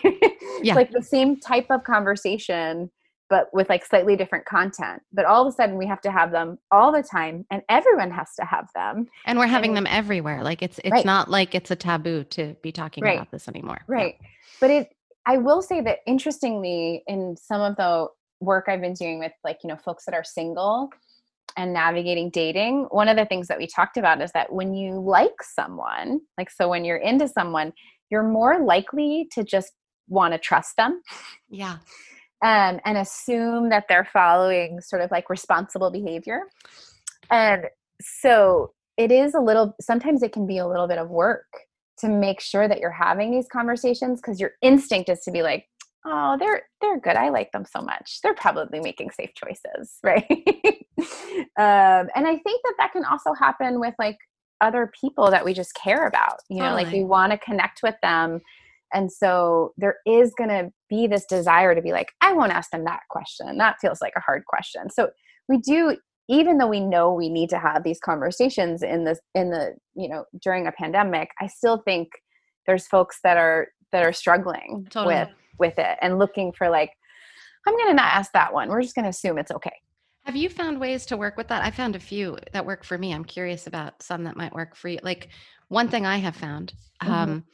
Yeah. 0.62 0.75
like 0.77 0.91
the 0.91 1.03
same 1.03 1.39
type 1.39 1.66
of 1.70 1.85
conversation 1.85 2.91
but 3.33 3.49
with 3.53 3.68
like 3.68 3.85
slightly 3.85 4.14
different 4.16 4.45
content 4.45 5.03
but 5.12 5.24
all 5.24 5.41
of 5.47 5.53
a 5.53 5.57
sudden 5.57 5.76
we 5.76 5.87
have 5.87 6.01
to 6.01 6.12
have 6.12 6.30
them 6.30 6.59
all 6.70 6.93
the 6.93 7.03
time 7.03 7.45
and 7.51 7.62
everyone 7.68 8.11
has 8.11 8.35
to 8.39 8.45
have 8.45 8.68
them. 8.74 9.07
And 9.26 9.39
we're 9.39 9.47
having 9.47 9.70
and, 9.70 9.78
them 9.78 9.87
everywhere 9.89 10.43
like 10.43 10.62
it's 10.62 10.78
it's 10.80 10.93
right. 10.93 11.05
not 11.05 11.30
like 11.30 11.55
it's 11.55 11.70
a 11.70 11.76
taboo 11.76 12.24
to 12.24 12.55
be 12.62 12.72
talking 12.72 13.03
right. 13.05 13.16
about 13.16 13.30
this 13.30 13.49
anymore. 13.49 13.80
Right. 13.87 14.16
Yeah 14.20 14.28
but 14.62 14.70
it 14.70 14.95
i 15.26 15.37
will 15.37 15.61
say 15.61 15.83
that 15.83 15.99
interestingly 16.07 17.03
in 17.07 17.37
some 17.37 17.61
of 17.61 17.76
the 17.76 18.07
work 18.41 18.66
i've 18.68 18.80
been 18.80 18.95
doing 18.95 19.18
with 19.18 19.33
like 19.45 19.59
you 19.62 19.68
know 19.68 19.76
folks 19.76 20.07
that 20.07 20.14
are 20.14 20.24
single 20.24 20.89
and 21.59 21.72
navigating 21.74 22.30
dating 22.30 22.87
one 22.91 23.09
of 23.09 23.16
the 23.16 23.26
things 23.26 23.49
that 23.49 23.59
we 23.59 23.66
talked 23.66 23.99
about 23.99 24.22
is 24.22 24.33
that 24.33 24.51
when 24.51 24.72
you 24.72 24.99
like 24.99 25.43
someone 25.43 26.20
like 26.39 26.51
so 26.51 26.68
when 26.68 26.85
you're 26.85 26.97
into 26.97 27.28
someone 27.28 27.72
you're 28.09 28.22
more 28.22 28.64
likely 28.64 29.28
to 29.33 29.43
just 29.43 29.72
want 30.09 30.35
to 30.35 30.39
trust 30.39 30.76
them. 30.76 31.01
Yeah 31.49 31.78
um, 32.43 32.80
and 32.84 32.99
assume 32.99 33.70
that 33.70 33.84
they're 33.88 34.09
following 34.12 34.80
sort 34.80 35.03
of 35.03 35.11
like 35.11 35.30
responsible 35.30 35.90
behavior. 35.90 36.43
And 37.30 37.66
so 38.01 38.72
it 38.97 39.11
is 39.12 39.34
a 39.34 39.40
little 39.40 39.74
sometimes 39.80 40.22
it 40.22 40.32
can 40.32 40.47
be 40.47 40.59
a 40.59 40.66
little 40.66 40.88
bit 40.88 40.99
of 40.99 41.09
work 41.09 41.47
to 41.99 42.09
make 42.09 42.40
sure 42.40 42.66
that 42.66 42.80
you're 42.80 42.90
having 42.90 43.30
these 43.30 43.47
conversations 43.49 44.20
because 44.20 44.40
your 44.40 44.53
instinct 44.61 45.09
is 45.09 45.20
to 45.20 45.30
be 45.30 45.43
like 45.43 45.66
oh 46.05 46.36
they're 46.38 46.62
they're 46.80 47.01
good. 47.01 47.16
I 47.16 47.28
like 47.28 47.53
them 47.53 47.64
so 47.64 47.80
much. 47.80 48.18
They're 48.22 48.34
probably 48.34 48.80
making 48.80 49.12
safe 49.12 49.30
choices 49.34 49.99
right? 50.03 50.26
Um, 51.57 52.09
and 52.14 52.26
i 52.26 52.38
think 52.45 52.62
that 52.64 52.74
that 52.78 52.93
can 52.93 53.05
also 53.05 53.32
happen 53.34 53.80
with 53.80 53.95
like 53.99 54.18
other 54.61 54.93
people 55.01 55.30
that 55.30 55.45
we 55.45 55.53
just 55.53 55.74
care 55.74 56.07
about 56.07 56.38
you 56.49 56.59
know? 56.59 56.74
Like 56.74 56.93
we 56.93 57.05
want 57.05 57.32
to 57.32 57.38
connect 57.38 57.82
with 57.82 57.97
them 58.03 58.40
and 58.93 59.11
so 59.11 59.72
there 59.76 59.97
is 60.07 60.32
going 60.36 60.51
to 60.51 60.70
be 60.88 61.07
this 61.07 61.24
desire 61.26 61.74
to 61.74 61.82
be 61.82 61.93
like 61.93 62.12
i 62.20 62.32
won't 62.32 62.53
ask 62.53 62.70
them 62.70 62.84
that 62.84 63.01
question. 63.11 63.59
That 63.59 63.76
feels 63.80 64.01
like 64.01 64.14
a 64.16 64.20
hard 64.20 64.45
question. 64.47 64.90
So 64.90 65.11
we 65.49 65.59
do 65.59 65.97
even 66.28 66.59
though 66.59 66.68
we 66.68 66.80
know 66.80 67.12
we 67.12 67.28
need 67.28 67.51
to 67.51 67.59
have 67.59 67.82
these 67.82 67.99
conversations 67.99 68.82
in 68.82 69.05
this 69.05 69.20
in 69.34 69.51
the 69.51 69.74
you 69.95 70.09
know 70.09 70.24
during 70.40 70.66
a 70.66 70.72
pandemic 70.72 71.30
i 71.40 71.47
still 71.47 71.78
think 71.78 72.09
there's 72.66 72.86
folks 72.86 73.18
that 73.24 73.36
are 73.36 73.68
that 73.90 74.05
are 74.05 74.12
struggling 74.12 74.86
totally. 74.88 75.16
with 75.16 75.28
with 75.59 75.78
it 75.78 75.99
and 76.01 76.18
looking 76.18 76.53
for 76.53 76.70
like 76.70 76.90
i'm 77.66 77.76
going 77.76 77.88
to 77.88 77.95
not 77.95 78.12
ask 78.14 78.32
that 78.32 78.53
one. 78.53 78.68
We're 78.68 78.82
just 78.82 78.95
going 78.95 79.05
to 79.05 79.11
assume 79.11 79.38
it's 79.38 79.51
okay. 79.53 79.74
Have 80.24 80.36
you 80.36 80.49
found 80.49 80.80
ways 80.80 81.05
to 81.07 81.16
work 81.16 81.36
with 81.36 81.49
that? 81.49 81.64
I 81.64 81.70
found 81.70 81.97
a 81.97 82.01
few 82.01 82.38
that 82.53 82.64
work 82.64 82.84
for 82.84 82.97
me. 82.97 83.12
I'm 83.12 83.24
curious 83.24 83.66
about 83.66 84.01
some 84.03 84.22
that 84.24 84.36
might 84.36 84.53
work 84.53 84.76
for 84.76 84.88
you. 84.88 85.01
Like 85.03 85.28
one 85.72 85.88
thing 85.88 86.05
i 86.07 86.18
have 86.18 86.36
found 86.36 86.74
mm-hmm. 87.03 87.12
um, 87.12 87.45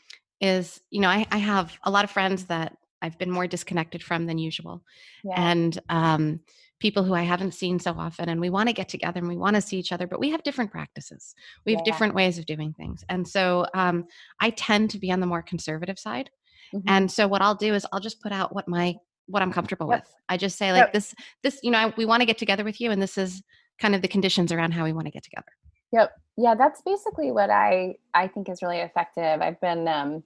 is 0.40 0.80
you 0.90 1.00
know 1.00 1.08
I, 1.08 1.26
I 1.30 1.38
have 1.38 1.76
a 1.82 1.90
lot 1.90 2.04
of 2.04 2.10
friends 2.10 2.46
that 2.46 2.76
i've 3.02 3.18
been 3.18 3.30
more 3.30 3.46
disconnected 3.46 4.02
from 4.02 4.26
than 4.26 4.38
usual 4.38 4.82
yeah. 5.24 5.50
and 5.50 5.78
um, 5.88 6.40
people 6.80 7.02
who 7.02 7.14
I 7.14 7.22
haven't 7.22 7.54
seen 7.54 7.78
so 7.78 7.92
often 7.92 8.28
and 8.28 8.40
we 8.40 8.50
want 8.50 8.68
to 8.68 8.72
get 8.72 8.88
together 8.88 9.18
and 9.18 9.28
we 9.28 9.36
want 9.36 9.56
to 9.56 9.62
see 9.62 9.78
each 9.78 9.92
other, 9.92 10.06
but 10.06 10.20
we 10.20 10.30
have 10.30 10.42
different 10.42 10.70
practices. 10.70 11.34
We 11.66 11.72
have 11.72 11.82
yeah. 11.84 11.92
different 11.92 12.14
ways 12.14 12.38
of 12.38 12.46
doing 12.46 12.72
things. 12.72 13.04
And 13.08 13.26
so 13.26 13.66
um, 13.74 14.06
I 14.40 14.50
tend 14.50 14.90
to 14.90 14.98
be 14.98 15.10
on 15.10 15.20
the 15.20 15.26
more 15.26 15.42
conservative 15.42 15.98
side. 15.98 16.30
Mm-hmm. 16.72 16.88
And 16.88 17.10
so 17.10 17.26
what 17.26 17.42
I'll 17.42 17.54
do 17.54 17.74
is 17.74 17.86
I'll 17.92 18.00
just 18.00 18.20
put 18.20 18.32
out 18.32 18.54
what 18.54 18.68
my 18.68 18.96
what 19.26 19.42
I'm 19.42 19.52
comfortable 19.52 19.90
yep. 19.90 20.00
with. 20.00 20.14
I 20.28 20.36
just 20.36 20.56
say 20.56 20.72
like 20.72 20.84
yep. 20.84 20.92
this 20.92 21.14
this 21.42 21.60
you 21.62 21.70
know 21.70 21.78
I, 21.78 21.94
we 21.96 22.06
want 22.06 22.20
to 22.20 22.26
get 22.26 22.38
together 22.38 22.64
with 22.64 22.80
you 22.80 22.90
and 22.90 23.00
this 23.00 23.18
is 23.18 23.42
kind 23.78 23.94
of 23.94 24.02
the 24.02 24.08
conditions 24.08 24.52
around 24.52 24.72
how 24.72 24.84
we 24.84 24.92
want 24.92 25.06
to 25.06 25.10
get 25.10 25.24
together. 25.24 25.50
Yep. 25.92 26.12
Yeah, 26.36 26.54
that's 26.54 26.82
basically 26.82 27.32
what 27.32 27.50
I 27.50 27.96
I 28.14 28.28
think 28.28 28.48
is 28.48 28.62
really 28.62 28.78
effective. 28.78 29.40
I've 29.40 29.60
been 29.60 29.88
um 29.88 30.22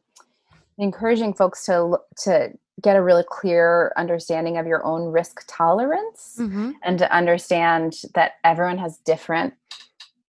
encouraging 0.79 1.35
folks 1.35 1.65
to 1.67 1.99
to 2.25 2.53
get 2.81 2.97
a 2.97 3.03
really 3.03 3.25
clear 3.29 3.93
understanding 3.97 4.57
of 4.57 4.67
your 4.67 4.85
own 4.85 5.13
risk 5.13 5.45
tolerance 5.47 6.37
mm-hmm. 6.39 6.73
and 6.83 6.99
to 6.99 7.15
understand 7.15 7.95
that 8.15 8.33
everyone 8.45 8.79
has 8.79 8.99
different 8.99 9.55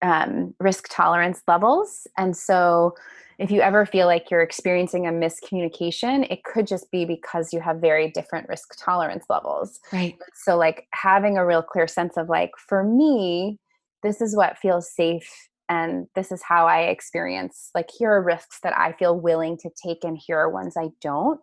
um, 0.02 0.54
risk 0.60 0.88
tolerance 0.92 1.42
levels 1.48 2.08
and 2.18 2.36
so 2.36 2.94
if 3.38 3.52
you 3.52 3.62
ever 3.62 3.86
feel 3.86 4.08
like 4.08 4.30
you're 4.30 4.42
experiencing 4.42 5.08
a 5.08 5.12
miscommunication 5.12 6.30
it 6.30 6.44
could 6.44 6.68
just 6.68 6.92
be 6.92 7.06
because 7.06 7.54
you 7.54 7.60
have 7.60 7.78
very 7.78 8.12
different 8.12 8.48
risk 8.50 8.76
tolerance 8.78 9.26
levels 9.30 9.80
right 9.94 10.18
so 10.34 10.58
like 10.58 10.88
having 10.92 11.38
a 11.38 11.46
real 11.46 11.64
clear 11.64 11.88
sense 11.88 12.18
of 12.18 12.30
like 12.30 12.52
for 12.58 12.84
me 12.84 13.58
this 14.06 14.22
is 14.22 14.36
what 14.36 14.58
feels 14.58 14.94
safe 14.94 15.50
and 15.68 16.06
this 16.16 16.32
is 16.32 16.42
how 16.48 16.68
i 16.68 16.82
experience 16.82 17.72
like 17.74 17.90
here 17.98 18.12
are 18.12 18.24
risks 18.24 18.60
that 18.62 18.78
i 18.78 18.92
feel 18.94 19.20
willing 19.20 19.58
to 19.58 19.70
take 19.84 20.04
and 20.04 20.20
here 20.26 20.38
are 20.38 20.50
ones 20.50 20.76
i 20.78 20.88
don't 21.02 21.40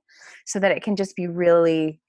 so 0.47 0.59
that 0.59 0.71
it 0.71 0.83
can 0.83 0.97
just 0.97 1.17
be 1.17 1.27
really 1.27 2.01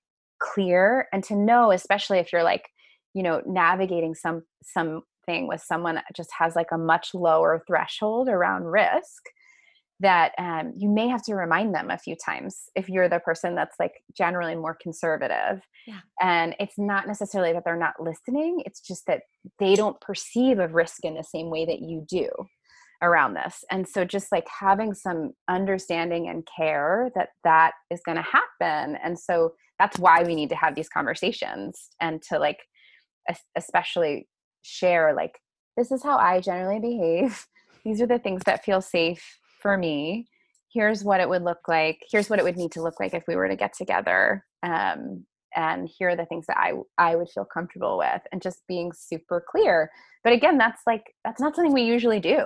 clear. 0.43 1.08
And 1.14 1.24
to 1.26 1.36
know 1.36 1.72
especially 1.72 2.20
if 2.20 2.32
you're 2.32 2.43
like 2.43 2.70
you 3.14 3.24
know 3.24 3.41
navigating 3.45 4.14
some 4.14 4.43
something 4.64 5.47
with 5.47 5.62
someone 5.62 5.95
that 5.95 6.06
just 6.16 6.32
has 6.38 6.56
like 6.56 6.72
a 6.72 6.78
much 6.78 7.14
lower 7.14 7.64
threshold 7.66 8.28
around 8.28 8.66
risk 8.66 9.24
that 10.04 10.34
um, 10.38 10.74
you 10.78 10.89
may 10.89 11.08
have 11.08 11.24
to 11.24 11.34
remind 11.34 11.74
them 11.74 11.89
a 11.89 11.97
few 11.97 12.16
times 12.16 12.66
if 12.76 12.89
you're 12.89 13.10
the 13.10 13.20
person 13.20 13.56
that's 13.56 13.76
like 13.80 13.93
generally 14.16 14.56
more 14.56 14.78
conservative. 14.80 15.62
Yeah. 15.88 15.99
And 16.22 16.56
it's 16.60 16.78
not 16.78 17.08
necessarily 17.08 17.54
that 17.54 17.64
they're 17.66 17.76
not 17.76 17.95
listening, 17.99 18.62
it's 18.66 18.82
just 18.82 19.08
that 19.08 19.22
they 19.60 19.76
don't 19.76 19.99
perceive 20.01 20.60
of 20.60 20.74
risk 20.74 21.04
in 21.04 21.16
the 21.16 21.24
same 21.24 21.49
way 21.49 21.66
that 21.66 21.80
you 21.80 22.06
do 22.08 22.30
around 23.01 23.34
this. 23.34 23.64
And 23.72 23.88
so 23.88 24.06
just 24.06 24.32
like 24.32 24.47
having 24.47 24.93
some 24.93 25.32
understanding 25.49 26.30
and 26.30 26.47
care 26.58 27.10
that 27.16 27.30
that 27.43 27.72
is 27.89 28.01
going 28.06 28.18
to 28.18 28.24
happen. 28.24 28.97
And 29.04 29.18
so 29.18 29.54
that's 29.80 29.97
why 29.99 30.24
we 30.24 30.36
need 30.36 30.49
to 30.49 30.56
have 30.56 30.76
these 30.76 30.89
conversations 30.89 31.89
and 31.99 32.22
to 32.30 32.39
like 32.39 32.60
especially 33.58 34.28
share 34.64 35.14
like 35.16 35.39
this 35.78 35.91
is 35.91 36.04
how 36.04 36.18
I 36.18 36.39
generally 36.39 36.80
behave. 36.80 37.45
These 37.84 38.01
are 38.01 38.08
the 38.08 38.20
things 38.20 38.43
that 38.45 38.64
feel 38.64 38.82
safe 38.82 39.39
for 39.64 39.76
me 39.76 40.28
here's 40.72 41.03
what 41.03 41.20
it 41.20 41.28
would 41.28 41.43
look 41.43 41.68
like 41.68 41.99
here's 42.11 42.30
what 42.30 42.38
it 42.38 42.45
would 42.45 42.57
need 42.57 42.72
to 42.72 42.84
look 42.84 42.99
like 42.99 43.16
if 43.16 43.24
we 43.28 43.36
were 43.36 43.47
to 43.47 43.55
get 43.55 43.74
together 43.74 44.45
um, 44.61 45.26
and 45.55 45.88
here 45.88 46.09
are 46.09 46.16
the 46.16 46.26
things 46.26 46.45
that 46.47 46.57
i 46.57 46.74
i 46.99 47.16
would 47.16 47.30
feel 47.30 47.45
comfortable 47.45 47.97
with 47.97 48.22
and 48.32 48.41
just 48.41 48.61
being 48.68 48.91
super 48.91 49.43
clear. 49.49 49.89
But 50.24 50.34
again 50.34 50.57
that's 50.57 50.82
like 50.88 51.14
that's 51.26 51.41
not 51.41 51.55
something 51.55 51.74
we 51.74 51.84
usually 51.84 52.20
do. 52.20 52.45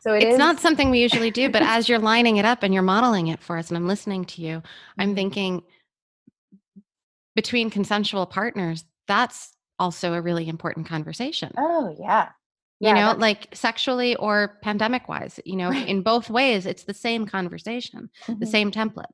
So 0.00 0.14
it 0.14 0.24
it's 0.24 0.32
is, 0.34 0.38
not 0.38 0.60
something 0.60 0.90
we 0.90 1.00
usually 1.00 1.30
do 1.30 1.48
but 1.48 1.62
as 1.62 1.88
you're 1.88 1.98
lining 1.98 2.36
it 2.36 2.44
up 2.44 2.62
and 2.62 2.74
you're 2.74 2.82
modeling 2.82 3.28
it 3.28 3.40
for 3.42 3.56
us 3.56 3.68
and 3.68 3.76
i'm 3.76 3.88
listening 3.88 4.24
to 4.26 4.42
you 4.42 4.62
i'm 4.98 5.08
mm-hmm. 5.08 5.14
thinking 5.16 5.62
between 7.34 7.70
consensual 7.70 8.26
partners 8.26 8.84
that's 9.06 9.56
also 9.78 10.12
a 10.12 10.20
really 10.20 10.48
important 10.48 10.86
conversation. 10.86 11.52
Oh 11.56 11.96
yeah 11.98 12.28
you 12.80 12.88
yeah, 12.88 13.12
know 13.12 13.18
like 13.18 13.48
sexually 13.52 14.14
or 14.16 14.58
pandemic 14.62 15.08
wise 15.08 15.40
you 15.44 15.56
know 15.56 15.72
in 15.92 16.02
both 16.02 16.30
ways 16.30 16.66
it's 16.66 16.84
the 16.84 16.94
same 16.94 17.26
conversation 17.26 18.10
mm-hmm. 18.26 18.38
the 18.38 18.46
same 18.46 18.70
template 18.70 19.06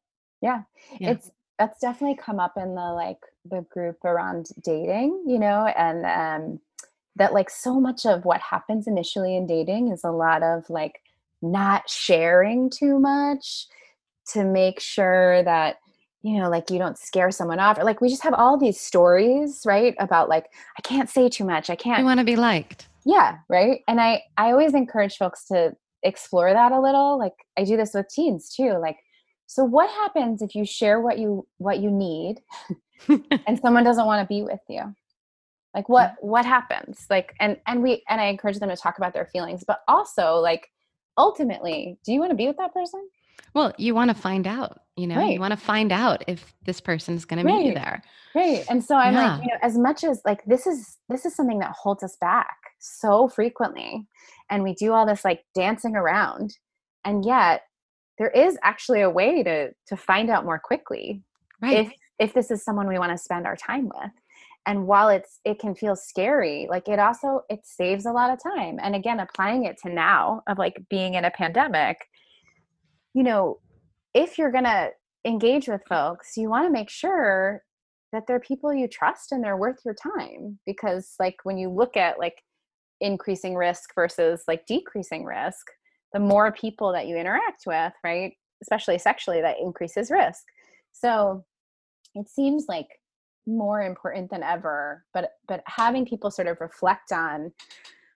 yeah. 0.42 0.62
yeah. 1.00 1.10
it's 1.10 1.30
that's 1.58 1.80
definitely 1.80 2.16
come 2.16 2.40
up 2.40 2.54
in 2.56 2.74
the 2.74 2.92
like 2.92 3.18
the 3.50 3.64
group 3.70 4.04
around 4.04 4.48
dating 4.62 5.24
you 5.26 5.38
know 5.38 5.66
and 5.66 6.04
um 6.04 6.60
that 7.16 7.32
like 7.32 7.48
so 7.48 7.80
much 7.80 8.04
of 8.06 8.24
what 8.24 8.40
happens 8.40 8.86
initially 8.86 9.36
in 9.36 9.46
dating 9.46 9.92
is 9.92 10.02
a 10.04 10.10
lot 10.10 10.42
of 10.42 10.68
like 10.68 11.00
not 11.42 11.88
sharing 11.88 12.70
too 12.70 12.98
much 12.98 13.66
to 14.26 14.42
make 14.44 14.80
sure 14.80 15.42
that 15.44 15.76
you 16.22 16.38
know 16.38 16.48
like 16.48 16.70
you 16.70 16.78
don't 16.78 16.98
scare 16.98 17.30
someone 17.30 17.60
off 17.60 17.78
or 17.78 17.84
like 17.84 18.00
we 18.00 18.08
just 18.08 18.22
have 18.22 18.34
all 18.34 18.58
these 18.58 18.80
stories 18.80 19.62
right 19.64 19.94
about 19.98 20.28
like 20.28 20.46
i 20.78 20.82
can't 20.82 21.10
say 21.10 21.28
too 21.28 21.44
much 21.44 21.70
i 21.70 21.76
can't 21.76 22.00
i 22.00 22.02
want 22.02 22.18
to 22.18 22.24
be 22.24 22.36
liked 22.36 22.88
yeah 23.04 23.36
right 23.48 23.80
and 23.88 24.00
i 24.00 24.22
i 24.36 24.50
always 24.50 24.74
encourage 24.74 25.16
folks 25.16 25.46
to 25.46 25.72
explore 26.02 26.52
that 26.52 26.72
a 26.72 26.80
little 26.80 27.18
like 27.18 27.34
i 27.58 27.64
do 27.64 27.76
this 27.76 27.94
with 27.94 28.08
teens 28.08 28.52
too 28.54 28.76
like 28.80 28.98
so 29.46 29.64
what 29.64 29.90
happens 29.90 30.42
if 30.42 30.54
you 30.54 30.64
share 30.64 31.00
what 31.00 31.18
you 31.18 31.46
what 31.58 31.80
you 31.80 31.90
need 31.90 32.36
and 33.46 33.58
someone 33.60 33.84
doesn't 33.84 34.06
want 34.06 34.26
to 34.26 34.32
be 34.32 34.42
with 34.42 34.60
you 34.68 34.94
like 35.74 35.88
what 35.88 36.14
what 36.20 36.44
happens 36.44 37.06
like 37.10 37.34
and 37.40 37.56
and 37.66 37.82
we 37.82 38.02
and 38.08 38.20
i 38.20 38.24
encourage 38.26 38.58
them 38.58 38.68
to 38.68 38.76
talk 38.76 38.98
about 38.98 39.12
their 39.12 39.26
feelings 39.26 39.64
but 39.66 39.80
also 39.88 40.36
like 40.36 40.68
ultimately 41.16 41.98
do 42.04 42.12
you 42.12 42.20
want 42.20 42.30
to 42.30 42.36
be 42.36 42.46
with 42.46 42.56
that 42.56 42.72
person 42.72 43.08
well, 43.54 43.72
you 43.78 43.94
want 43.94 44.10
to 44.10 44.20
find 44.20 44.46
out, 44.46 44.80
you 44.96 45.06
know, 45.06 45.16
right. 45.16 45.32
you 45.32 45.40
want 45.40 45.52
to 45.52 45.56
find 45.56 45.92
out 45.92 46.24
if 46.26 46.52
this 46.64 46.80
person 46.80 47.14
is 47.14 47.24
going 47.24 47.44
to 47.44 47.50
meet 47.50 47.66
you 47.66 47.74
there. 47.74 48.02
Right. 48.34 48.64
And 48.68 48.82
so 48.82 48.96
I'm 48.96 49.14
yeah. 49.14 49.34
like, 49.34 49.42
you 49.44 49.48
know, 49.48 49.58
as 49.62 49.78
much 49.78 50.02
as 50.02 50.20
like 50.24 50.44
this 50.44 50.66
is 50.66 50.98
this 51.08 51.24
is 51.24 51.36
something 51.36 51.60
that 51.60 51.70
holds 51.70 52.02
us 52.02 52.16
back 52.20 52.56
so 52.84 53.28
frequently 53.28 54.06
and 54.50 54.62
we 54.62 54.74
do 54.74 54.92
all 54.92 55.06
this 55.06 55.24
like 55.24 55.44
dancing 55.54 55.96
around 55.96 56.56
and 57.04 57.24
yet 57.24 57.62
there 58.18 58.30
is 58.30 58.56
actually 58.62 59.00
a 59.00 59.10
way 59.10 59.42
to 59.42 59.70
to 59.86 59.96
find 59.96 60.30
out 60.30 60.44
more 60.44 60.58
quickly 60.58 61.22
right. 61.62 61.86
if 61.86 61.92
if 62.18 62.34
this 62.34 62.50
is 62.50 62.64
someone 62.64 62.86
we 62.86 62.98
want 62.98 63.12
to 63.12 63.18
spend 63.18 63.46
our 63.46 63.56
time 63.56 63.84
with 63.86 64.12
and 64.66 64.86
while 64.86 65.08
it's 65.08 65.40
it 65.44 65.58
can 65.58 65.74
feel 65.74 65.96
scary 65.96 66.66
like 66.70 66.88
it 66.88 66.98
also 66.98 67.42
it 67.48 67.60
saves 67.64 68.06
a 68.06 68.12
lot 68.12 68.30
of 68.30 68.42
time 68.42 68.78
and 68.82 68.94
again 68.94 69.20
applying 69.20 69.64
it 69.64 69.76
to 69.82 69.88
now 69.88 70.42
of 70.46 70.58
like 70.58 70.82
being 70.88 71.14
in 71.14 71.24
a 71.24 71.30
pandemic 71.30 71.98
you 73.14 73.22
know, 73.22 73.60
if 74.12 74.36
you're 74.36 74.52
going 74.52 74.64
to 74.64 74.90
engage 75.24 75.68
with 75.68 75.80
folks, 75.88 76.36
you 76.36 76.50
want 76.50 76.66
to 76.66 76.72
make 76.72 76.90
sure 76.90 77.62
that 78.12 78.24
they're 78.26 78.40
people 78.40 78.74
you 78.74 78.86
trust 78.86 79.32
and 79.32 79.42
they're 79.42 79.56
worth 79.56 79.78
your 79.84 79.94
time 79.94 80.58
because 80.66 81.14
like 81.18 81.36
when 81.44 81.56
you 81.56 81.68
look 81.68 81.96
at 81.96 82.18
like 82.18 82.42
increasing 83.04 83.54
risk 83.54 83.90
versus 83.94 84.42
like 84.48 84.66
decreasing 84.66 85.24
risk, 85.24 85.66
the 86.12 86.20
more 86.20 86.52
people 86.52 86.92
that 86.92 87.06
you 87.06 87.16
interact 87.16 87.64
with, 87.66 87.92
right? 88.02 88.32
Especially 88.62 88.98
sexually 88.98 89.40
that 89.42 89.56
increases 89.60 90.10
risk. 90.10 90.42
So 90.92 91.44
it 92.14 92.28
seems 92.28 92.66
like 92.68 92.88
more 93.46 93.82
important 93.82 94.30
than 94.30 94.42
ever 94.42 95.04
but 95.12 95.32
but 95.46 95.62
having 95.66 96.06
people 96.06 96.30
sort 96.30 96.48
of 96.48 96.56
reflect 96.60 97.12
on 97.12 97.52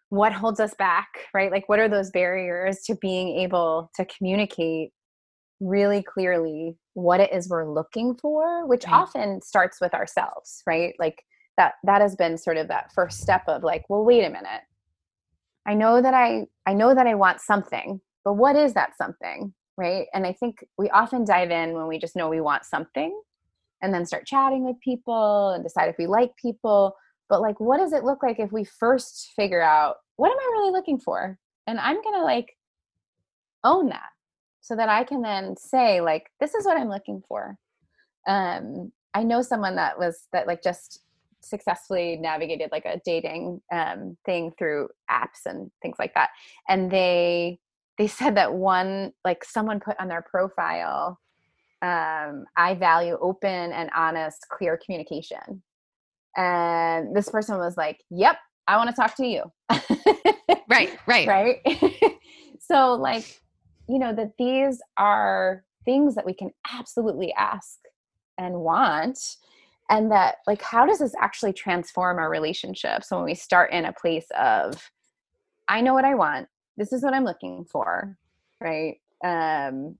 what 0.09 0.33
holds 0.33 0.59
us 0.59 0.73
back 0.79 1.09
right 1.35 1.53
like 1.53 1.69
what 1.69 1.79
are 1.79 1.89
those 1.89 2.11
barriers 2.11 2.79
to 2.81 2.95
being 2.97 3.39
able 3.39 3.91
to 3.95 4.07
communicate 4.07 4.91
really 5.61 6.03
clearly 6.03 6.77
what 6.95 7.21
it 7.21 7.31
is 7.33 7.49
we're 7.49 7.71
looking 7.71 8.15
for 8.15 8.67
which 8.67 8.87
right. 8.87 8.95
often 8.95 9.43
starts 9.43 9.81
with 9.81 9.93
ourselves 9.93 10.63
right 10.67 10.95
like 10.99 11.23
that 11.59 11.75
that 11.85 12.01
has 12.01 12.17
been 12.17 12.39
sort 12.39 12.57
of 12.57 12.69
that 12.69 12.91
first 12.95 13.21
step 13.21 13.43
of 13.49 13.63
like 13.63 13.85
well 13.91 14.05
wait 14.05 14.25
a 14.25 14.31
minute 14.31 14.63
i 15.69 15.75
know 15.75 16.03
that 16.03 16.15
i 16.15 16.45
i 16.67 16.73
know 16.73 16.95
that 16.95 17.07
i 17.07 17.15
want 17.15 17.41
something 17.41 18.01
but 18.25 18.35
what 18.35 18.57
is 18.57 18.75
that 18.75 18.97
something 18.97 19.55
right? 19.79 20.09
And 20.13 20.27
i 20.27 20.33
think 20.33 20.65
we 20.77 20.91
often 20.91 21.25
dive 21.25 21.51
in 21.51 21.73
when 21.73 21.87
we 21.87 21.99
just 21.99 22.17
know 22.17 22.29
we 22.29 22.43
want 22.43 22.65
something 22.65 23.19
and 23.81 23.95
then 23.95 24.05
start 24.05 24.27
chatting 24.27 24.67
with 24.67 24.79
people 24.81 25.51
and 25.51 25.63
decide 25.63 25.89
if 25.89 25.97
we 25.99 26.09
like 26.09 26.37
people. 26.37 26.97
But 27.29 27.41
like 27.41 27.61
what 27.61 27.79
does 27.79 27.93
it 27.93 28.05
look 28.05 28.23
like 28.23 28.41
if 28.41 28.51
we 28.53 28.65
first 28.65 29.33
figure 29.37 29.63
out 29.63 29.97
what 30.17 30.33
am 30.33 30.39
i 30.39 30.51
really 30.53 30.73
looking 30.73 30.99
for? 30.99 31.39
And 31.67 31.79
i'm 31.79 32.03
gonna 32.03 32.25
like 32.25 32.57
own 33.65 33.89
that 33.89 34.11
so 34.61 34.77
that 34.77 34.89
i 34.89 35.05
can 35.05 35.23
then 35.23 35.57
say 35.57 36.01
like 36.01 36.27
this 36.41 36.55
is 36.55 36.67
what 36.67 36.77
i'm 36.77 36.91
looking 36.91 37.23
for. 37.29 37.57
Um 38.27 38.93
i 39.15 39.23
know 39.23 39.43
someone 39.43 39.77
that 39.77 39.99
was 39.99 40.27
that 40.33 40.47
like 40.47 40.63
just 40.63 41.05
successfully 41.43 42.17
navigated 42.17 42.69
like 42.73 42.85
a 42.85 43.01
dating 43.05 43.61
um 43.73 44.17
thing 44.27 44.51
through 44.59 44.89
apps 45.11 45.47
and 45.47 45.71
things 45.83 45.97
like 45.99 46.13
that 46.15 46.31
and 46.69 46.91
they 46.91 47.59
they 47.97 48.07
said 48.19 48.37
that 48.37 48.55
one 48.55 49.13
like 49.25 49.45
someone 49.45 49.81
put 49.81 49.99
on 50.01 50.09
their 50.09 50.23
profile 50.23 51.19
um, 51.81 52.45
I 52.57 52.75
value 52.75 53.17
open 53.21 53.73
and 53.73 53.91
honest, 53.95 54.47
clear 54.51 54.79
communication. 54.85 55.63
And 56.37 57.15
this 57.15 57.29
person 57.29 57.59
was 57.59 57.77
like, 57.77 58.01
Yep, 58.11 58.37
I 58.67 58.77
want 58.77 58.91
to 58.91 58.97
talk 58.97 59.17
to 59.17 59.27
you. 59.27 59.45
right, 60.69 60.99
right. 61.07 61.29
Right. 61.29 61.61
so, 62.61 62.95
like, 62.95 63.41
you 63.89 63.99
know, 63.99 64.15
that 64.15 64.33
these 64.39 64.81
are 64.97 65.65
things 65.85 66.15
that 66.17 66.27
we 66.27 66.35
can 66.35 66.51
absolutely 66.73 67.33
ask 67.35 67.79
and 68.37 68.61
want. 68.61 69.19
And 69.91 70.11
that, 70.13 70.37
like, 70.47 70.63
how 70.63 70.87
does 70.87 70.99
this 70.99 71.15
actually 71.21 71.53
transform 71.53 72.19
our 72.19 72.31
relationships 72.31 73.11
when 73.11 73.25
we 73.25 73.35
start 73.35 73.73
in 73.73 73.87
a 73.87 73.93
place 73.93 74.27
of, 74.39 74.91
I 75.67 75.81
know 75.81 75.95
what 75.95 76.05
I 76.05 76.15
want, 76.15 76.49
this 76.77 76.93
is 76.93 77.03
what 77.03 77.15
I'm 77.15 77.25
looking 77.25 77.65
for, 77.65 78.17
right? 78.61 79.01
Um, 79.25 79.97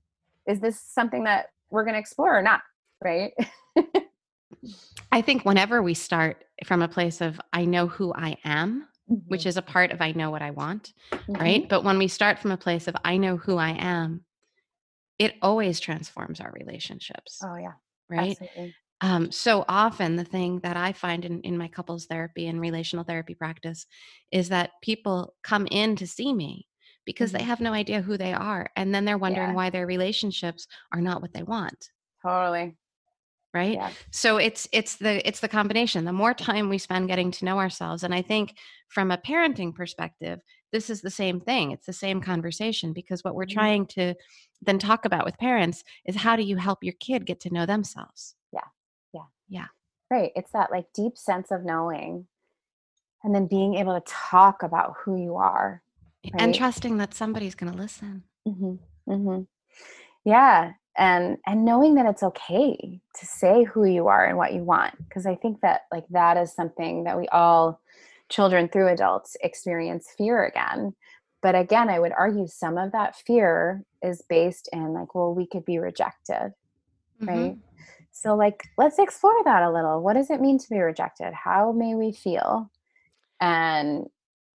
is 0.47 0.59
this 0.59 0.79
something 0.79 1.23
that 1.23 1.47
we're 1.69 1.83
going 1.83 1.95
to 1.95 1.99
explore 1.99 2.37
or 2.37 2.41
not? 2.41 2.61
Right? 3.03 3.33
I 5.11 5.21
think 5.21 5.45
whenever 5.45 5.81
we 5.81 5.93
start 5.93 6.43
from 6.65 6.81
a 6.81 6.87
place 6.87 7.21
of 7.21 7.39
i 7.53 7.65
know 7.65 7.87
who 7.87 8.13
i 8.13 8.37
am 8.43 8.87
mm-hmm. 9.09 9.27
which 9.27 9.45
is 9.45 9.57
a 9.57 9.61
part 9.61 9.91
of 9.91 10.01
i 10.01 10.11
know 10.11 10.29
what 10.29 10.41
i 10.41 10.51
want 10.51 10.93
mm-hmm. 11.11 11.33
right? 11.33 11.69
But 11.69 11.83
when 11.83 11.97
we 11.97 12.07
start 12.07 12.39
from 12.39 12.51
a 12.51 12.57
place 12.57 12.87
of 12.87 12.95
i 13.05 13.17
know 13.17 13.37
who 13.37 13.57
i 13.57 13.71
am 13.71 14.21
it 15.17 15.35
always 15.41 15.79
transforms 15.79 16.39
our 16.39 16.51
relationships 16.51 17.39
oh 17.43 17.55
yeah. 17.55 17.73
right 18.09 18.37
um, 19.01 19.31
so 19.31 19.63
often 19.67 20.15
the 20.15 20.23
thing 20.23 20.59
that 20.59 20.77
i 20.77 20.91
find 20.91 21.25
in, 21.25 21.41
in 21.41 21.57
my 21.57 21.67
couples 21.67 22.05
therapy 22.05 22.47
and 22.47 22.59
relational 22.59 23.05
therapy 23.05 23.33
practice 23.33 23.85
is 24.31 24.49
that 24.49 24.71
people 24.81 25.33
come 25.43 25.67
in 25.71 25.95
to 25.95 26.07
see 26.07 26.33
me 26.33 26.65
because 27.05 27.31
mm-hmm. 27.31 27.39
they 27.39 27.43
have 27.43 27.59
no 27.59 27.73
idea 27.73 28.01
who 28.01 28.17
they 28.17 28.33
are 28.33 28.69
and 28.75 28.93
then 28.93 29.05
they're 29.05 29.17
wondering 29.17 29.49
yeah. 29.49 29.55
why 29.55 29.69
their 29.69 29.87
relationships 29.87 30.67
are 30.93 31.01
not 31.01 31.21
what 31.21 31.33
they 31.33 31.43
want 31.43 31.89
totally 32.21 32.75
right 33.53 33.73
yeah. 33.73 33.89
so 34.11 34.37
it's 34.37 34.67
it's 34.71 34.97
the 34.97 35.27
it's 35.27 35.39
the 35.39 35.47
combination 35.47 36.05
the 36.05 36.13
more 36.13 36.33
time 36.33 36.69
we 36.69 36.77
spend 36.77 37.07
getting 37.07 37.31
to 37.31 37.45
know 37.45 37.57
ourselves 37.57 38.03
and 38.03 38.13
i 38.13 38.21
think 38.21 38.55
from 38.89 39.11
a 39.11 39.17
parenting 39.17 39.73
perspective 39.73 40.39
this 40.71 40.89
is 40.89 41.01
the 41.01 41.09
same 41.09 41.39
thing 41.39 41.71
it's 41.71 41.87
the 41.87 41.93
same 41.93 42.21
conversation 42.21 42.93
because 42.93 43.23
what 43.23 43.33
we're 43.33 43.45
mm-hmm. 43.45 43.59
trying 43.59 43.85
to 43.87 44.13
then 44.61 44.77
talk 44.77 45.05
about 45.05 45.25
with 45.25 45.37
parents 45.37 45.83
is 46.05 46.15
how 46.15 46.35
do 46.35 46.43
you 46.43 46.57
help 46.57 46.83
your 46.83 46.93
kid 46.99 47.25
get 47.25 47.39
to 47.39 47.53
know 47.53 47.65
themselves 47.65 48.35
yeah 49.49 49.67
right 50.09 50.31
it's 50.35 50.51
that 50.51 50.71
like 50.71 50.85
deep 50.93 51.17
sense 51.17 51.51
of 51.51 51.65
knowing 51.65 52.25
and 53.23 53.35
then 53.35 53.47
being 53.47 53.75
able 53.75 53.99
to 53.99 54.11
talk 54.11 54.63
about 54.63 54.95
who 55.03 55.21
you 55.21 55.35
are 55.35 55.81
right? 56.25 56.41
and 56.41 56.55
trusting 56.55 56.97
that 56.97 57.13
somebody's 57.13 57.55
going 57.55 57.71
to 57.71 57.77
listen 57.77 58.23
mm-hmm. 58.47 58.75
Mm-hmm. 59.11 59.41
yeah 60.23 60.73
and 60.97 61.37
and 61.45 61.65
knowing 61.65 61.95
that 61.95 62.05
it's 62.05 62.23
okay 62.23 63.01
to 63.15 63.25
say 63.25 63.63
who 63.63 63.85
you 63.85 64.07
are 64.07 64.25
and 64.25 64.37
what 64.37 64.53
you 64.53 64.63
want 64.63 64.95
because 65.07 65.25
i 65.25 65.35
think 65.35 65.61
that 65.61 65.81
like 65.91 66.05
that 66.09 66.37
is 66.37 66.53
something 66.53 67.03
that 67.03 67.17
we 67.17 67.27
all 67.29 67.81
children 68.29 68.67
through 68.67 68.87
adults 68.87 69.35
experience 69.41 70.07
fear 70.17 70.45
again 70.45 70.93
but 71.41 71.55
again 71.55 71.89
i 71.89 71.99
would 71.99 72.11
argue 72.17 72.47
some 72.47 72.77
of 72.77 72.91
that 72.91 73.15
fear 73.15 73.83
is 74.03 74.21
based 74.29 74.69
in 74.71 74.93
like 74.93 75.15
well 75.15 75.33
we 75.33 75.47
could 75.47 75.65
be 75.65 75.79
rejected 75.79 76.53
mm-hmm. 77.21 77.27
right 77.27 77.57
so 78.11 78.35
like 78.35 78.63
let's 78.77 78.99
explore 78.99 79.43
that 79.45 79.63
a 79.63 79.71
little 79.71 80.01
what 80.01 80.13
does 80.13 80.29
it 80.29 80.41
mean 80.41 80.57
to 80.57 80.69
be 80.69 80.79
rejected 80.79 81.33
how 81.33 81.71
may 81.71 81.95
we 81.95 82.11
feel 82.11 82.69
and 83.41 84.05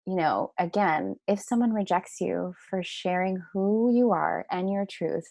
you 0.07 0.17
know, 0.17 0.51
again, 0.59 1.17
if 1.29 1.39
someone 1.39 1.73
rejects 1.73 2.21
you 2.21 2.55
for 2.69 2.83
sharing 2.83 3.41
who 3.53 3.95
you 3.95 4.11
are 4.11 4.45
and 4.51 4.69
your 4.69 4.85
truth, 4.85 5.31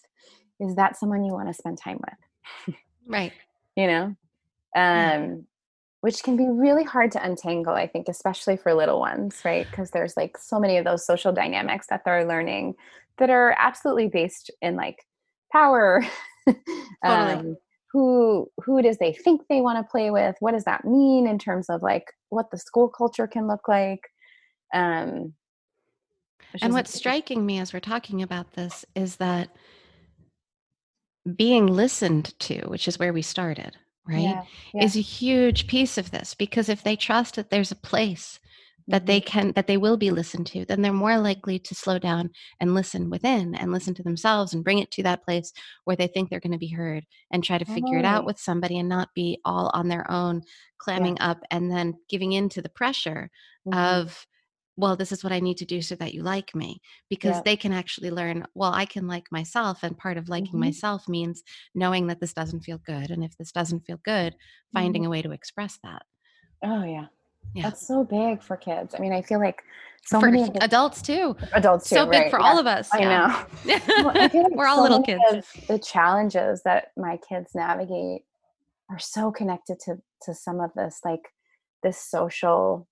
is 0.59 0.76
that 0.76 0.95
someone 0.95 1.26
you 1.26 1.34
want 1.34 1.49
to 1.49 1.53
spend 1.53 1.78
time 1.78 1.99
with? 1.99 2.76
right. 3.07 3.34
You 3.76 3.88
know? 3.88 4.15
um 4.76 5.45
which 6.01 6.24
can 6.24 6.38
be 6.38 6.47
really 6.47 6.84
hard 6.84 7.11
to 7.11 7.24
untangle 7.26 7.74
i 7.74 7.88
think 7.88 8.07
especially 8.07 8.55
for 8.55 8.74
little 8.74 8.99
ones 8.99 9.41
right 9.43 9.65
because 9.72 9.89
there's 9.89 10.15
like 10.15 10.38
so 10.38 10.59
many 10.59 10.78
of 10.78 10.86
those 10.86 11.03
social 11.03 11.34
dynamics 11.34 11.88
that 11.89 12.03
they're 12.05 12.28
learning 12.28 12.76
that 13.17 13.32
are 13.32 13.55
absolutely 13.57 14.07
based 14.07 14.51
in 14.61 14.76
like 14.76 15.05
power 15.51 16.05
Totally. 16.47 17.34
um, 17.34 17.57
who 17.91 18.49
who 18.63 18.81
does 18.81 18.97
they 18.97 19.13
think 19.13 19.41
they 19.49 19.61
want 19.61 19.77
to 19.77 19.89
play 19.89 20.11
with? 20.11 20.35
What 20.39 20.53
does 20.53 20.65
that 20.65 20.85
mean 20.85 21.27
in 21.27 21.39
terms 21.39 21.69
of 21.69 21.81
like 21.81 22.05
what 22.29 22.51
the 22.51 22.57
school 22.57 22.89
culture 22.89 23.27
can 23.27 23.47
look 23.47 23.67
like? 23.67 24.01
Um 24.73 25.33
And 26.61 26.73
what's 26.73 26.93
striking 26.93 27.45
me 27.45 27.59
as 27.59 27.73
we're 27.73 27.79
talking 27.79 28.21
about 28.21 28.53
this 28.53 28.85
is 28.95 29.17
that 29.17 29.49
being 31.35 31.67
listened 31.67 32.37
to, 32.39 32.61
which 32.67 32.87
is 32.87 32.97
where 32.97 33.13
we 33.13 33.21
started, 33.21 33.77
right, 34.07 34.19
yeah, 34.19 34.43
yeah. 34.73 34.83
is 34.83 34.95
a 34.95 35.01
huge 35.01 35.67
piece 35.67 35.97
of 35.97 36.11
this 36.11 36.33
because 36.33 36.69
if 36.69 36.83
they 36.83 36.95
trust 36.95 37.35
that 37.35 37.49
there's 37.49 37.71
a 37.71 37.75
place 37.75 38.39
that 38.89 39.05
they 39.05 39.19
Mhm. 39.19 39.25
can 39.25 39.51
that 39.53 39.67
they 39.67 39.77
will 39.77 39.97
be 39.97 40.11
listened 40.11 40.47
to 40.47 40.65
then 40.65 40.81
they're 40.81 40.93
more 40.93 41.17
likely 41.19 41.59
to 41.59 41.75
slow 41.75 41.99
down 41.99 42.29
and 42.59 42.73
listen 42.73 43.09
within 43.09 43.55
and 43.55 43.71
listen 43.71 43.93
to 43.93 44.03
themselves 44.03 44.53
and 44.53 44.63
bring 44.63 44.79
it 44.79 44.91
to 44.91 45.03
that 45.03 45.23
place 45.23 45.53
where 45.85 45.95
they 45.95 46.07
think 46.07 46.29
they're 46.29 46.39
going 46.39 46.51
to 46.51 46.57
be 46.57 46.69
heard 46.69 47.05
and 47.31 47.43
try 47.43 47.57
to 47.57 47.65
figure 47.65 47.97
it 47.97 48.05
out 48.05 48.25
with 48.25 48.39
somebody 48.39 48.77
and 48.79 48.89
not 48.89 49.09
be 49.15 49.39
all 49.45 49.69
on 49.73 49.87
their 49.87 50.09
own 50.11 50.41
clamming 50.79 51.17
up 51.21 51.39
and 51.51 51.71
then 51.71 51.93
giving 52.09 52.33
in 52.33 52.49
to 52.49 52.61
the 52.61 52.69
pressure 52.69 53.29
Mhm. 53.65 53.75
of 53.77 54.25
well 54.77 54.95
this 54.95 55.11
is 55.11 55.23
what 55.23 55.33
i 55.33 55.39
need 55.39 55.57
to 55.57 55.65
do 55.65 55.81
so 55.81 55.95
that 55.95 56.13
you 56.13 56.23
like 56.23 56.55
me 56.55 56.81
because 57.09 57.35
Yep. 57.35 57.43
they 57.43 57.55
can 57.55 57.73
actually 57.73 58.11
learn 58.11 58.45
well 58.55 58.73
i 58.73 58.85
can 58.85 59.07
like 59.07 59.25
myself 59.31 59.83
and 59.83 59.97
part 59.97 60.17
of 60.17 60.29
liking 60.29 60.59
Mhm. 60.59 60.59
myself 60.59 61.07
means 61.07 61.43
knowing 61.75 62.07
that 62.07 62.19
this 62.19 62.33
doesn't 62.33 62.61
feel 62.61 62.79
good 62.79 63.11
and 63.11 63.23
if 63.23 63.37
this 63.37 63.51
doesn't 63.51 63.85
feel 63.85 63.99
good 64.03 64.35
finding 64.73 65.05
a 65.05 65.09
way 65.09 65.21
to 65.21 65.31
express 65.31 65.77
that 65.83 66.03
oh 66.63 66.83
yeah 66.83 67.07
yeah. 67.53 67.63
That's 67.63 67.85
so 67.85 68.03
big 68.03 68.43
for 68.43 68.57
kids. 68.57 68.95
I 68.95 68.99
mean 68.99 69.13
i 69.13 69.21
feel 69.21 69.39
like 69.39 69.63
so 70.05 70.19
for 70.19 70.31
many 70.31 70.49
the 70.49 70.63
adults 70.63 71.01
too. 71.01 71.35
Adults 71.53 71.89
too, 71.89 71.95
so 71.95 72.05
big 72.05 72.31
for 72.31 72.39
yeah. 72.39 72.45
all 72.45 72.59
of 72.59 72.65
us. 72.65 72.89
I 72.93 72.99
yeah. 72.99 73.45
know. 73.65 73.79
Well, 74.03 74.11
I 74.15 74.19
like 74.33 74.55
we're 74.55 74.65
all 74.65 74.77
so 74.77 74.81
little 74.83 75.03
kids. 75.03 75.21
the 75.67 75.77
challenges 75.77 76.61
that 76.63 76.91
my 76.97 77.17
kids 77.17 77.51
navigate 77.53 78.23
are 78.89 78.99
so 78.99 79.31
connected 79.31 79.79
to 79.81 79.97
to 80.23 80.33
some 80.33 80.59
of 80.61 80.71
this 80.75 81.01
like 81.03 81.29
this 81.83 82.01
social 82.01 82.87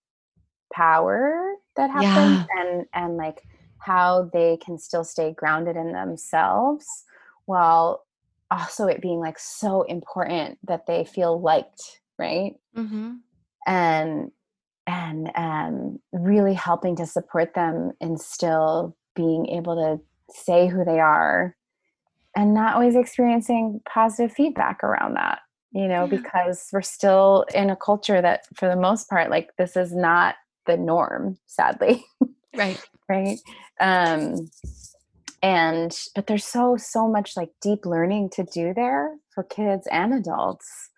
power 0.73 1.53
that 1.75 1.89
happens 1.89 2.47
and 2.59 2.85
and 2.93 3.17
like 3.17 3.41
how 3.79 4.29
they 4.33 4.57
can 4.57 4.77
still 4.77 5.03
stay 5.03 5.33
grounded 5.33 5.75
in 5.75 5.93
themselves 5.93 6.85
while 7.45 8.03
also 8.51 8.87
it 8.87 9.01
being 9.01 9.19
like 9.19 9.39
so 9.39 9.83
important 9.83 10.57
that 10.67 10.85
they 10.87 11.05
feel 11.05 11.39
liked 11.39 12.01
right? 12.19 12.53
Hmm 12.75 13.15
and 13.67 14.31
and 14.87 15.29
um, 15.35 15.99
really 16.13 16.53
helping 16.53 16.95
to 16.95 17.05
support 17.05 17.53
them 17.53 17.91
in 17.99 18.17
still 18.17 18.95
being 19.15 19.47
able 19.47 19.75
to 19.75 20.33
say 20.33 20.67
who 20.67 20.83
they 20.85 20.99
are 20.99 21.55
and 22.35 22.53
not 22.53 22.75
always 22.75 22.95
experiencing 22.95 23.81
positive 23.87 24.31
feedback 24.31 24.83
around 24.83 25.15
that 25.15 25.39
you 25.71 25.87
know 25.87 26.07
Yeah. 26.11 26.17
because 26.19 26.69
we're 26.71 26.81
still 26.81 27.45
in 27.53 27.69
a 27.69 27.75
culture 27.75 28.21
that 28.21 28.45
for 28.55 28.67
the 28.67 28.75
most 28.75 29.09
part 29.09 29.29
like 29.29 29.49
this 29.57 29.75
is 29.75 29.93
not 29.93 30.35
the 30.65 30.77
norm 30.77 31.37
sadly 31.45 32.03
right 32.55 32.79
right 33.09 33.37
um 33.79 34.49
and 35.41 35.97
but 36.15 36.27
there's 36.27 36.45
so 36.45 36.77
so 36.77 37.07
much 37.07 37.37
like 37.37 37.49
deep 37.61 37.85
learning 37.85 38.29
to 38.29 38.43
do 38.43 38.73
there 38.73 39.15
for 39.33 39.43
kids 39.43 39.87
and 39.91 40.13
adults 40.13 40.89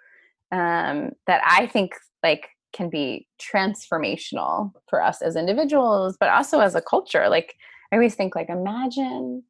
um 0.52 1.12
that 1.28 1.42
i 1.46 1.68
think 1.68 1.94
like 2.24 2.50
can 2.74 2.90
be 2.90 3.28
transformational 3.40 4.72
for 4.88 5.02
us 5.02 5.22
as 5.22 5.36
individuals 5.36 6.18
but 6.20 6.30
also 6.30 6.60
as 6.60 6.76
a 6.76 6.82
culture 6.82 7.30
like 7.30 7.56
i 7.92 7.96
always 7.96 8.16
think 8.16 8.36
like 8.36 8.50
imagine 8.50 9.44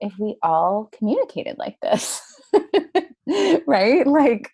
if 0.00 0.12
we 0.18 0.36
all 0.42 0.90
communicated 0.96 1.56
like 1.58 1.78
this 1.80 2.20
right 3.66 4.06
like 4.06 4.50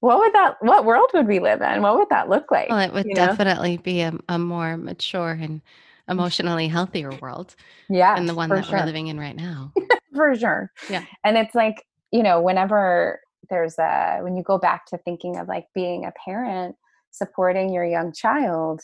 what 0.00 0.18
would 0.18 0.32
that 0.32 0.56
what 0.60 0.84
world 0.84 1.10
would 1.14 1.26
we 1.26 1.38
live 1.38 1.62
in 1.62 1.82
what 1.82 1.96
would 1.96 2.08
that 2.10 2.28
look 2.28 2.50
like 2.50 2.68
well 2.68 2.78
it 2.78 2.92
would 2.92 3.06
you 3.06 3.14
know? 3.14 3.26
definitely 3.26 3.76
be 3.78 4.00
a, 4.00 4.12
a 4.28 4.38
more 4.38 4.76
mature 4.76 5.30
and 5.30 5.60
mm-hmm. 5.60 6.12
emotionally 6.12 6.68
healthier 6.68 7.10
world 7.22 7.54
yeah 7.88 8.14
than 8.14 8.26
the 8.26 8.34
one 8.34 8.48
that 8.50 8.66
sure. 8.66 8.78
we're 8.78 8.84
living 8.84 9.08
in 9.08 9.18
right 9.18 9.36
now 9.36 9.72
for 10.14 10.34
sure. 10.36 10.70
Yeah. 10.88 11.04
And 11.24 11.36
it's 11.36 11.54
like, 11.54 11.84
you 12.12 12.22
know, 12.22 12.40
whenever 12.40 13.20
there's 13.50 13.78
a, 13.78 14.20
when 14.22 14.36
you 14.36 14.42
go 14.42 14.58
back 14.58 14.86
to 14.86 14.98
thinking 14.98 15.36
of 15.36 15.48
like 15.48 15.66
being 15.74 16.04
a 16.04 16.12
parent, 16.24 16.76
supporting 17.14 17.72
your 17.72 17.84
young 17.84 18.12
child, 18.12 18.80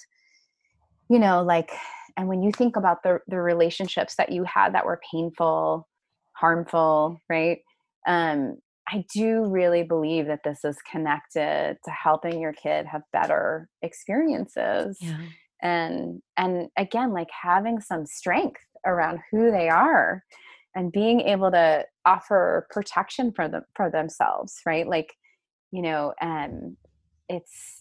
you 1.09 1.19
know, 1.19 1.43
like, 1.43 1.71
and 2.17 2.29
when 2.29 2.43
you 2.43 2.53
think 2.53 2.77
about 2.77 3.03
the, 3.03 3.21
the 3.29 3.41
relationships 3.41 4.17
that 4.17 4.33
you 4.33 4.45
had 4.45 4.75
that 4.75 4.87
were 4.87 5.01
painful, 5.13 5.89
harmful, 6.33 7.21
right? 7.29 7.59
Um, 8.07 8.57
I 8.89 9.05
do 9.15 9.45
really 9.45 9.85
believe 9.85 10.27
that 10.27 10.41
this 10.45 10.65
is 10.65 10.77
connected 10.91 11.79
to 11.85 11.91
helping 11.91 12.41
your 12.41 12.53
kid 12.53 12.87
have 12.87 13.03
better 13.13 13.69
experiences 13.83 14.99
yeah 15.01 15.19
and 15.63 16.23
and 16.37 16.69
again 16.77 17.13
like 17.13 17.29
having 17.31 17.81
some 17.81 18.07
strength 18.07 18.61
around 18.87 19.21
who 19.31 19.51
they 19.51 19.69
are 19.69 20.23
and 20.75 20.93
being 20.93 21.21
able 21.21 21.51
to 21.51 21.85
offer 22.07 22.67
protection 22.71 23.33
for 23.33 23.49
them 23.49 23.63
for 23.75 23.91
themselves 23.91 24.61
right 24.65 24.87
like 24.87 25.15
you 25.71 25.83
know 25.83 26.15
and 26.21 26.77
it's 27.29 27.80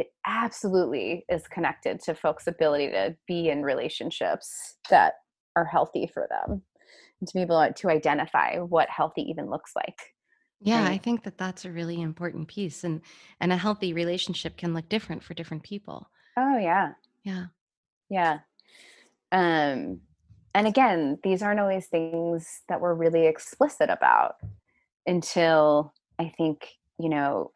it 0.00 0.08
absolutely 0.26 1.24
is 1.28 1.46
connected 1.48 2.00
to 2.00 2.14
folks 2.14 2.46
ability 2.46 2.88
to 2.88 3.16
be 3.26 3.48
in 3.48 3.62
relationships 3.62 4.76
that 4.90 5.14
are 5.56 5.64
healthy 5.64 6.10
for 6.12 6.26
them 6.30 6.62
and 7.20 7.28
to 7.28 7.34
be 7.34 7.42
able 7.42 7.68
to 7.74 7.90
identify 7.90 8.56
what 8.58 8.88
healthy 8.88 9.22
even 9.22 9.50
looks 9.50 9.72
like 9.76 9.98
yeah 10.60 10.84
i 10.84 10.96
think 10.96 11.24
that 11.24 11.36
that's 11.36 11.64
a 11.64 11.72
really 11.72 12.00
important 12.00 12.48
piece 12.48 12.84
and 12.84 13.00
and 13.40 13.52
a 13.52 13.56
healthy 13.56 13.92
relationship 13.92 14.56
can 14.56 14.74
look 14.74 14.88
different 14.88 15.22
for 15.22 15.34
different 15.34 15.62
people. 15.62 16.08
Oh 16.36 16.58
yeah. 16.58 16.92
Yeah. 17.24 17.46
Yeah. 18.08 18.38
Um, 19.30 20.00
and 20.54 20.66
again, 20.66 21.18
these 21.22 21.42
aren't 21.42 21.60
always 21.60 21.86
things 21.86 22.60
that 22.68 22.80
we're 22.80 22.94
really 22.94 23.26
explicit 23.26 23.90
about 23.90 24.36
until 25.06 25.92
I 26.18 26.32
think, 26.36 26.68
you 26.98 27.08
know, 27.08 27.52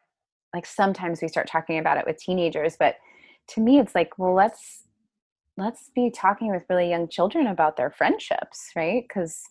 like 0.57 0.65
sometimes 0.65 1.21
we 1.21 1.27
start 1.27 1.47
talking 1.47 1.77
about 1.77 1.97
it 1.97 2.05
with 2.07 2.17
teenagers, 2.17 2.75
but 2.79 2.95
to 3.49 3.61
me 3.61 3.79
it's 3.79 3.93
like, 3.93 4.17
well, 4.17 4.33
let's 4.33 4.83
let's 5.55 5.89
be 5.95 6.11
talking 6.11 6.51
with 6.51 6.63
really 6.69 6.89
young 6.89 7.07
children 7.07 7.47
about 7.47 7.77
their 7.77 7.91
friendships, 7.91 8.71
right? 8.75 9.07
Cuz 9.09 9.43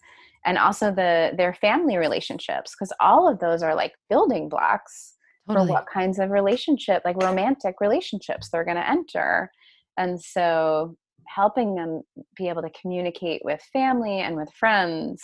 and 0.47 0.57
also 0.57 0.91
the 0.91 1.33
their 1.37 1.53
family 1.53 1.97
relationships 1.99 2.75
because 2.75 2.93
all 3.01 3.29
of 3.29 3.39
those 3.41 3.63
are 3.63 3.75
like 3.75 3.93
building 4.09 4.49
blocks 4.49 5.17
totally 5.47 5.67
for 5.67 5.73
what 5.73 5.87
kinds 5.93 6.19
of 6.19 6.31
relationship 6.31 7.03
like 7.05 7.23
romantic 7.23 7.75
relationships 7.81 8.49
they're 8.49 8.65
going 8.65 8.77
to 8.77 8.89
enter 8.89 9.51
and 9.99 10.21
so 10.21 10.97
helping 11.27 11.75
them 11.75 12.03
be 12.37 12.49
able 12.49 12.63
to 12.63 12.71
communicate 12.81 13.43
with 13.45 13.61
family 13.73 14.21
and 14.21 14.37
with 14.37 14.49
friends 14.53 15.21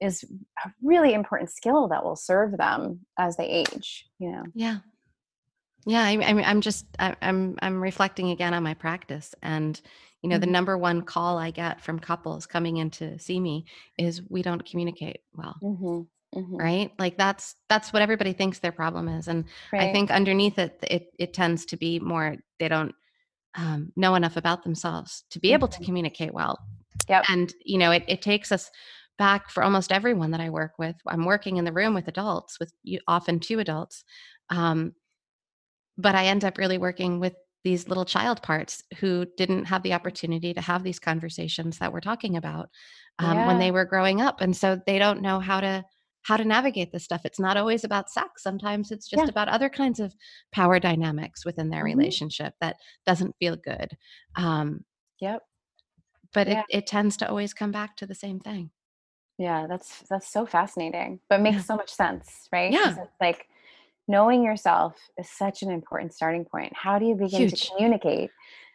is 0.00 0.24
a 0.64 0.70
really 0.82 1.14
important 1.14 1.50
skill 1.50 1.88
that 1.88 2.04
will 2.04 2.16
serve 2.16 2.56
them 2.58 3.00
as 3.18 3.36
they 3.36 3.46
age 3.46 4.06
you 4.18 4.30
know 4.30 4.42
Yeah. 4.54 4.78
Yeah, 5.86 6.02
I, 6.02 6.10
I 6.20 6.32
mean, 6.32 6.44
I'm 6.44 6.60
just, 6.60 6.86
I, 6.98 7.14
I'm, 7.22 7.56
I'm 7.62 7.80
reflecting 7.80 8.30
again 8.30 8.54
on 8.54 8.62
my 8.64 8.74
practice, 8.74 9.34
and 9.42 9.80
you 10.22 10.28
know, 10.30 10.38
the 10.38 10.46
Mhm. 10.46 10.50
number 10.50 10.76
one 10.76 11.02
call 11.02 11.38
I 11.38 11.52
get 11.52 11.80
from 11.80 12.00
couples 12.00 12.46
coming 12.46 12.78
in 12.78 12.90
to 12.92 13.18
see 13.18 13.38
me 13.38 13.66
is 13.96 14.22
we 14.28 14.42
don't 14.42 14.64
communicate 14.64 15.20
well, 15.34 15.62
mm-hmm. 15.62 16.02
Mm-hmm. 16.38 16.56
right? 16.60 16.92
Like 16.98 17.16
that's 17.16 17.54
that's 17.68 17.92
what 17.92 18.02
everybody 18.02 18.32
thinks 18.32 18.58
their 18.58 18.72
problem 18.72 19.08
is, 19.08 19.28
and 19.28 19.44
I 19.78 19.86
think 19.88 20.10
underneath 20.10 20.58
it, 20.58 20.78
it 20.90 21.12
it 21.18 21.34
tends 21.34 21.66
to 21.66 21.76
be 21.76 22.00
more 22.00 22.36
they 22.58 22.68
don't 22.68 22.94
um, 23.56 23.92
know 23.96 24.14
enough 24.16 24.36
about 24.36 24.64
themselves 24.64 25.24
to 25.30 25.40
be 25.40 25.52
able 25.52 25.68
to 25.68 25.80
Mhm. 25.80 25.84
communicate 25.84 26.34
well, 26.34 26.58
Yep. 27.08 27.24
and 27.28 27.54
you 27.64 27.78
know, 27.78 27.90
it 27.92 28.04
it 28.08 28.22
takes 28.22 28.52
us 28.52 28.70
back 29.18 29.50
for 29.50 29.62
almost 29.62 29.92
everyone 29.92 30.32
that 30.32 30.40
I 30.40 30.50
work 30.50 30.72
with. 30.78 30.96
I'm 31.06 31.24
working 31.24 31.56
in 31.56 31.64
the 31.64 31.72
room 31.72 31.94
with 31.94 32.08
adults, 32.08 32.58
with 32.60 32.72
you, 32.82 33.00
often 33.08 33.40
two 33.40 33.58
adults. 33.60 34.04
Um, 34.50 34.94
but 35.98 36.14
I 36.14 36.26
end 36.26 36.44
up 36.44 36.58
really 36.58 36.78
working 36.78 37.20
with 37.20 37.34
these 37.64 37.88
little 37.88 38.04
child 38.04 38.42
parts 38.42 38.82
who 38.98 39.26
didn't 39.36 39.64
have 39.64 39.82
the 39.82 39.92
opportunity 39.92 40.54
to 40.54 40.60
have 40.60 40.84
these 40.84 41.00
conversations 41.00 41.78
that 41.78 41.92
we're 41.92 42.00
talking 42.00 42.36
about 42.36 42.68
um, 43.18 43.44
when 43.46 43.58
they 43.58 43.70
were 43.72 43.84
growing 43.84 44.20
up, 44.20 44.40
and 44.40 44.56
so 44.56 44.80
they 44.86 44.98
don't 44.98 45.22
know 45.22 45.40
how 45.40 45.60
to 45.60 45.84
how 46.22 46.36
to 46.36 46.44
navigate 46.44 46.90
this 46.90 47.04
stuff. 47.04 47.20
It's 47.24 47.38
not 47.38 47.56
always 47.56 47.84
about 47.84 48.10
sex. 48.10 48.42
Sometimes 48.42 48.90
it's 48.90 49.08
just 49.08 49.22
Yeah. 49.24 49.30
about 49.30 49.48
other 49.48 49.68
kinds 49.68 50.00
of 50.00 50.12
power 50.52 50.80
dynamics 50.80 51.44
within 51.44 51.70
their 51.70 51.82
Mhm. 51.84 51.96
relationship 51.96 52.54
that 52.60 52.76
doesn't 53.04 53.36
feel 53.38 53.54
good. 53.56 53.96
Um, 54.34 54.84
Yep. 55.20 55.42
but 56.34 56.48
Yeah. 56.48 56.60
it, 56.68 56.78
it 56.78 56.86
tends 56.88 57.16
to 57.18 57.28
always 57.28 57.54
come 57.54 57.70
back 57.70 57.96
to 57.98 58.06
the 58.06 58.14
same 58.14 58.40
thing. 58.40 58.70
Yeah, 59.38 59.66
that's 59.68 60.02
that's 60.10 60.28
so 60.28 60.46
fascinating, 60.46 61.20
but 61.28 61.40
makes 61.40 61.58
Yeah. 61.58 61.62
so 61.62 61.76
much 61.76 61.90
sense, 61.90 62.48
right 62.52 62.72
Yeah. 62.72 62.96
It's 63.02 63.20
like 63.20 63.48
knowing 64.08 64.42
yourself 64.44 64.94
is 65.18 65.28
such 65.30 65.62
an 65.62 65.70
important 65.70 66.12
starting 66.14 66.44
point. 66.44 66.72
How 66.74 66.98
do 66.98 67.06
you 67.06 67.14
begin 67.14 67.40
Huge. 67.42 67.60
to 67.62 67.68
communicate 67.74 68.30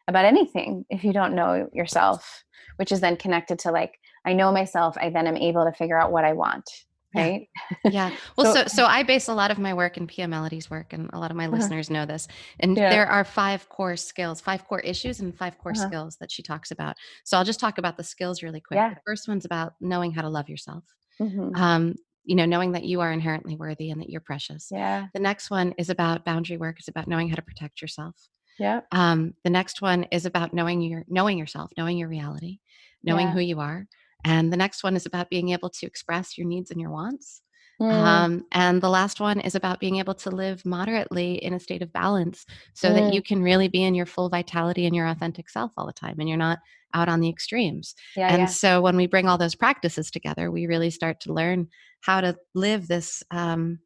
about 0.08 0.26
anything 0.26 0.86
if 0.90 1.04
you 1.04 1.14
don't 1.14 1.36
know 1.36 1.70
yourself? 1.74 2.44
Which 2.78 2.92
is 2.92 3.00
then 3.00 3.16
connected 3.18 3.60
to 3.60 3.72
like, 3.72 3.94
I 4.26 4.34
know 4.34 4.52
myself, 4.52 4.98
I 5.00 5.10
then 5.10 5.28
am 5.28 5.38
able 5.38 5.66
to 5.66 5.72
figure 5.72 6.00
out 6.00 6.12
what 6.12 6.24
I 6.26 6.34
want. 6.34 6.70
Right. 7.14 7.50
yeah 7.84 8.12
well 8.38 8.54
So- 8.54 8.62
so, 8.62 8.68
so 8.68 8.86
i 8.86 9.04
base 9.04 9.28
a 9.28 9.34
lot 9.34 9.52
of 9.52 9.60
my 9.60 9.74
work 9.74 9.98
in 9.98 10.08
Pia 10.08 10.30
Mellody's 10.30 10.70
work 10.70 10.94
and 10.94 11.10
a 11.12 11.20
lot 11.20 11.30
of 11.30 11.36
my 11.36 11.48
Uh-huh. 11.48 11.58
listeners 11.58 11.90
know 11.90 12.06
this 12.06 12.26
and 12.62 12.78
Yeah. 12.78 12.90
there 12.90 13.06
are 13.06 13.26
five 13.26 13.68
core 13.68 13.98
skills 13.98 14.40
five 14.40 14.66
core 14.66 14.80
issues 14.80 15.20
and 15.20 15.38
five 15.38 15.58
core 15.58 15.74
Uh-huh. 15.76 15.88
skills 15.88 16.16
that 16.22 16.32
she 16.32 16.42
talks 16.42 16.72
about 16.72 16.96
so 17.26 17.38
i'll 17.38 17.44
just 17.44 17.60
talk 17.60 17.78
about 17.78 17.98
the 17.98 18.04
skills 18.06 18.42
really 18.42 18.62
quick 18.62 18.78
Yeah. 18.78 18.92
the 18.94 19.02
first 19.06 19.28
one's 19.28 19.44
about 19.44 19.74
knowing 19.82 20.14
how 20.14 20.22
to 20.22 20.30
love 20.30 20.48
yourself 20.48 20.86
Mhm. 21.20 21.54
um, 21.58 21.96
you 22.24 22.36
know 22.36 22.46
knowing 22.46 22.72
that 22.74 22.84
you 22.84 23.02
are 23.02 23.12
inherently 23.12 23.56
worthy 23.56 23.90
and 23.92 24.02
that 24.02 24.10
you're 24.10 24.22
precious 24.22 24.68
Yeah. 24.72 25.08
the 25.14 25.20
next 25.20 25.50
one 25.50 25.74
is 25.78 25.90
about 25.90 26.26
boundary 26.26 26.58
work 26.58 26.78
it's 26.80 26.88
about 26.88 27.08
knowing 27.08 27.30
how 27.30 27.36
to 27.36 27.42
protect 27.42 27.82
yourself 27.82 28.16
Yeah. 28.60 28.82
um, 28.92 29.34
the 29.44 29.50
next 29.50 29.82
one 29.82 30.04
is 30.12 30.26
about 30.26 30.54
knowing 30.54 30.82
your 30.82 31.04
knowing 31.08 31.38
yourself 31.38 31.72
knowing 31.78 31.98
your 31.98 32.10
reality 32.10 32.60
knowing 33.04 33.28
Yeah. 33.28 33.34
who 33.34 33.40
you 33.40 33.60
are 33.60 33.88
and 34.24 34.54
the 34.54 34.58
next 34.58 34.84
one 34.84 34.96
is 34.96 35.06
about 35.06 35.30
being 35.30 35.50
able 35.50 35.70
to 35.70 35.86
express 35.86 36.38
your 36.38 36.48
needs 36.48 36.72
and 36.72 36.80
your 36.80 36.92
wants 36.92 37.42
Mm. 37.82 37.94
um, 37.94 38.46
and 38.52 38.80
the 38.80 38.90
last 38.90 39.20
one 39.20 39.40
is 39.40 39.56
about 39.56 39.80
being 39.80 39.96
able 39.98 40.14
to 40.14 40.30
live 40.30 40.64
moderately 40.66 41.44
in 41.44 41.56
a 41.56 41.60
state 41.60 41.82
of 41.82 41.92
balance 41.92 42.46
so 42.76 42.94
that 42.94 43.06
Mm. 43.06 43.14
you 43.14 43.22
can 43.24 43.42
really 43.42 43.70
be 43.70 43.84
in 43.84 43.96
your 43.96 44.06
full 44.06 44.30
vitality 44.30 44.86
and 44.86 44.96
your 44.96 45.08
authentic 45.08 45.50
self 45.50 45.72
all 45.76 45.88
the 45.88 45.94
time 45.94 46.18
and 46.20 46.30
you're 46.30 46.38
not 46.38 46.60
out 46.94 47.10
on 47.10 47.20
the 47.20 47.30
extremes. 47.30 47.96
yeah. 48.16 48.30
and 48.30 48.40
yeah. 48.40 48.46
so 48.46 48.82
when 48.82 48.96
we 48.96 49.08
bring 49.08 49.28
all 49.28 49.38
those 49.38 49.56
practices 49.56 50.12
together, 50.12 50.50
we 50.52 50.66
really 50.68 50.90
start 50.90 51.20
to 51.22 51.34
learn 51.34 51.68
how 52.02 52.22
to 52.22 52.38
live 52.54 52.88
this. 52.88 53.24
Um, 53.32 53.80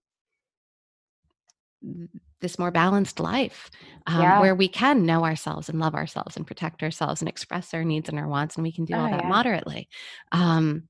this 2.42 2.58
more 2.60 2.72
balanced 2.72 3.20
life 3.20 3.70
um, 4.08 4.22
Yeah. 4.22 4.40
where 4.40 4.56
we 4.56 4.68
can 4.68 5.06
know 5.06 5.24
ourselves 5.24 5.70
and 5.70 5.80
love 5.80 5.96
ourselves 5.96 6.36
and 6.36 6.46
protect 6.46 6.82
ourselves 6.84 7.22
and 7.22 7.30
express 7.30 7.74
our 7.74 7.84
needs 7.84 8.10
and 8.10 8.18
our 8.20 8.28
wants 8.28 8.56
and 8.56 8.64
we 8.64 8.72
can 8.72 8.86
do 8.86 8.96
all 8.96 9.08
Oh, 9.08 9.12
that 9.12 9.24
yeah. 9.24 9.30
moderately 9.30 9.88
um, 10.32 10.88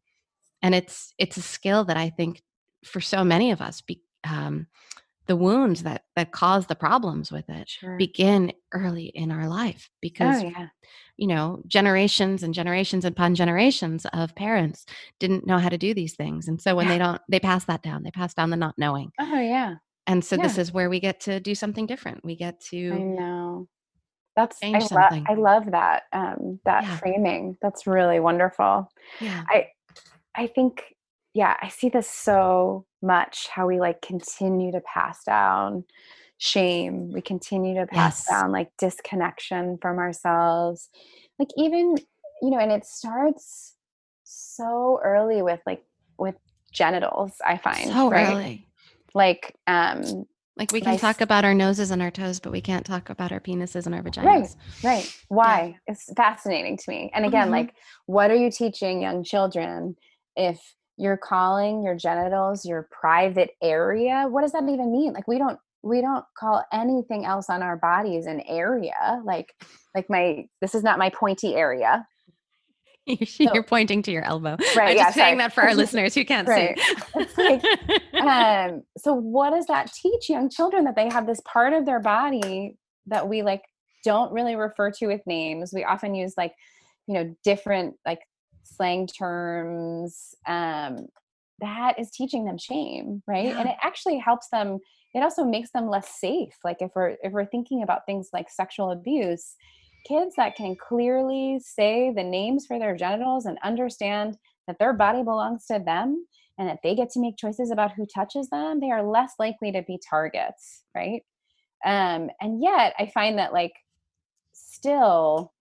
and 0.61 0.73
it's 0.73 1.13
it's 1.17 1.37
a 1.37 1.41
skill 1.41 1.83
that 1.85 1.97
i 1.97 2.09
think 2.09 2.41
for 2.85 3.01
so 3.01 3.23
many 3.23 3.51
of 3.51 3.61
us 3.61 3.81
be, 3.81 4.01
um, 4.23 4.67
the 5.27 5.35
wounds 5.35 5.83
that 5.83 6.03
that 6.15 6.31
cause 6.31 6.67
the 6.67 6.75
problems 6.75 7.31
with 7.31 7.49
it 7.49 7.69
Sure. 7.69 7.97
begin 7.97 8.53
early 8.73 9.05
in 9.07 9.31
our 9.31 9.47
life 9.47 9.89
because 10.01 10.43
oh 10.43 10.47
yeah. 10.47 10.67
you 11.17 11.27
know 11.27 11.61
generations 11.67 12.43
and 12.43 12.53
generations 12.53 13.05
upon 13.05 13.35
generations 13.35 14.05
of 14.13 14.35
parents 14.35 14.85
didn't 15.19 15.47
know 15.47 15.57
how 15.57 15.69
to 15.69 15.77
do 15.77 15.93
these 15.93 16.15
things 16.15 16.47
and 16.47 16.61
so 16.61 16.75
when 16.75 16.87
they 16.87 16.97
don't 16.97 17.21
they 17.29 17.39
pass 17.39 17.65
that 17.65 17.81
down 17.81 18.03
they 18.03 18.11
pass 18.11 18.33
down 18.33 18.49
the 18.49 18.57
not 18.57 18.75
knowing 18.77 19.11
Oh 19.19 19.39
yeah. 19.39 19.75
and 20.07 20.23
so 20.23 20.37
this 20.37 20.57
is 20.57 20.71
where 20.71 20.89
we 20.89 20.99
get 20.99 21.19
to 21.21 21.39
do 21.39 21.55
something 21.55 21.85
different 21.85 22.23
we 22.23 22.35
get 22.35 22.59
to 22.71 22.91
I 22.93 22.99
know. 22.99 23.67
That's 24.35 24.57
I, 24.61 24.79
lo- 24.91 25.23
I 25.29 25.33
love 25.35 25.71
that 25.71 26.03
um 26.11 26.59
that 26.65 26.83
Yeah. 26.83 26.97
framing. 26.97 27.57
That's 27.61 27.87
really 27.87 28.19
wonderful. 28.19 28.91
yeah 29.21 29.43
I 29.47 29.67
I 30.35 30.47
think 30.47 30.83
yeah, 31.33 31.55
I 31.61 31.67
see 31.67 31.89
this 31.89 32.09
so 32.09 32.85
much 33.05 33.47
how 33.49 33.67
we 33.67 33.79
like 33.79 34.01
continue 34.01 34.71
to 34.73 34.81
pass 34.81 35.23
down 35.23 35.85
shame. 36.37 37.11
We 37.13 37.21
continue 37.21 37.75
to 37.75 37.87
pass 37.87 38.25
Yes. 38.25 38.27
down 38.27 38.51
like 38.51 38.69
disconnection 38.77 39.77
from 39.81 39.99
ourselves. 39.99 40.89
Like 41.39 41.49
even, 41.57 41.95
you 42.41 42.49
know, 42.49 42.59
and 42.59 42.71
it 42.71 42.85
starts 42.85 43.75
so 44.23 44.99
early 45.03 45.41
with 45.41 45.61
like 45.65 45.83
with 46.17 46.35
genitals, 46.73 47.33
I 47.45 47.57
find. 47.57 47.87
so 47.89 48.09
right? 48.09 48.27
early 48.27 48.67
Like 49.13 49.55
um 49.67 50.25
like 50.57 50.71
we 50.71 50.81
can 50.81 50.91
Nice. 50.91 51.01
talk 51.01 51.21
about 51.21 51.45
our 51.45 51.53
noses 51.53 51.91
and 51.91 52.01
our 52.01 52.11
toes 52.11 52.39
but 52.39 52.51
we 52.51 52.61
can't 52.61 52.85
talk 52.85 53.09
about 53.09 53.31
our 53.31 53.39
penises 53.41 53.85
and 53.85 53.93
our 53.95 54.01
vaginas 54.01 54.25
Right. 54.25 54.49
Right. 54.83 55.11
Why? 55.29 55.75
It's 55.87 56.11
fascinating 56.13 56.77
to 56.77 56.89
me. 56.89 57.11
And 57.13 57.25
again, 57.25 57.49
Mhm. 57.49 57.51
like, 57.51 57.75
what 58.05 58.31
are 58.31 58.35
you 58.35 58.51
teaching 58.51 59.01
young 59.01 59.23
children 59.23 59.95
if 60.35 60.61
you're 60.97 61.17
calling 61.17 61.83
your 61.83 61.95
genitals 61.95 62.65
your 62.65 62.87
private 62.91 63.51
area? 63.61 64.25
What 64.29 64.41
does 64.41 64.51
that 64.53 64.63
even 64.63 64.91
mean? 64.91 65.13
Like, 65.13 65.27
we 65.27 65.37
don't 65.37 65.59
we 65.83 66.01
don't 66.01 66.25
call 66.37 66.63
anything 66.73 67.25
else 67.25 67.49
on 67.49 67.61
our 67.61 67.77
bodies 67.77 68.25
an 68.25 68.41
area. 68.47 69.21
Like, 69.23 69.53
like 69.93 70.09
my 70.09 70.45
this 70.61 70.73
is 70.75 70.83
not 70.83 70.97
my 70.99 71.09
pointy 71.09 71.55
area. 71.55 72.07
you're 73.05 73.61
pointing 73.63 74.01
to 74.01 74.11
your 74.11 74.23
elbow 74.23 74.57
Right, 74.75 74.89
i'm 74.89 74.95
yeah, 74.95 75.03
just 75.03 75.13
saying 75.13 75.35
sorry. 75.35 75.37
that 75.37 75.53
for 75.53 75.61
our 75.61 75.75
listeners 75.75 76.15
who 76.15 76.25
can't 76.25 76.47
Right. 76.47 76.79
see 77.15 77.21
like, 77.37 77.63
um 78.19 78.81
so 78.97 79.13
what 79.13 79.51
does 79.51 79.67
that 79.67 79.93
teach 79.93 80.27
young 80.27 80.49
children 80.49 80.85
that 80.85 80.95
they 80.95 81.07
have 81.09 81.27
this 81.27 81.39
part 81.45 81.73
of 81.73 81.85
their 81.85 81.99
body 81.99 82.77
that 83.05 83.27
we 83.29 83.43
like 83.43 83.61
don't 84.03 84.31
really 84.33 84.55
refer 84.55 84.89
to 84.89 85.05
with 85.05 85.21
names 85.27 85.71
we 85.71 85.83
often 85.83 86.15
use 86.15 86.33
like 86.35 86.53
you 87.05 87.13
know 87.13 87.35
different 87.43 87.93
like 88.07 88.21
slang 88.75 89.07
terms 89.07 90.35
um 90.47 91.07
that 91.59 91.97
is 91.97 92.11
teaching 92.11 92.45
them 92.45 92.57
shame 92.57 93.23
right 93.27 93.55
and 93.55 93.69
it 93.69 93.75
actually 93.81 94.17
helps 94.17 94.49
them 94.49 94.79
it 95.13 95.21
also 95.21 95.45
makes 95.45 95.71
them 95.71 95.89
less 95.89 96.19
safe 96.19 96.57
like 96.63 96.77
if 96.81 96.91
we're 96.95 97.15
if 97.23 97.31
we're 97.31 97.45
thinking 97.45 97.83
about 97.83 98.05
things 98.05 98.29
like 98.33 98.49
sexual 98.49 98.91
abuse 98.91 99.55
kids 100.07 100.35
that 100.37 100.55
can 100.55 100.75
clearly 100.75 101.59
say 101.63 102.11
the 102.15 102.23
names 102.23 102.65
for 102.65 102.79
their 102.79 102.95
genitals 102.95 103.45
and 103.45 103.57
understand 103.63 104.37
that 104.67 104.77
their 104.79 104.93
body 104.93 105.23
belongs 105.23 105.65
to 105.65 105.81
them 105.83 106.25
and 106.57 106.69
that 106.69 106.79
they 106.83 106.95
get 106.95 107.09
to 107.11 107.19
make 107.19 107.37
choices 107.37 107.71
about 107.71 107.91
who 107.93 108.05
touches 108.05 108.49
them, 108.49 108.79
they 108.79 108.91
are 108.91 109.03
less 109.03 109.33
likely 109.39 109.71
to 109.71 109.81
be 109.81 109.99
targets, 110.09 110.83
right? 110.95 111.21
Um, 111.83 112.29
and 112.39 112.61
yet, 112.61 112.93
I 112.97 113.11
find 113.13 113.37
that 113.37 113.53
like 113.53 113.73
still 114.53 115.51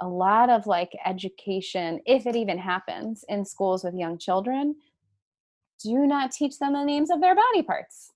a 0.00 0.08
lot 0.08 0.50
of 0.50 0.66
like 0.66 0.90
education, 1.04 2.00
if 2.06 2.26
it 2.26 2.36
even 2.36 2.58
happens 2.58 3.24
in 3.28 3.44
schools 3.44 3.84
with 3.84 3.94
young 3.94 4.18
children, 4.18 4.76
do 5.82 6.06
not 6.06 6.30
teach 6.32 6.58
them 6.58 6.72
the 6.72 6.84
names 6.84 7.10
of 7.10 7.20
their 7.20 7.34
body 7.34 7.62
parts, 7.62 8.12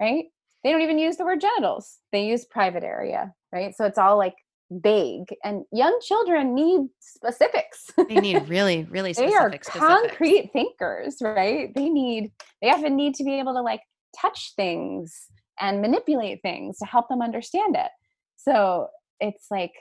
right? 0.00 0.26
They 0.64 0.72
don't 0.72 0.82
even 0.82 0.98
use 0.98 1.16
the 1.16 1.24
word 1.24 1.40
genitals. 1.40 1.98
They 2.12 2.26
use 2.26 2.44
private 2.44 2.82
area, 2.82 3.32
right? 3.52 3.74
So 3.76 3.84
it's 3.84 3.98
all 3.98 4.18
like 4.18 4.34
vague. 4.70 5.28
And 5.44 5.64
young 5.72 5.98
children 6.02 6.54
need 6.54 6.88
specifics. 7.00 7.90
they 8.08 8.16
need 8.16 8.48
really 8.48 8.84
really 8.90 9.12
they 9.12 9.32
are 9.32 9.50
specifics. 9.52 9.68
concrete 9.78 10.50
thinkers 10.52 11.16
right 11.22 11.74
they 11.74 11.88
need 11.88 12.30
they 12.60 12.70
often 12.70 12.96
need 12.96 13.14
to 13.14 13.24
be 13.24 13.38
able 13.38 13.54
to 13.54 13.62
like 13.62 13.80
touch 14.20 14.52
things 14.56 15.26
and 15.60 15.80
manipulate 15.80 16.40
things 16.42 16.78
to 16.78 16.84
help 16.84 17.08
them 17.08 17.22
understand 17.22 17.76
it 17.76 17.90
so 18.36 18.88
it's 19.20 19.46
like 19.50 19.72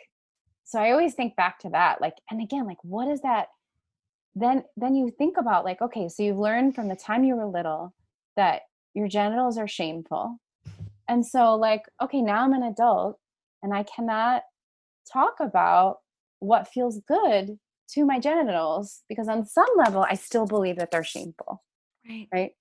so 0.67 0.79
i 0.79 0.91
always 0.91 1.15
think 1.15 1.35
back 1.35 1.57
to 1.59 1.69
that 1.69 2.01
like 2.01 2.15
and 2.29 2.41
again 2.41 2.67
like 2.67 2.83
what 2.83 3.07
is 3.07 3.21
that? 3.21 3.47
Then 4.35 4.63
then 4.75 4.93
you 4.93 5.09
think 5.17 5.37
about 5.37 5.65
like 5.65 5.81
okay 5.81 6.07
so 6.09 6.21
you've 6.21 6.37
learned 6.37 6.75
from 6.75 6.89
the 6.89 6.95
time 6.95 7.23
you 7.23 7.35
were 7.35 7.47
little 7.47 7.95
that 8.35 8.63
your 8.93 9.07
genitals 9.07 9.57
are 9.57 9.67
shameful. 9.67 10.39
And 11.07 11.25
so 11.25 11.55
like 11.55 11.83
okay 12.01 12.21
now 12.21 12.43
i'm 12.43 12.53
an 12.53 12.63
adult 12.63 13.17
and 13.63 13.73
i 13.73 13.83
cannot 13.83 14.43
talk 15.11 15.35
about 15.39 15.99
what 16.39 16.67
feels 16.67 16.99
good 17.07 17.57
to 17.93 18.05
my 18.05 18.19
genitals 18.19 19.03
because 19.07 19.27
on 19.27 19.45
some 19.45 19.69
level 19.77 20.05
I 20.07 20.15
still 20.15 20.45
believe 20.45 20.77
that 20.77 20.91
they're 20.91 21.03
shameful, 21.03 21.63
right. 22.07 22.27
right? 22.33 22.51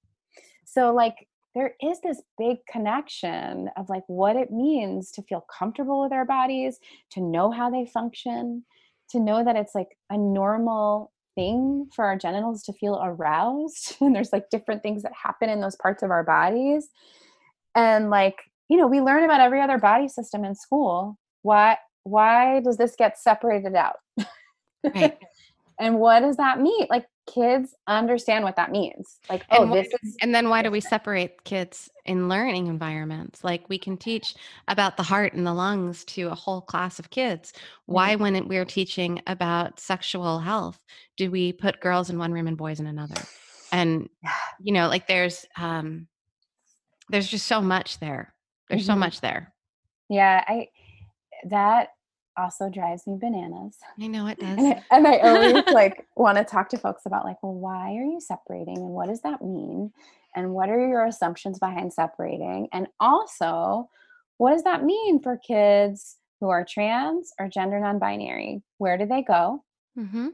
So 0.64 0.94
like 0.94 1.28
there 1.56 1.74
is 1.80 1.98
this 2.02 2.20
big 2.36 2.58
connection 2.70 3.70
of 3.78 3.88
like 3.88 4.04
what 4.08 4.36
it 4.36 4.50
means 4.50 5.10
to 5.10 5.22
feel 5.22 5.44
comfortable 5.50 6.02
with 6.02 6.12
our 6.12 6.26
bodies, 6.26 6.78
to 7.12 7.20
know 7.20 7.50
how 7.50 7.70
they 7.70 7.86
function, 7.86 8.62
to 9.08 9.18
know 9.18 9.42
that 9.42 9.56
it's 9.56 9.74
like 9.74 9.96
a 10.10 10.18
normal 10.18 11.10
thing 11.34 11.88
for 11.96 12.04
our 12.04 12.16
genitals 12.16 12.62
to 12.64 12.74
feel 12.74 13.00
aroused 13.02 13.96
and 14.00 14.14
there's 14.14 14.32
like 14.32 14.50
different 14.50 14.82
things 14.82 15.02
that 15.02 15.12
happen 15.14 15.48
in 15.48 15.62
those 15.62 15.76
parts 15.76 16.02
of 16.02 16.10
our 16.10 16.22
bodies. 16.22 16.90
And 17.74 18.10
like, 18.10 18.36
you 18.68 18.76
know, 18.76 18.86
we 18.86 19.00
learn 19.00 19.24
about 19.24 19.40
every 19.40 19.62
other 19.62 19.78
body 19.78 20.08
system 20.08 20.44
in 20.44 20.54
school. 20.54 21.18
Why 21.40 21.78
why 22.04 22.60
does 22.60 22.76
this 22.76 22.94
get 22.96 23.18
separated 23.18 23.74
out? 23.74 23.96
right 24.94 25.18
and 25.80 25.98
what 25.98 26.20
does 26.20 26.36
that 26.36 26.60
mean 26.60 26.86
like 26.90 27.06
kids 27.26 27.74
understand 27.86 28.44
what 28.44 28.56
that 28.56 28.70
means. 28.70 29.18
Like 29.28 29.44
And 29.50 29.62
oh 29.62 29.66
why 29.70 29.82
this 29.82 29.88
is 30.02 30.16
and 30.22 30.34
then 30.34 30.48
why 30.48 30.62
do 30.62 30.70
we 30.70 30.80
separate 30.80 31.44
kids 31.44 31.90
in 32.04 32.28
learning 32.28 32.66
environments? 32.68 33.42
Like 33.44 33.68
we 33.68 33.78
can 33.78 33.96
teach 33.96 34.34
about 34.68 34.96
the 34.96 35.02
heart 35.02 35.34
and 35.34 35.46
the 35.46 35.54
lungs 35.54 36.04
to 36.06 36.28
a 36.28 36.34
whole 36.34 36.60
class 36.60 36.98
of 36.98 37.10
kids. 37.10 37.52
Why 37.86 38.16
when 38.16 38.46
we're 38.48 38.64
teaching 38.64 39.20
about 39.26 39.80
sexual 39.80 40.38
health? 40.38 40.78
Do 41.16 41.30
we 41.30 41.52
put 41.52 41.80
girls 41.80 42.10
in 42.10 42.18
one 42.18 42.32
room 42.32 42.46
and 42.46 42.56
boys 42.56 42.80
in 42.80 42.86
another? 42.86 43.28
And 43.72 44.08
you 44.60 44.72
know 44.72 44.88
like 44.88 45.06
there's 45.06 45.44
um 45.56 46.08
there's 47.08 47.28
just 47.28 47.46
so 47.46 47.60
much 47.60 47.98
there. 48.00 48.34
There's 48.68 48.86
so 48.86 48.94
Mhm. 48.94 48.98
much 48.98 49.20
there. 49.20 49.52
Yeah 50.08 50.44
i 50.46 50.68
that 51.48 51.90
also 52.36 52.68
drives 52.68 53.06
me 53.06 53.16
bananas. 53.20 53.76
I 54.00 54.06
know 54.06 54.26
it 54.26 54.38
does. 54.40 54.58
And 54.58 54.74
I, 54.74 54.82
and 54.90 55.06
I 55.06 55.18
always 55.18 55.64
like 55.72 56.06
want 56.16 56.38
to 56.38 56.44
talk 56.44 56.68
to 56.70 56.78
folks 56.78 57.06
about 57.06 57.24
like 57.24 57.42
well 57.42 57.54
why 57.54 57.90
are 57.96 58.04
you 58.04 58.20
separating 58.20 58.78
and 58.78 58.90
what 58.90 59.08
does 59.08 59.22
that 59.22 59.42
mean? 59.42 59.92
And 60.34 60.52
what 60.52 60.68
are 60.68 60.86
your 60.86 61.06
assumptions 61.06 61.58
behind 61.58 61.92
separating? 61.92 62.68
And 62.72 62.88
also 63.00 63.88
what 64.38 64.52
does 64.52 64.64
that 64.64 64.84
mean 64.84 65.22
for 65.22 65.38
kids 65.38 66.16
who 66.40 66.50
are 66.50 66.64
trans 66.64 67.32
or 67.40 67.48
gender 67.48 67.80
non-binary? 67.80 68.62
Where 68.78 68.98
do 68.98 69.06
they 69.06 69.22
go? 69.22 69.62
Mm-hmm. 69.98 70.28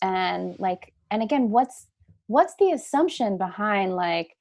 and 0.00 0.58
like 0.58 0.94
and 1.10 1.22
again 1.22 1.50
what's 1.50 1.88
what's 2.26 2.54
the 2.58 2.72
assumption 2.72 3.36
behind 3.36 3.94
like 3.94 4.34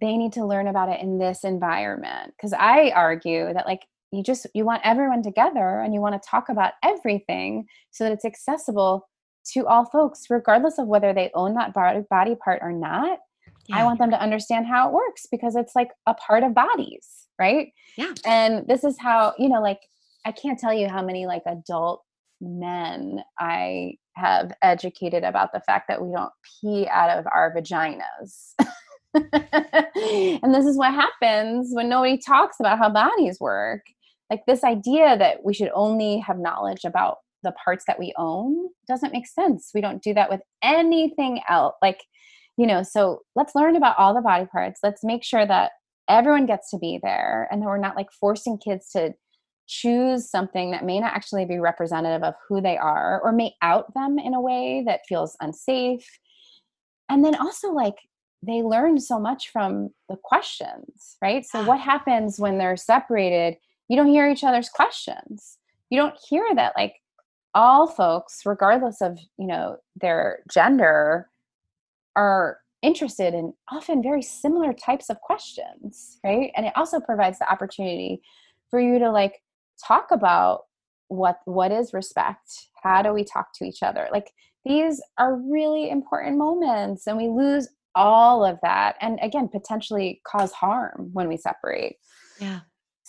they 0.00 0.16
need 0.16 0.32
to 0.34 0.44
learn 0.44 0.68
about 0.68 0.90
it 0.90 1.00
in 1.00 1.18
this 1.18 1.42
environment? 1.42 2.34
Because 2.36 2.52
i 2.52 2.90
argue 2.90 3.52
that 3.52 3.66
like 3.66 3.82
you 4.16 4.22
just 4.22 4.46
you 4.54 4.64
want 4.64 4.82
everyone 4.84 5.22
together 5.22 5.80
and 5.80 5.94
you 5.94 6.00
want 6.00 6.20
to 6.20 6.28
talk 6.28 6.48
about 6.48 6.72
everything 6.82 7.66
so 7.90 8.04
that 8.04 8.12
it's 8.12 8.24
accessible 8.24 9.08
to 9.52 9.66
all 9.66 9.84
folks 9.84 10.24
regardless 10.30 10.78
of 10.78 10.86
whether 10.86 11.12
they 11.12 11.30
own 11.34 11.54
that 11.54 11.74
body, 11.74 12.34
part 12.42 12.60
or 12.62 12.72
not. 12.72 13.18
I 13.72 13.84
want 13.84 13.98
them 13.98 14.10
to 14.10 14.20
understand 14.20 14.66
how 14.66 14.88
it 14.88 14.92
works 14.92 15.26
because 15.30 15.56
it's 15.56 15.74
like 15.74 15.88
a 16.06 16.14
part 16.14 16.42
of 16.42 16.54
bodies 16.54 17.26
right? 17.38 17.72
Yeah. 17.96 18.12
and 18.24 18.66
this 18.68 18.84
is 18.84 18.96
how 19.00 19.34
you 19.38 19.48
know 19.48 19.60
like 19.60 19.80
i 20.24 20.30
can't 20.30 20.58
tell 20.58 20.72
you 20.72 20.88
how 20.88 21.02
many 21.02 21.26
like 21.26 21.42
adult 21.46 22.02
men 22.40 23.22
i 23.40 23.94
have 24.16 24.52
educated 24.62 25.24
about 25.24 25.52
the 25.52 25.60
fact 25.60 25.88
that 25.88 26.00
we 26.00 26.12
don't 26.12 26.32
pee 26.60 26.86
out 26.88 27.10
of 27.10 27.26
our 27.32 27.54
vaginas. 27.54 28.54
And 30.42 30.52
this 30.52 30.66
is 30.66 30.76
what 30.76 30.92
happens 30.92 31.68
when 31.70 31.88
nobody 31.88 32.18
talks 32.18 32.56
about 32.58 32.78
how 32.78 32.90
bodies 32.90 33.38
work 33.38 33.82
like 34.30 34.42
this 34.46 34.64
idea 34.64 35.16
that 35.18 35.44
we 35.44 35.54
should 35.54 35.70
only 35.74 36.18
have 36.18 36.38
knowledge 36.38 36.84
about 36.84 37.18
the 37.42 37.52
parts 37.64 37.84
that 37.86 37.98
we 37.98 38.12
own 38.16 38.68
doesn't 38.88 39.12
make 39.12 39.26
sense. 39.26 39.70
We 39.74 39.80
don't 39.80 40.02
do 40.02 40.14
that 40.14 40.30
with 40.30 40.40
anything 40.62 41.40
else 41.48 41.74
like 41.82 42.00
you 42.56 42.66
know 42.66 42.82
so 42.82 43.20
let's 43.34 43.54
learn 43.54 43.76
about 43.76 43.98
all 43.98 44.14
the 44.14 44.20
body 44.20 44.46
parts. 44.46 44.80
Let's 44.82 45.04
make 45.04 45.24
sure 45.24 45.46
that 45.46 45.72
everyone 46.08 46.46
gets 46.46 46.70
to 46.70 46.78
be 46.78 46.98
there 47.02 47.48
and 47.50 47.62
that 47.62 47.66
we're 47.66 47.78
not 47.78 47.96
like 47.96 48.12
forcing 48.12 48.58
kids 48.58 48.90
to 48.90 49.14
choose 49.66 50.30
something 50.30 50.70
that 50.70 50.84
may 50.84 51.00
not 51.00 51.14
actually 51.14 51.46
be 51.46 51.58
representative 51.58 52.22
of 52.22 52.34
who 52.48 52.60
they 52.60 52.76
are 52.76 53.20
or 53.22 53.32
may 53.32 53.54
out 53.62 53.92
them 53.94 54.18
in 54.18 54.34
a 54.34 54.40
way 54.40 54.82
that 54.86 55.00
feels 55.08 55.36
unsafe. 55.40 56.06
And 57.08 57.24
then 57.24 57.34
also 57.34 57.72
like 57.72 57.94
they 58.46 58.62
learn 58.62 59.00
so 59.00 59.18
much 59.18 59.48
from 59.50 59.88
the 60.08 60.16
questions 60.22 61.16
right? 61.22 61.44
So 61.44 61.60
ah. 61.60 61.64
what 61.64 61.80
happens 61.80 62.38
when 62.38 62.58
they're 62.58 62.76
separated 62.76 63.56
you 63.88 63.96
don't 63.96 64.08
hear 64.08 64.28
each 64.28 64.44
other's 64.44 64.68
questions. 64.68 65.58
You 65.90 65.98
don't 66.00 66.18
hear 66.28 66.46
that 66.54 66.72
like 66.76 66.94
all 67.54 67.86
folks 67.86 68.40
regardless 68.44 69.00
of 69.00 69.18
you 69.38 69.46
know 69.46 69.76
their 70.00 70.40
gender 70.52 71.28
are 72.16 72.58
interested 72.82 73.32
in 73.32 73.52
often 73.72 74.02
very 74.02 74.20
similar 74.20 74.72
types 74.72 75.08
of 75.08 75.20
questions 75.20 76.18
right? 76.24 76.50
And 76.56 76.66
it 76.66 76.72
also 76.76 77.00
provides 77.00 77.38
the 77.38 77.50
opportunity 77.50 78.20
for 78.70 78.80
you 78.80 78.98
to 78.98 79.10
like 79.10 79.40
talk 79.82 80.10
about 80.10 80.62
what 81.08 81.38
what 81.44 81.70
is 81.70 81.94
respect? 81.94 82.68
How 82.82 83.02
do 83.02 83.12
we 83.12 83.24
talk 83.24 83.48
to 83.54 83.64
each 83.64 83.82
other? 83.82 84.08
Like 84.10 84.32
these 84.64 85.00
are 85.18 85.36
really 85.36 85.90
important 85.90 86.38
moments 86.38 87.06
and 87.06 87.16
we 87.16 87.28
lose 87.28 87.68
all 87.94 88.44
of 88.44 88.58
that 88.62 88.96
and 89.00 89.18
again 89.22 89.48
potentially 89.48 90.20
cause 90.26 90.52
harm 90.52 91.10
when 91.12 91.28
we 91.28 91.36
separate. 91.36 91.96
Yeah. 92.40 92.60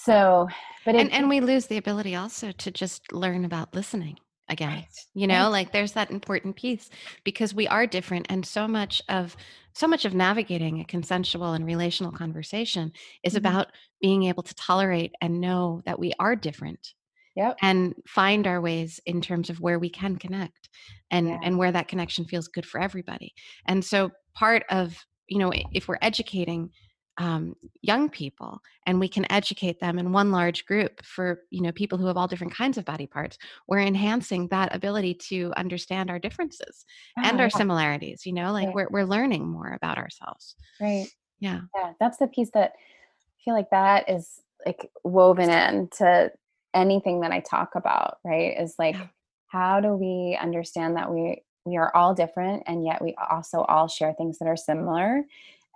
So 0.05 0.47
but 0.85 0.95
it, 0.95 0.99
And 0.99 1.11
and 1.11 1.29
we 1.29 1.39
lose 1.41 1.67
the 1.67 1.77
ability 1.77 2.15
also 2.15 2.51
to 2.51 2.71
just 2.71 3.11
learn 3.11 3.45
about 3.45 3.73
listening 3.73 4.17
again. 4.49 4.69
Right, 4.71 4.87
You 5.13 5.27
know, 5.27 5.49
right. 5.49 5.49
like 5.49 5.71
there's 5.71 5.93
that 5.93 6.11
important 6.11 6.55
piece 6.55 6.89
because 7.23 7.53
we 7.53 7.67
are 7.67 7.87
different 7.87 8.27
and 8.29 8.45
so 8.45 8.67
much 8.67 9.01
of 9.09 9.35
so 9.73 9.87
much 9.87 10.05
of 10.05 10.13
navigating 10.13 10.79
a 10.79 10.85
consensual 10.85 11.53
and 11.53 11.65
relational 11.65 12.11
conversation 12.11 12.91
is 13.23 13.35
Mhm. 13.35 13.37
about 13.37 13.71
being 14.01 14.23
able 14.23 14.43
to 14.43 14.55
tolerate 14.55 15.13
and 15.21 15.41
know 15.41 15.81
that 15.85 15.99
we 15.99 16.13
are 16.19 16.35
different 16.35 16.93
yep 17.35 17.59
and 17.61 17.95
find 18.07 18.47
our 18.47 18.61
ways 18.61 18.99
in 19.05 19.21
terms 19.21 19.49
of 19.49 19.59
where 19.61 19.79
we 19.79 19.89
can 19.89 20.17
connect 20.17 20.69
and 21.11 21.27
Yeah. 21.27 21.39
and 21.43 21.57
where 21.57 21.71
that 21.71 21.87
connection 21.87 22.25
feels 22.25 22.47
good 22.47 22.65
for 22.65 22.81
everybody 22.81 23.33
and 23.67 23.83
so 23.85 24.11
part 24.35 24.63
of 24.69 24.97
you 25.27 25.39
know 25.39 25.51
if 25.73 25.87
we're 25.87 25.97
educating 26.01 26.71
um, 27.17 27.55
young 27.81 28.09
people 28.09 28.59
and 28.85 28.99
we 28.99 29.07
can 29.07 29.29
educate 29.31 29.79
them 29.79 29.97
in 29.99 30.11
one 30.11 30.31
large 30.31 30.65
group 30.65 31.03
for 31.03 31.41
you 31.49 31.61
know 31.61 31.71
people 31.71 31.97
who 31.97 32.07
have 32.07 32.17
all 32.17 32.27
different 32.27 32.53
kinds 32.53 32.77
of 32.77 32.85
body 32.85 33.07
parts. 33.07 33.37
We're 33.67 33.79
enhancing 33.79 34.47
that 34.49 34.75
ability 34.75 35.15
to 35.29 35.53
understand 35.55 36.09
our 36.09 36.19
differences 36.19 36.85
and 37.17 37.39
Ah, 37.39 37.43
our 37.43 37.45
yeah, 37.45 37.57
similarities 37.57 38.25
you 38.25 38.33
know 38.33 38.51
like 38.51 38.67
Right. 38.67 38.75
we're, 38.75 38.87
we're 38.89 39.05
learning 39.05 39.47
more 39.47 39.71
about 39.73 39.97
ourselves. 39.97 40.55
Right. 40.79 41.07
Yeah. 41.39 41.61
Yeah 41.75 41.93
that's 41.99 42.17
the 42.17 42.27
piece 42.27 42.51
that 42.53 42.73
i 42.75 43.43
feel 43.43 43.53
like 43.53 43.69
that 43.69 44.09
is 44.09 44.41
like 44.65 44.91
woven 45.03 45.49
in 45.49 45.87
to 45.97 46.31
anything 46.73 47.21
that 47.21 47.31
i 47.31 47.39
talk 47.39 47.75
about 47.75 48.17
right 48.25 48.59
is 48.59 48.75
like 48.79 48.95
Yeah. 48.95 49.07
how 49.47 49.79
do 49.79 49.93
we 49.93 50.37
understand 50.41 50.97
that 50.97 51.11
we 51.13 51.43
we 51.65 51.77
are 51.77 51.95
all 51.95 52.13
different 52.13 52.63
and 52.67 52.85
yet 52.85 53.01
we 53.01 53.15
also 53.31 53.61
all 53.61 53.87
share 53.87 54.13
things 54.13 54.37
that 54.39 54.47
are 54.47 54.57
similar 54.57 55.23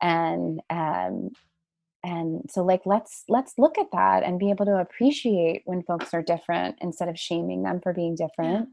and 0.01 0.61
um 0.69 1.29
and 2.03 2.49
so 2.49 2.63
like 2.63 2.81
let's 2.85 3.23
let's 3.27 3.53
look 3.57 3.77
at 3.77 3.91
that 3.91 4.23
and 4.23 4.39
be 4.39 4.49
able 4.49 4.65
to 4.65 4.77
appreciate 4.77 5.63
when 5.65 5.83
folks 5.83 6.13
are 6.13 6.21
different 6.21 6.77
instead 6.81 7.09
of 7.09 7.19
shaming 7.19 7.63
them 7.63 7.79
for 7.81 7.93
being 7.93 8.15
different. 8.15 8.69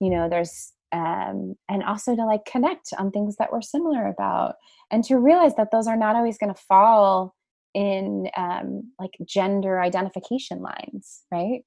You 0.00 0.10
know 0.10 0.28
there's 0.28 0.72
um 0.92 1.54
and 1.68 1.82
also 1.84 2.14
to 2.16 2.24
like 2.24 2.44
connect 2.44 2.90
on 2.98 3.10
things 3.10 3.36
that 3.36 3.52
we're 3.52 3.62
similar 3.62 4.06
about 4.06 4.54
and 4.90 5.04
to 5.04 5.18
realize 5.18 5.54
that 5.56 5.70
those 5.70 5.86
are 5.86 5.96
not 5.96 6.16
always 6.16 6.38
going 6.38 6.54
to 6.54 6.60
fall 6.60 7.34
in 7.74 8.28
um 8.36 8.92
like 8.98 9.12
gender 9.24 9.80
identification 9.80 10.60
lines 10.60 11.22
right? 11.30 11.62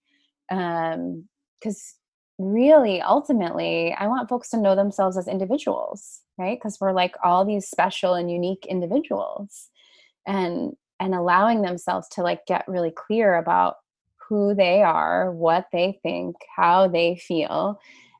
Um 0.51 1.25
because 1.59 1.95
really 2.39 3.01
ultimately 3.01 3.93
i 3.99 4.07
want 4.07 4.29
folks 4.29 4.49
to 4.49 4.57
know 4.57 4.73
themselves 4.73 5.17
as 5.17 5.27
individuals 5.27 6.21
right? 6.39 6.57
Because 6.57 6.79
we're 6.79 6.93
like 6.93 7.15
all 7.23 7.45
these 7.45 7.67
special 7.67 8.15
and 8.15 8.31
unique 8.31 8.65
individuals 8.67 9.69
and 10.25 10.73
and 10.99 11.13
allowing 11.15 11.61
themselves 11.61 12.07
to 12.09 12.21
like 12.21 12.45
get 12.45 12.67
really 12.67 12.91
clear 12.91 13.35
about 13.35 13.75
who 14.27 14.53
they 14.53 14.81
are 14.83 15.31
what 15.31 15.65
they 15.73 15.99
think 16.03 16.35
how 16.55 16.87
they 16.87 17.15
feel 17.15 17.79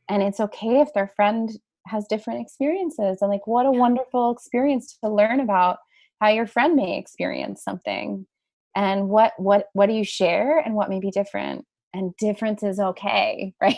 and 0.09 0.23
it's 0.23 0.39
okay 0.39 0.81
if 0.81 0.93
their 0.93 1.11
friend 1.15 1.51
has 1.85 2.05
different 2.07 2.41
experiences 2.41 3.19
and 3.21 3.29
like 3.29 3.45
what 3.45 3.65
a 3.65 3.71
wonderful 3.71 4.31
experience 4.31 4.97
to 5.03 5.09
learn 5.09 5.39
about 5.39 5.77
how 6.19 6.29
your 6.29 6.47
friend 6.47 6.75
may 6.75 6.97
experience 6.97 7.63
something 7.63 8.25
and 8.75 9.07
what 9.07 9.33
what 9.37 9.67
what 9.73 9.87
do 9.87 9.93
you 9.93 10.03
share 10.03 10.59
and 10.59 10.73
what 10.73 10.89
may 10.89 10.99
be 10.99 11.11
different 11.11 11.65
and 11.93 12.15
difference 12.17 12.63
is 12.63 12.79
okay 12.79 13.53
right? 13.61 13.77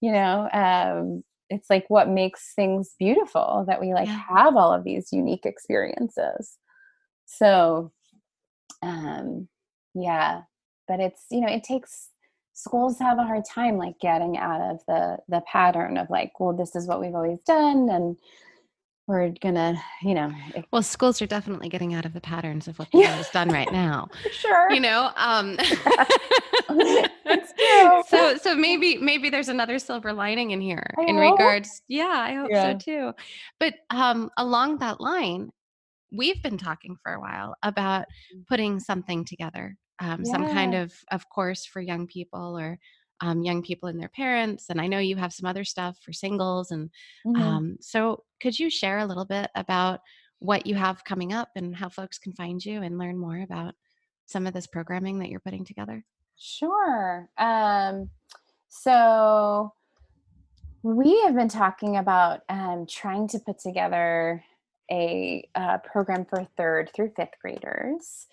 You 0.00 0.12
know 0.12 0.48
um 0.52 1.24
it's 1.50 1.68
like 1.70 1.84
what 1.88 2.08
makes 2.08 2.52
things 2.54 2.94
beautiful 2.98 3.64
that 3.68 3.80
we 3.80 3.92
like 3.94 4.08
Yeah. 4.08 4.20
have 4.28 4.56
all 4.56 4.72
of 4.72 4.84
these 4.84 5.12
unique 5.12 5.44
experiences 5.46 6.56
so 7.26 7.92
um 8.82 9.48
yeah 9.94 10.42
but 10.88 11.00
it's 11.00 11.24
you 11.30 11.40
know 11.40 11.48
it 11.52 11.64
takes 11.64 12.10
schools 12.52 12.98
have 12.98 13.18
a 13.18 13.24
hard 13.24 13.44
time 13.44 13.76
like 13.76 13.98
getting 14.00 14.36
out 14.38 14.60
of 14.60 14.80
the 14.86 15.18
the 15.28 15.42
pattern 15.50 15.96
of 15.98 16.08
like 16.10 16.32
well 16.38 16.52
this 16.52 16.76
is 16.76 16.86
what 16.86 17.00
we've 17.00 17.14
always 17.14 17.40
done 17.46 17.88
and 17.90 18.16
we're 19.06 19.30
gonna 19.42 19.74
you 20.02 20.14
know 20.14 20.32
it- 20.54 20.64
well 20.72 20.82
schools 20.82 21.20
are 21.20 21.26
definitely 21.26 21.68
getting 21.68 21.92
out 21.94 22.04
of 22.06 22.12
the 22.14 22.20
patterns 22.20 22.68
of 22.68 22.78
what 22.78 22.88
always 22.94 23.28
done 23.30 23.48
right 23.50 23.70
now 23.72 24.08
sure 24.30 24.70
you 24.70 24.80
know 24.80 25.10
um 25.16 25.56
so 28.08 28.36
so 28.40 28.54
maybe 28.54 28.96
maybe 28.98 29.30
there's 29.30 29.48
another 29.48 29.78
silver 29.78 30.12
lining 30.12 30.50
in 30.52 30.60
here 30.60 30.94
I 30.98 31.02
in 31.02 31.16
hope. 31.16 31.32
regards 31.38 31.82
yeah 31.88 32.14
i 32.28 32.34
hope 32.34 32.50
Yeah. 32.50 32.72
so 32.72 32.78
too 32.78 33.12
but 33.60 33.74
um 33.90 34.30
along 34.38 34.78
that 34.78 35.00
line 35.00 35.50
we've 36.12 36.42
been 36.42 36.58
talking 36.58 36.96
for 37.02 37.12
a 37.12 37.20
while 37.20 37.54
about 37.62 38.06
putting 38.48 38.80
something 38.80 39.24
together 39.24 39.76
um 40.00 40.24
some 40.24 40.46
kind 40.46 40.72
Mm. 40.74 40.82
Of 40.84 40.92
of 41.12 41.28
course 41.28 41.66
for 41.66 41.80
young 41.80 42.06
people 42.06 42.58
or 42.58 42.78
um, 43.20 43.42
young 43.42 43.62
people 43.62 43.88
and 43.88 44.00
their 44.00 44.08
parents 44.08 44.66
and 44.70 44.80
i 44.80 44.86
know 44.86 44.98
you 44.98 45.16
have 45.16 45.32
some 45.32 45.48
other 45.48 45.64
stuff 45.64 45.96
for 46.02 46.12
singles 46.12 46.70
and 46.70 46.90
Mhm. 47.26 47.40
um, 47.40 47.76
so 47.80 48.24
could 48.40 48.58
you 48.58 48.68
share 48.70 48.98
a 48.98 49.06
little 49.06 49.24
bit 49.24 49.50
about 49.54 50.00
what 50.40 50.66
you 50.66 50.74
have 50.74 51.04
coming 51.04 51.32
up 51.32 51.48
and 51.56 51.74
how 51.76 51.88
folks 51.88 52.18
can 52.18 52.32
find 52.32 52.64
you 52.64 52.82
and 52.82 52.98
learn 52.98 53.16
more 53.18 53.40
about 53.40 53.74
some 54.26 54.46
of 54.46 54.52
this 54.52 54.66
programming 54.66 55.18
that 55.20 55.28
you're 55.28 55.40
putting 55.40 55.64
together 55.64 56.04
Sure. 56.36 57.28
Um, 57.38 58.10
so 58.68 59.72
we 60.82 61.22
have 61.22 61.34
been 61.34 61.48
talking 61.48 61.96
about 61.96 62.40
um, 62.48 62.86
trying 62.86 63.28
to 63.28 63.38
put 63.38 63.58
together 63.58 64.44
a 64.90 65.48
uh, 65.54 65.78
program 65.78 66.26
for 66.26 66.46
third 66.56 66.90
through 66.94 67.12
fifth 67.16 67.34
graders, 67.40 68.26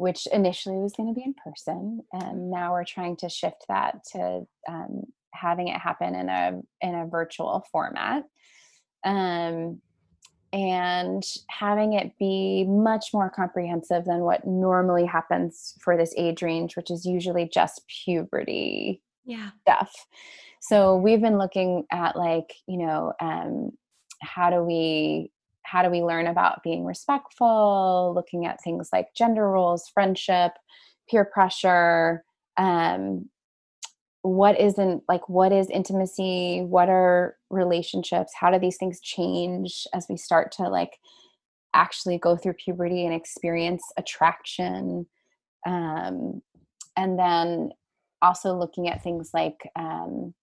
which 0.00 0.26
initially 0.32 0.78
was 0.78 0.94
going 0.96 1.08
to 1.08 1.14
be 1.14 1.24
in 1.24 1.34
person, 1.44 2.00
and 2.12 2.50
now 2.50 2.72
we're 2.72 2.84
trying 2.84 3.16
to 3.18 3.28
shift 3.28 3.64
that 3.68 4.02
to 4.12 4.46
um, 4.68 5.02
having 5.34 5.68
it 5.68 5.78
happen 5.78 6.14
in 6.14 6.28
a 6.28 6.60
in 6.80 6.94
a 6.94 7.06
virtual 7.06 7.64
format. 7.70 8.24
Um, 9.04 9.80
and 10.52 11.22
having 11.48 11.92
it 11.92 12.18
be 12.18 12.64
much 12.64 13.10
more 13.14 13.30
comprehensive 13.30 14.04
than 14.04 14.20
what 14.20 14.44
normally 14.44 15.06
happens 15.06 15.74
for 15.80 15.96
this 15.96 16.12
age 16.16 16.42
range, 16.42 16.76
which 16.76 16.90
is 16.90 17.04
usually 17.06 17.48
just 17.48 17.82
puberty 18.04 19.00
Yeah. 19.24 19.50
stuff. 19.60 19.92
So 20.60 20.96
we've 20.96 21.20
been 21.20 21.38
looking 21.38 21.86
at 21.92 22.16
like, 22.16 22.52
you 22.66 22.78
know, 22.78 23.12
um, 23.20 23.70
how 24.20 24.50
do 24.50 24.64
we 24.64 25.30
how 25.62 25.82
do 25.82 25.90
we 25.90 26.02
learn 26.02 26.26
about 26.26 26.62
being 26.62 26.84
respectful, 26.84 28.12
looking 28.14 28.46
at 28.46 28.62
things 28.62 28.88
like 28.92 29.14
gender 29.14 29.48
roles, 29.48 29.88
friendship, 29.92 30.52
peer 31.08 31.24
pressure, 31.24 32.24
um, 32.56 33.28
what 34.22 34.60
isn't 34.60 35.02
like 35.08 35.28
what 35.28 35.52
is 35.52 35.70
intimacy, 35.70 36.62
what 36.62 36.88
are 36.88 37.36
relationships, 37.48 38.32
how 38.38 38.50
do 38.50 38.58
these 38.58 38.76
things 38.76 39.00
change 39.00 39.86
as 39.94 40.06
we 40.10 40.16
start 40.16 40.52
to 40.52 40.64
like 40.64 40.98
actually 41.72 42.18
go 42.18 42.36
through 42.36 42.52
puberty 42.52 43.06
and 43.06 43.14
experience 43.14 43.82
attraction. 43.96 45.06
Um, 45.66 46.42
and 46.96 47.18
then 47.18 47.70
also 48.20 48.54
looking 48.54 48.88
at 48.88 49.02
things 49.02 49.30
like 49.32 49.70
um, 49.76 50.34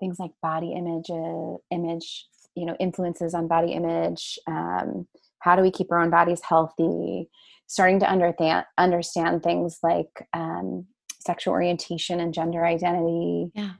things 0.00 0.18
like 0.18 0.32
body 0.40 0.72
image 0.72 1.10
uh, 1.10 1.56
image 1.70 2.26
you 2.54 2.66
know 2.66 2.76
influences 2.78 3.34
on 3.34 3.48
body 3.48 3.72
image 3.72 4.38
um, 4.46 5.06
how 5.40 5.56
do 5.56 5.62
we 5.62 5.70
keep 5.70 5.90
our 5.90 6.00
own 6.00 6.10
bodies 6.10 6.40
healthy 6.42 7.28
starting 7.66 7.98
to 8.00 8.08
understand 8.08 8.64
understand 8.78 9.42
things 9.42 9.78
like 9.82 10.28
um, 10.34 10.86
sexual 11.20 11.52
orientation 11.52 12.20
and 12.20 12.34
gender 12.34 12.64
identity 12.64 13.50
Yeah. 13.54 13.72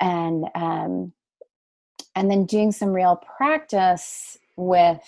and 0.00 0.44
um, 0.54 1.12
and 2.14 2.30
then 2.30 2.46
doing 2.46 2.72
some 2.72 2.90
real 2.90 3.20
practice 3.36 4.36
with 4.56 5.02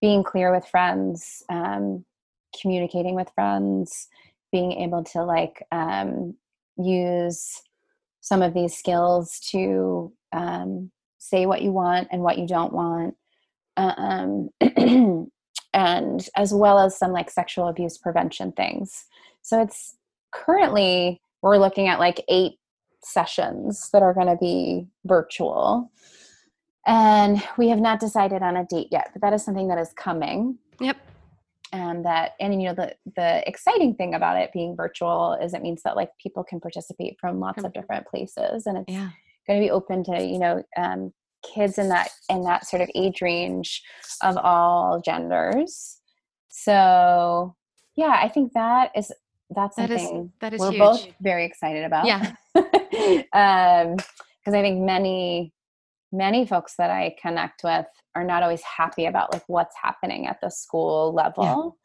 being 0.00 0.22
clear 0.22 0.52
with 0.54 0.66
friends 0.66 1.42
um, 1.48 2.04
communicating 2.60 3.14
with 3.14 3.28
friends 3.34 4.08
being 4.52 4.72
able 4.72 5.02
to 5.04 5.22
like 5.24 5.66
um, 5.72 6.34
use 6.78 7.60
some 8.20 8.42
of 8.42 8.54
these 8.54 8.76
skills 8.76 9.40
to 9.50 10.12
um, 10.32 10.90
say 11.28 11.46
what 11.46 11.62
you 11.62 11.72
want 11.72 12.08
and 12.10 12.22
what 12.22 12.38
you 12.38 12.46
don't 12.46 12.72
want. 12.72 13.14
Um, 13.76 14.50
and 15.74 16.28
as 16.36 16.54
well 16.54 16.78
as 16.78 16.98
some 16.98 17.12
like 17.12 17.30
sexual 17.30 17.68
abuse 17.68 17.98
prevention 17.98 18.52
things. 18.52 19.04
So 19.42 19.60
it's 19.60 19.96
currently 20.32 21.20
we're 21.42 21.58
looking 21.58 21.88
at 21.88 21.98
like 21.98 22.24
eight 22.28 22.54
sessions 23.02 23.90
that 23.92 24.02
are 24.02 24.14
going 24.14 24.26
to 24.26 24.36
be 24.36 24.86
virtual. 25.04 25.90
And 26.86 27.42
we 27.58 27.68
have 27.68 27.80
not 27.80 28.00
decided 28.00 28.42
on 28.42 28.56
a 28.56 28.64
date 28.64 28.88
yet 28.90 29.10
but 29.12 29.20
that 29.22 29.32
is 29.32 29.44
something 29.44 29.68
that 29.68 29.78
is 29.78 29.92
coming. 29.96 30.58
Yep. 30.80 30.96
and 31.72 32.04
that 32.04 32.32
and 32.38 32.60
you 32.60 32.68
know 32.68 32.74
the 32.74 32.94
the 33.16 33.46
exciting 33.48 33.94
thing 33.94 34.14
about 34.14 34.36
it 34.40 34.52
being 34.52 34.76
virtual 34.76 35.36
is 35.42 35.52
it 35.52 35.62
means 35.62 35.82
that 35.82 35.96
like 35.96 36.10
people 36.22 36.44
can 36.44 36.60
participate 36.60 37.16
from 37.20 37.40
lots 37.40 37.64
of 37.64 37.72
different 37.72 38.06
places. 38.06 38.66
And 38.66 38.78
it's 38.78 38.92
Yeah. 38.92 39.10
Going 39.46 39.60
to 39.60 39.64
be 39.66 39.70
open 39.70 40.04
to 40.04 40.22
you 40.24 40.38
know 40.38 40.62
um, 40.76 41.12
kids 41.54 41.78
in 41.78 41.88
that 41.88 42.08
in 42.28 42.42
that 42.42 42.66
sort 42.66 42.82
of 42.82 42.90
age 42.94 43.20
range 43.22 43.82
of 44.22 44.36
all 44.38 45.00
genders 45.04 45.98
so 46.48 47.54
yeah 47.96 48.18
i 48.22 48.28
think 48.28 48.52
that 48.54 48.90
is 48.96 49.12
that's 49.54 49.76
That 49.76 49.90
is 49.90 50.00
something 50.02 50.32
that 50.40 50.52
is 50.54 50.60
we're 50.60 50.70
huge. 50.72 50.80
both 50.80 51.06
very 51.20 51.44
excited 51.44 51.84
about 51.84 52.06
Yeah. 52.06 52.32
um 52.56 53.96
because 54.38 54.54
i 54.54 54.62
think 54.62 54.82
many 54.84 55.52
many 56.12 56.46
folks 56.46 56.74
that 56.78 56.90
i 56.90 57.14
connect 57.20 57.62
with 57.62 57.86
are 58.14 58.24
not 58.24 58.42
always 58.42 58.62
happy 58.62 59.06
about 59.06 59.32
like 59.32 59.44
what's 59.46 59.74
happening 59.80 60.26
at 60.26 60.40
the 60.40 60.50
school 60.50 61.12
level 61.14 61.76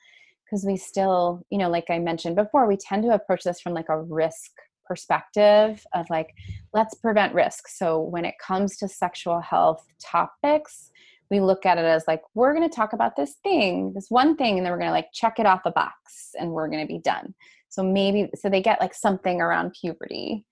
because 0.46 0.66
we 0.66 0.78
still 0.78 1.44
you 1.50 1.58
know 1.58 1.70
like 1.70 1.90
i 1.90 2.00
mentioned 2.00 2.36
before 2.36 2.68
we 2.68 2.78
tend 2.78 3.04
to 3.04 3.10
approach 3.10 3.44
this 3.44 3.60
from 3.62 3.74
like 3.74 3.90
a 3.90 4.02
risk 4.02 4.52
perspective 4.92 5.86
of 5.94 6.06
like 6.10 6.34
let's 6.74 6.96
prevent 6.96 7.34
risk. 7.34 7.70
So 7.70 8.02
when 8.02 8.26
it 8.26 8.36
comes 8.46 8.76
to 8.80 8.90
sexual 8.90 9.40
health 9.40 9.86
topics 10.04 10.90
we 11.30 11.40
look 11.40 11.66
at 11.66 11.78
it 11.78 11.86
as 11.86 12.04
like 12.10 12.22
we're 12.34 12.54
going 12.54 12.70
to 12.70 12.76
talk 12.76 12.92
about 12.92 13.16
this 13.16 13.36
thing 13.42 13.94
this 13.96 14.08
one 14.10 14.36
thing 14.36 14.58
and 14.58 14.66
then 14.66 14.72
we're 14.74 14.78
going 14.78 14.90
to 14.90 15.00
like 15.00 15.08
check 15.14 15.40
it 15.40 15.46
off 15.46 15.62
a 15.64 15.72
box 15.72 16.32
and 16.38 16.52
we're 16.52 16.68
going 16.68 16.86
to 16.86 16.94
be 16.94 17.00
done. 17.00 17.34
So 17.70 17.84
maybe 17.84 18.30
so 18.36 18.50
they 18.50 18.62
get 18.62 18.82
like 18.82 18.94
something 18.94 19.40
around 19.40 19.74
puberty. 19.80 20.46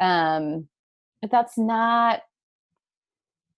Um 0.00 0.66
but 1.22 1.30
that's 1.30 1.56
not 1.56 2.22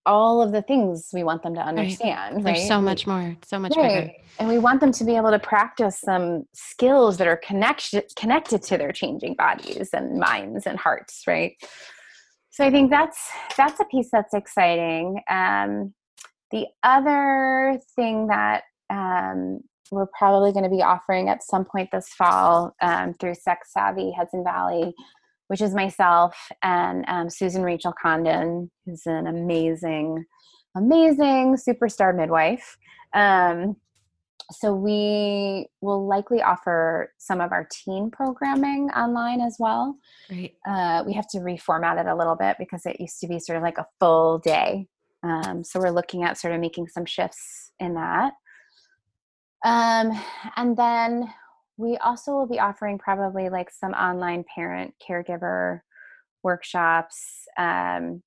all 0.07 0.41
of 0.41 0.53
the 0.53 0.63
things 0.63 1.11
we 1.13 1.25
want 1.25 1.43
them 1.43 1.55
to 1.55 1.61
understand 1.61 2.37
right, 2.37 2.55
There's 2.55 2.69
so 2.69 2.81
much 2.81 3.07
more. 3.07 3.37
So 3.45 3.59
much 3.59 3.75
bigger. 3.75 4.13
and 4.39 4.49
we 4.49 4.59
want 4.59 4.81
them 4.81 4.93
to 4.93 5.05
be 5.05 5.17
able 5.17 5.31
to 5.33 5.39
practice 5.39 6.01
some 6.01 6.45
skills 6.55 7.19
that 7.19 7.27
are 7.27 7.37
connected 7.37 8.05
connected 8.17 8.63
to 8.63 8.79
their 8.79 8.93
changing 8.93 9.35
bodies 9.35 9.91
and 9.93 10.19
minds 10.19 10.67
and 10.67 10.79
hearts 10.79 11.25
right 11.27 11.55
so 12.51 12.65
i 12.65 12.71
think 12.71 12.91
that's 12.91 13.19
that's 13.57 13.81
a 13.81 13.85
piece 13.87 14.09
that's 14.11 14.33
exciting 14.33 15.21
um, 15.29 15.93
the 16.53 16.67
other 16.85 17.79
thing 17.97 18.29
that 18.29 18.63
um, 18.89 19.61
we're 19.91 20.07
probably 20.17 20.53
going 20.53 20.65
to 20.65 20.71
be 20.71 20.83
offering 20.83 21.29
at 21.29 21.43
some 21.43 21.65
point 21.65 21.89
this 21.93 22.09
fall 22.11 22.75
um, 22.81 23.13
through 23.15 23.35
sex 23.35 23.73
savvy 23.73 24.13
hudson 24.17 24.45
valley 24.45 24.95
which 25.49 25.61
is 25.61 25.75
myself 25.75 26.37
and 26.63 27.05
um, 27.09 27.31
susan 27.31 27.63
rachel 27.63 27.93
condon 28.01 28.71
who's 28.85 29.03
an 29.07 29.27
amazing 29.27 30.25
amazing 30.77 31.57
superstar 31.57 32.15
midwife 32.17 32.77
um, 33.15 33.77
so 34.53 34.75
we 34.75 35.67
will 35.81 36.07
likely 36.07 36.41
offer 36.41 37.13
some 37.19 37.41
of 37.41 37.53
our 37.53 37.67
teen 37.71 38.11
programming 38.11 38.91
online 38.91 39.41
as 39.41 39.57
well. 39.59 39.97
Great. 40.29 40.55
Uh, 40.69 41.03
we 41.05 41.15
have 41.15 41.27
to 41.29 41.39
reformat 41.39 42.01
it 42.01 42.07
a 42.07 42.15
little 42.15 42.37
bit 42.37 42.57
because 42.59 42.87
it 42.87 43.01
used 43.01 43.19
to 43.21 43.27
be 43.27 43.41
sort 43.41 43.57
of 43.57 43.63
like 43.63 43.79
a 43.79 43.87
full 43.99 44.39
day. 44.39 44.87
Um, 45.25 45.65
so 45.65 45.81
we're 45.81 45.91
looking 45.91 46.23
at 46.23 46.39
sort 46.39 46.55
of 46.55 46.61
making 46.61 46.87
some 46.89 47.07
shifts 47.07 47.73
in 47.81 47.95
that. 47.95 48.35
Um, 49.65 50.13
and 50.57 50.77
then 50.77 51.33
we 51.77 51.97
also 51.99 52.33
will 52.33 52.47
be 52.47 52.59
offering 52.59 52.99
probably 52.99 53.49
like 53.49 53.71
some 53.71 53.93
online 53.93 54.45
parent 54.55 54.95
caregiver 55.07 55.81
workshops. 56.43 57.47
Um, 57.59 58.23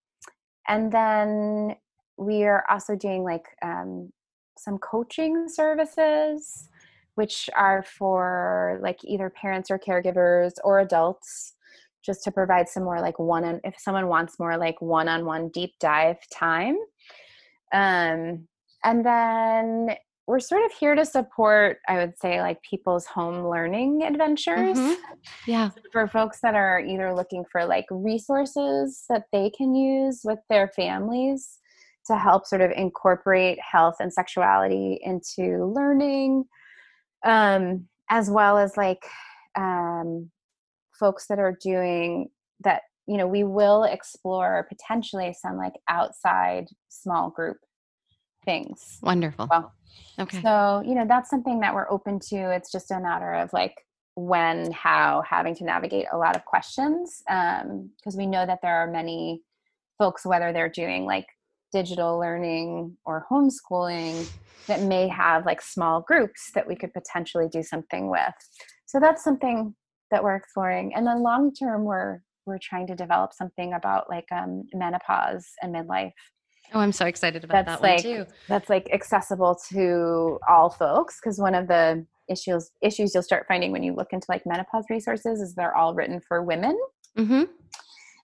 and 0.67 0.91
then 0.91 1.75
we 2.17 2.43
are 2.43 2.63
also 2.69 2.95
doing 2.95 3.23
like 3.23 3.45
um, 3.63 4.11
some 4.57 4.77
coaching 4.77 5.47
services 5.47 6.69
which 7.15 7.49
are 7.53 7.83
for 7.83 8.79
like 8.81 8.99
either 9.03 9.29
parents 9.29 9.69
or 9.69 9.77
caregivers 9.77 10.53
or 10.63 10.79
adults 10.79 11.53
just 12.01 12.23
to 12.23 12.31
provide 12.31 12.69
some 12.69 12.83
more 12.83 13.01
like 13.01 13.19
one 13.19 13.43
on 13.43 13.59
if 13.65 13.75
someone 13.77 14.07
wants 14.07 14.39
more 14.39 14.57
like 14.57 14.81
one-on-one 14.81 15.49
deep 15.49 15.73
dive 15.81 16.17
time 16.31 16.77
um 17.73 18.47
and 18.85 19.05
then 19.05 19.89
we're 20.30 20.39
sort 20.39 20.63
of 20.63 20.71
here 20.80 20.93
to 20.93 21.03
support 21.03 21.80
i 21.88 21.95
would 21.97 22.15
say 22.17 22.39
like 22.39 22.61
people's 22.61 23.07
home 23.07 23.47
learning 23.49 24.03
adventures 24.03 24.77
Mhm. 24.77 24.95
Yeah. 25.47 25.69
for 25.91 26.07
folks 26.07 26.39
that 26.41 26.53
are 26.53 26.80
either 26.80 27.13
looking 27.15 27.43
for 27.51 27.65
like 27.65 27.86
resources 27.89 29.05
that 29.09 29.23
they 29.34 29.49
can 29.49 29.73
use 29.73 30.21
with 30.23 30.38
their 30.47 30.67
families 30.69 31.57
to 32.05 32.15
help 32.15 32.45
sort 32.45 32.61
of 32.61 32.69
incorporate 32.71 33.57
health 33.59 33.95
and 33.99 34.13
sexuality 34.13 34.99
into 35.03 35.65
learning 35.75 36.45
um, 37.25 37.88
as 38.11 38.30
well 38.30 38.57
as 38.57 38.77
like 38.77 39.03
um, 39.57 40.30
folks 40.99 41.25
that 41.27 41.39
are 41.39 41.57
doing 41.61 42.30
that 42.63 42.84
you 43.07 43.17
know 43.17 43.27
we 43.27 43.43
will 43.43 43.84
explore 43.84 44.67
potentially 44.69 45.34
some 45.34 45.57
like 45.57 45.73
outside 45.89 46.67
small 46.89 47.32
group 47.32 47.57
things 48.45 48.99
Wonderful. 49.01 49.47
well 49.49 49.73
Okay. 50.19 50.41
so, 50.41 50.83
you 50.85 50.95
know, 50.95 51.05
that's 51.07 51.29
something 51.29 51.59
that 51.61 51.73
we're 51.73 51.89
open 51.89 52.19
to. 52.29 52.51
It's 52.51 52.71
just 52.71 52.91
a 52.91 52.99
matter 52.99 53.33
of 53.33 53.51
like 53.53 53.75
when, 54.15 54.71
how, 54.71 55.23
having 55.27 55.55
to 55.55 55.63
navigate 55.63 56.07
a 56.11 56.17
lot 56.17 56.35
of 56.35 56.43
questions. 56.45 57.21
Because 57.25 58.17
we 58.17 58.27
know 58.27 58.45
that 58.45 58.59
there 58.61 58.75
are 58.75 58.91
many 58.91 59.43
folks, 59.97 60.25
whether 60.25 60.51
they're 60.51 60.69
doing 60.69 61.05
like 61.05 61.27
digital 61.71 62.19
learning 62.19 62.97
or 63.05 63.25
homeschooling, 63.31 64.29
that 64.67 64.81
may 64.83 65.07
have 65.07 65.45
like 65.45 65.61
small 65.61 66.01
groups 66.01 66.51
that 66.53 66.67
we 66.67 66.75
could 66.75 66.93
potentially 66.93 67.47
do 67.49 67.63
something 67.63 68.09
with. 68.09 68.33
So 68.85 68.99
that's 68.99 69.23
something 69.23 69.73
that 70.11 70.23
we're 70.23 70.35
exploring. 70.35 70.93
And 70.95 71.07
then 71.07 71.23
long 71.23 71.53
term, 71.53 71.85
we're 71.85 72.19
we're 72.45 72.59
trying 72.61 72.87
to 72.87 72.95
develop 72.95 73.31
something 73.31 73.73
about 73.73 74.09
like 74.09 74.25
um, 74.31 74.63
menopause 74.73 75.45
and 75.61 75.73
midlife 75.73 76.11
oh, 76.74 76.80
I'm 76.80 76.91
so 76.91 77.05
excited 77.05 77.43
about 77.43 77.65
that's 77.65 77.82
that 77.82 77.88
like 77.88 78.03
one 78.03 78.26
too. 78.26 78.32
that's 78.47 78.70
like 78.70 78.89
accessible 78.93 79.57
to 79.72 80.39
all 80.49 80.70
folks 80.70 81.20
because 81.22 81.39
one 81.39 81.55
of 81.55 81.67
the 81.67 82.05
issues 82.30 82.72
issues 82.82 83.13
you'll 83.13 83.24
start 83.24 83.45
finding 83.47 83.72
when 83.72 83.82
you 83.84 83.93
look 83.93 84.09
into 84.11 84.26
like 84.30 84.43
menopause 84.45 84.86
resources 84.89 85.41
is 85.41 85.55
they're 85.55 85.76
all 85.76 85.93
written 85.93 86.20
for 86.28 86.43
women 86.43 86.78
Mm-hmm. 87.17 87.43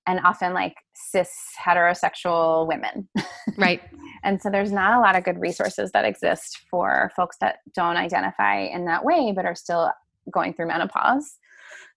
and 0.08 0.20
often 0.24 0.54
like 0.54 0.76
cis 0.94 1.30
heterosexual 1.60 2.68
women. 2.68 3.10
Right. 3.58 3.82
and 4.24 4.42
so 4.42 4.50
there's 4.50 4.72
not 4.72 4.98
a 4.98 5.02
lot 5.02 5.18
of 5.18 5.24
good 5.24 5.40
resources 5.40 5.92
that 5.92 6.06
exist 6.06 6.60
for 6.70 7.12
folks 7.16 7.36
that 7.42 7.58
don't 7.74 7.98
identify 7.98 8.60
in 8.60 8.86
that 8.86 9.04
way 9.04 9.34
but 9.36 9.46
are 9.46 9.56
still 9.56 9.92
going 10.32 10.54
through 10.54 10.68
menopause. 10.68 11.38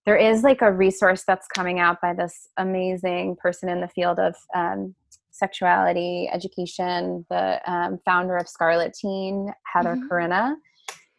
There 0.07 0.17
is 0.17 0.43
like 0.43 0.63
a 0.63 0.73
resource 0.73 1.25
that's 1.27 1.47
coming 1.55 1.79
out 1.79 2.01
by 2.01 2.15
this 2.15 2.49
amazing 2.57 3.37
person 3.37 3.69
in 3.69 3.81
the 3.83 3.89
field 3.89 4.19
of 4.19 4.35
um, 4.57 4.95
sexuality 5.39 6.29
education, 6.33 7.25
the 7.31 7.61
um, 7.71 7.99
founder 8.05 8.37
of 8.37 8.47
Scarleteen, 8.47 9.53
Heather 9.73 9.95
mm-hmm. 9.95 10.09
Corinna. 10.09 10.57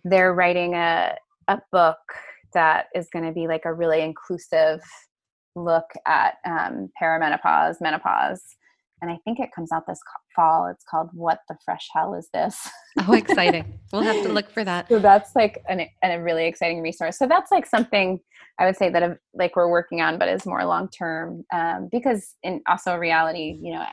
They're 0.04 0.34
writing 0.34 0.76
a, 0.76 1.16
a 1.48 1.60
book 1.72 1.98
that 2.54 2.88
is 2.96 3.08
going 3.12 3.26
to 3.26 3.32
be 3.32 3.48
like 3.48 3.64
a 3.66 3.74
really 3.74 4.02
inclusive 4.02 4.82
look 5.56 5.90
at 6.08 6.36
um, 6.46 6.90
perimenopause, 7.02 7.76
menopause. 7.82 8.42
And 9.02 9.10
I 9.10 9.18
think 9.24 9.40
it 9.40 9.50
comes 9.56 9.72
out 9.72 9.84
this 9.88 10.00
fall. 10.36 10.68
It's 10.68 10.84
called 10.90 11.10
What 11.14 11.40
the 11.48 11.56
Fresh 11.64 11.88
Hell 11.94 12.16
Is 12.16 12.30
This? 12.34 12.70
Oh, 13.08 13.14
exciting. 13.14 13.80
we'll 13.94 14.02
have 14.02 14.24
to 14.24 14.30
look 14.30 14.50
for 14.52 14.66
that. 14.66 14.90
So 14.90 15.00
that's 15.00 15.34
like 15.36 15.64
an, 15.70 15.88
a 16.04 16.22
really 16.22 16.48
exciting 16.48 16.82
resource. 16.82 17.18
So 17.18 17.28
that's 17.28 17.50
like 17.50 17.66
something 17.66 18.20
I 18.60 18.66
would 18.66 18.76
say 18.76 18.90
that 18.90 19.02
uh, 19.02 19.14
like 19.34 19.56
we're 19.56 19.70
working 19.70 20.02
on, 20.02 20.20
but 20.20 20.28
is 20.28 20.46
more 20.46 20.66
long 20.66 20.90
term 20.90 21.46
um, 21.54 21.88
because 21.92 22.36
in 22.44 22.62
also 22.68 22.98
reality, 22.98 23.58
you 23.62 23.74
know, 23.74 23.86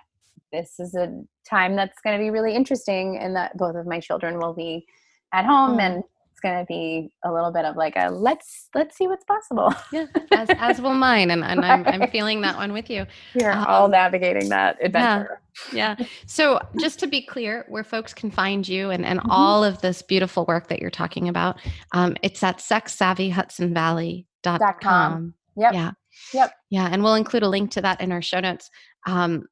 this 0.53 0.75
is 0.79 0.95
a 0.95 1.13
time 1.49 1.77
that's 1.77 2.01
going 2.03 2.19
to 2.19 2.23
be 2.23 2.31
really 2.31 2.55
interesting 2.55 3.19
and 3.19 3.37
that 3.37 3.57
both 3.57 3.77
of 3.77 3.87
my 3.87 4.01
children 4.01 4.39
will 4.39 4.55
be 4.55 4.85
at 5.33 5.45
home 5.45 5.79
mm. 5.79 5.83
and 5.83 6.05
it's 6.31 6.41
going 6.41 6.59
to 6.59 6.65
be 6.67 7.11
a 7.25 7.33
little 7.33 7.51
bit 7.51 7.65
of 7.65 7.77
like 7.77 7.95
a 7.97 8.11
let's 8.11 8.69
let's 8.75 8.97
see 8.97 9.07
what's 9.07 9.25
possible 9.25 9.75
yeah 9.93 10.07
as, 10.33 10.49
as 10.59 10.81
will 10.81 10.95
mine 10.95 11.31
and, 11.31 11.43
and 11.43 11.65
I'm, 11.65 11.87
I'm 11.87 12.11
feeling 12.11 12.43
that 12.43 12.57
one 12.57 12.73
with 12.73 12.91
you 12.91 13.07
we're 13.35 13.51
um, 13.51 13.65
all 13.67 13.89
navigating 13.89 14.51
that 14.51 14.77
adventure 14.83 15.41
yeah, 15.73 15.95
yeah 15.99 16.07
so 16.27 16.61
just 16.79 16.99
to 17.01 17.07
be 17.07 17.23
clear 17.23 17.65
where 17.69 17.85
folks 17.85 18.13
can 18.13 18.31
find 18.31 18.69
you 18.69 18.91
and, 18.91 19.07
and 19.07 19.21
mm-hmm. 19.21 19.31
all 19.31 19.65
of 19.65 19.81
this 19.81 20.03
beautiful 20.03 20.45
work 20.47 20.69
that 20.69 20.81
you're 20.81 20.91
talking 20.91 21.29
about 21.29 21.57
um, 21.93 22.15
it's 22.23 22.43
at 22.43 22.59
sexsavvyhudsonvalley.com 22.59 25.35
yep 25.57 25.73
yeah 25.73 25.93
Yep. 26.33 26.53
Yeah. 26.71 26.89
And 26.91 27.03
we'll 27.03 27.15
include 27.15 27.43
a 27.43 27.49
link 27.49 27.71
to 27.73 27.81
that 27.83 28.01
in 28.01 28.13
our 28.13 28.23
show 28.23 28.41
notes. 28.41 28.71
Um, 29.07 29.47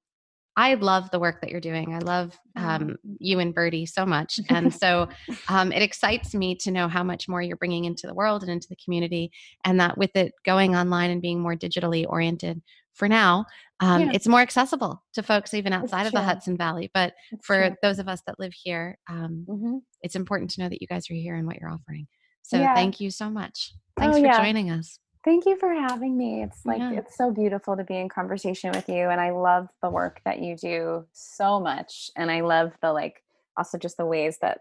I 0.56 0.74
love 0.74 1.10
the 1.10 1.18
work 1.18 1.40
that 1.40 1.50
you're 1.50 1.60
doing. 1.60 1.94
I 1.94 1.98
love 1.98 2.38
um, 2.56 2.96
you 3.18 3.40
and 3.40 3.54
Birdie 3.54 3.86
so 3.86 4.06
much. 4.06 4.38
And 4.48 4.72
so 4.82 5.08
um, 5.48 5.72
it 5.72 5.82
excites 5.82 6.34
me 6.34 6.54
to 6.56 6.70
know 6.70 6.88
how 6.88 7.02
much 7.02 7.28
more 7.28 7.42
you're 7.42 7.56
bringing 7.56 7.84
into 7.84 8.06
the 8.06 8.14
world 8.14 8.42
and 8.42 8.50
into 8.50 8.68
the 8.68 8.76
community. 8.76 9.32
And 9.64 9.80
that 9.80 9.98
with 9.98 10.14
it 10.14 10.32
going 10.44 10.76
online 10.76 11.10
and 11.10 11.20
being 11.20 11.40
more 11.40 11.56
digitally 11.56 12.06
oriented 12.08 12.62
for 12.92 13.08
now, 13.08 13.46
um, 13.80 14.02
yeah. 14.02 14.10
it's 14.14 14.28
more 14.28 14.40
accessible 14.40 15.02
to 15.14 15.22
folks 15.22 15.52
even 15.54 15.72
outside 15.72 16.06
of 16.06 16.12
the 16.12 16.22
Hudson 16.22 16.56
Valley. 16.56 16.90
But 16.94 17.14
it's 17.32 17.44
for 17.44 17.68
true. 17.68 17.76
those 17.82 17.98
of 17.98 18.08
us 18.08 18.22
that 18.26 18.38
live 18.38 18.52
here, 18.54 18.96
um, 19.10 19.44
mm-hmm. 19.48 19.76
it's 20.02 20.14
important 20.14 20.50
to 20.52 20.62
know 20.62 20.68
that 20.68 20.80
you 20.80 20.86
guys 20.86 21.10
are 21.10 21.14
here 21.14 21.34
and 21.34 21.46
what 21.46 21.58
you're 21.58 21.70
offering. 21.70 22.06
So 22.42 22.58
yeah. 22.58 22.74
thank 22.74 23.00
you 23.00 23.10
so 23.10 23.28
much. 23.28 23.72
Thanks 23.98 24.16
oh, 24.16 24.20
for 24.20 24.26
yeah. 24.26 24.38
joining 24.38 24.70
us. 24.70 24.98
Thank 25.24 25.46
you 25.46 25.56
for 25.58 25.72
having 25.72 26.18
me. 26.18 26.42
It's 26.42 26.66
like 26.66 26.80
yeah. 26.80 26.92
it's 26.92 27.16
so 27.16 27.30
beautiful 27.30 27.76
to 27.76 27.84
be 27.84 27.96
in 27.96 28.10
conversation 28.10 28.70
with 28.72 28.88
you 28.88 29.08
and 29.08 29.20
I 29.20 29.30
love 29.30 29.68
the 29.82 29.88
work 29.88 30.20
that 30.24 30.40
you 30.40 30.54
do 30.56 31.06
so 31.12 31.58
much 31.58 32.10
and 32.16 32.30
I 32.30 32.42
love 32.42 32.72
the 32.82 32.92
like 32.92 33.22
also 33.56 33.78
just 33.78 33.96
the 33.96 34.04
ways 34.04 34.38
that 34.42 34.60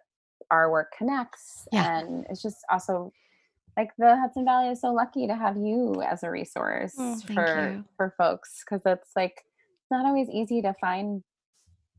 our 0.49 0.72
work 0.72 0.93
connects 0.97 1.68
yeah. 1.72 1.99
and 1.99 2.26
it's 2.30 2.41
just 2.41 2.57
also 2.72 3.11
like 3.76 3.89
the 3.97 4.16
Hudson 4.16 4.45
Valley 4.45 4.70
is 4.70 4.82
so 4.82 4.93
lucky 4.93 5.28
to 5.28 5.36
have 5.36 5.57
you 5.57 6.01
as 6.01 6.24
a 6.24 6.30
resource 6.30 6.93
oh, 6.97 7.20
for 7.34 7.74
you. 7.74 7.86
for 7.97 8.14
folks 8.18 8.64
cuz 8.64 8.82
it's 8.86 9.11
like 9.16 9.34
it's 9.36 9.91
not 9.91 10.05
always 10.05 10.30
easy 10.30 10.61
to 10.61 10.74
find 10.76 11.24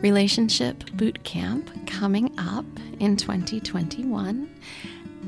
relationship 0.01 0.91
boot 0.95 1.25
camp 1.25 1.71
coming 1.87 2.33
up 2.39 2.65
in 3.01 3.17
2021 3.17 4.49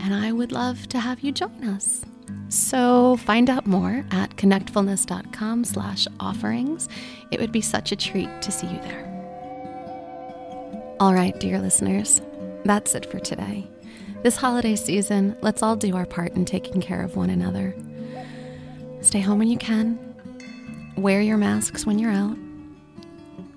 and 0.01 0.14
I 0.14 0.32
would 0.32 0.53
love 0.53 0.88
to 0.88 0.99
have 0.99 1.20
you 1.20 1.32
join 1.32 1.64
us. 1.64 2.05
So 2.49 3.16
find 3.18 3.51
out 3.51 3.66
more 3.66 4.05
at 4.11 4.36
connectfulness.com 4.36 5.64
slash 5.64 6.07
offerings. 6.20 6.88
It 7.30 7.40
would 7.40 7.53
be 7.53 7.61
such 7.61 7.92
a 7.92 7.97
treat 7.97 8.42
to 8.42 8.53
see 8.53 8.66
you 8.66 8.80
there. 8.80 9.05
All 11.01 11.12
right, 11.12 11.38
dear 11.38 11.59
listeners, 11.61 12.22
that's 12.64 12.94
it 12.94 13.05
for 13.11 13.18
today. 13.18 13.68
This 14.22 14.36
holiday 14.36 14.76
season, 14.76 15.36
let's 15.42 15.62
all 15.62 15.76
do 15.76 15.94
our 15.94 16.07
part 16.07 16.32
in 16.32 16.44
taking 16.44 16.80
care 16.80 17.03
of 17.03 17.16
one 17.16 17.30
another. 17.30 17.74
Stay 19.03 19.20
home 19.20 19.38
when 19.38 19.49
you 19.49 19.59
can. 19.59 19.99
Wear 20.97 21.20
your 21.20 21.36
masks 21.36 21.84
when 21.84 21.99
you're 21.99 22.11
out. 22.11 22.36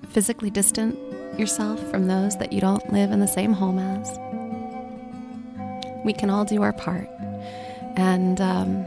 Physically 0.09 0.49
distant 0.49 0.97
yourself 1.39 1.79
from 1.89 2.07
those 2.07 2.37
that 2.37 2.51
you 2.51 2.59
don't 2.59 2.91
live 2.91 3.11
in 3.11 3.19
the 3.19 3.27
same 3.27 3.53
home 3.53 3.79
as 3.79 4.19
we 6.03 6.13
can 6.13 6.29
all 6.29 6.45
do 6.45 6.61
our 6.61 6.73
part. 6.73 7.09
And, 7.95 8.39
um, 8.39 8.85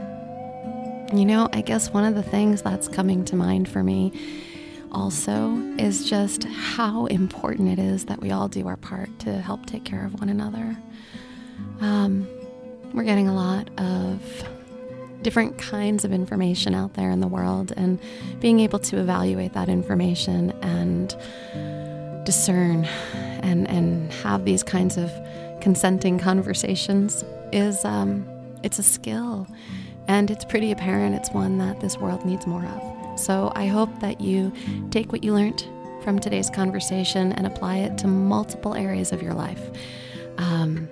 you 1.13 1.25
know, 1.25 1.49
I 1.53 1.61
guess 1.61 1.91
one 1.91 2.05
of 2.05 2.15
the 2.15 2.23
things 2.23 2.61
that's 2.61 2.87
coming 2.87 3.23
to 3.25 3.35
mind 3.35 3.69
for 3.69 3.83
me 3.83 4.11
also 4.91 5.55
is 5.77 6.09
just 6.09 6.43
how 6.45 7.07
important 7.07 7.69
it 7.69 7.79
is 7.79 8.05
that 8.05 8.21
we 8.21 8.31
all 8.31 8.47
do 8.47 8.67
our 8.67 8.77
part 8.77 9.09
to 9.19 9.41
help 9.41 9.65
take 9.65 9.83
care 9.83 10.05
of 10.05 10.19
one 10.19 10.29
another. 10.29 10.75
Um, 11.81 12.27
we're 12.93 13.03
getting 13.03 13.27
a 13.27 13.33
lot 13.33 13.69
of 13.79 14.21
different 15.23 15.57
kinds 15.57 16.05
of 16.05 16.11
information 16.11 16.75
out 16.75 16.93
there 16.95 17.09
in 17.09 17.21
the 17.21 17.27
world, 17.27 17.71
and 17.75 17.97
being 18.39 18.59
able 18.59 18.77
to 18.77 18.99
evaluate 18.99 19.53
that 19.53 19.69
information 19.69 20.51
and 20.61 21.15
discern 22.25 22.85
and, 23.41 23.67
and 23.69 24.11
have 24.13 24.45
these 24.45 24.63
kinds 24.63 24.97
of 24.97 25.11
consenting 25.63 26.19
conversations 26.19 27.23
is 27.53 27.85
um, 27.85 28.27
it's 28.63 28.79
a 28.79 28.83
skill. 28.83 29.47
And 30.09 30.29
it's 30.29 30.43
pretty 30.43 30.73
apparent 30.73 31.15
it's 31.15 31.29
one 31.31 31.57
that 31.59 31.79
this 31.79 31.97
world 31.97 32.25
needs 32.25 32.45
more 32.45 32.65
of. 32.65 33.19
So 33.19 33.51
i 33.55 33.67
hope 33.67 34.01
that 34.01 34.19
you 34.19 34.51
take 34.91 35.13
what 35.13 35.23
you 35.23 35.33
learned 35.33 35.65
from 36.03 36.19
today's 36.19 36.49
conversation 36.49 37.31
and 37.31 37.47
apply 37.47 37.77
it 37.77 37.97
to 37.99 38.07
multiple 38.07 38.75
areas 38.75 39.13
of 39.13 39.21
your 39.23 39.33
life. 39.33 39.61
Um, 40.37 40.89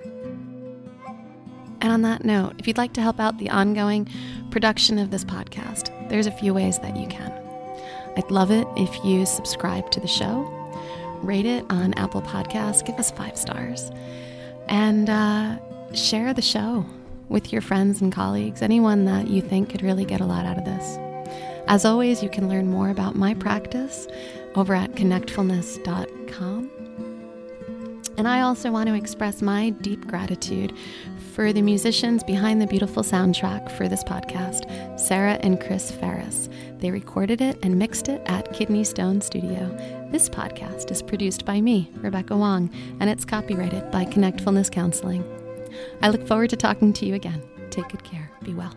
and 1.82 1.92
on 1.92 2.00
that 2.02 2.24
note 2.24 2.54
if 2.58 2.66
you'd 2.66 2.78
like 2.78 2.94
to 2.94 3.02
help 3.02 3.20
out 3.20 3.36
the 3.36 3.50
ongoing 3.50 4.08
production 4.50 4.98
of 4.98 5.10
this 5.10 5.24
podcast 5.24 6.08
there's 6.08 6.26
a 6.26 6.32
few 6.32 6.54
ways 6.54 6.78
that 6.78 6.96
you 6.96 7.06
can. 7.08 7.30
I'd 8.16 8.30
love 8.30 8.50
it 8.50 8.66
if 8.76 9.04
you 9.04 9.26
subscribe 9.26 9.90
to 9.90 10.00
the 10.00 10.08
show 10.08 10.48
rate 11.22 11.46
it 11.46 11.64
on 11.70 11.94
apple 11.94 12.22
podcasts 12.22 12.84
give 12.84 12.96
us 12.96 13.10
five 13.10 13.36
stars 13.36 13.90
and 14.68 15.08
uh, 15.10 15.58
share 15.94 16.32
the 16.34 16.42
show 16.42 16.86
with 17.28 17.52
your 17.52 17.62
friends 17.62 18.00
and 18.00 18.12
colleagues, 18.12 18.62
anyone 18.62 19.04
that 19.06 19.28
you 19.28 19.40
think 19.40 19.70
could 19.70 19.82
really 19.82 20.04
get 20.04 20.20
a 20.20 20.26
lot 20.26 20.44
out 20.44 20.58
of 20.58 20.64
this. 20.64 20.98
As 21.66 21.84
always, 21.84 22.22
you 22.22 22.28
can 22.28 22.48
learn 22.48 22.68
more 22.68 22.90
about 22.90 23.14
my 23.14 23.34
practice 23.34 24.06
over 24.54 24.74
at 24.74 24.92
connectfulness.com. 24.92 26.70
And 28.18 28.28
I 28.28 28.42
also 28.42 28.70
want 28.70 28.88
to 28.88 28.94
express 28.94 29.40
my 29.40 29.70
deep 29.70 30.06
gratitude 30.06 30.74
for 31.32 31.52
the 31.52 31.62
musicians 31.62 32.22
behind 32.22 32.60
the 32.60 32.66
beautiful 32.66 33.02
soundtrack 33.02 33.70
for 33.70 33.88
this 33.88 34.04
podcast, 34.04 35.00
Sarah 35.00 35.38
and 35.40 35.58
Chris 35.60 35.90
Ferris. 35.90 36.50
They 36.78 36.90
recorded 36.90 37.40
it 37.40 37.58
and 37.62 37.78
mixed 37.78 38.08
it 38.08 38.20
at 38.26 38.52
Kidney 38.52 38.84
Stone 38.84 39.22
Studio. 39.22 40.01
This 40.12 40.28
podcast 40.28 40.90
is 40.90 41.00
produced 41.00 41.46
by 41.46 41.62
me, 41.62 41.90
Rebecca 41.94 42.36
Wong, 42.36 42.68
and 43.00 43.08
it's 43.08 43.24
copyrighted 43.24 43.90
by 43.90 44.04
Connectfulness 44.04 44.70
Counseling. 44.70 45.24
I 46.02 46.10
look 46.10 46.28
forward 46.28 46.50
to 46.50 46.56
talking 46.56 46.92
to 46.92 47.06
you 47.06 47.14
again. 47.14 47.42
Take 47.70 47.88
good 47.88 48.04
care. 48.04 48.30
Be 48.42 48.52
well. 48.52 48.76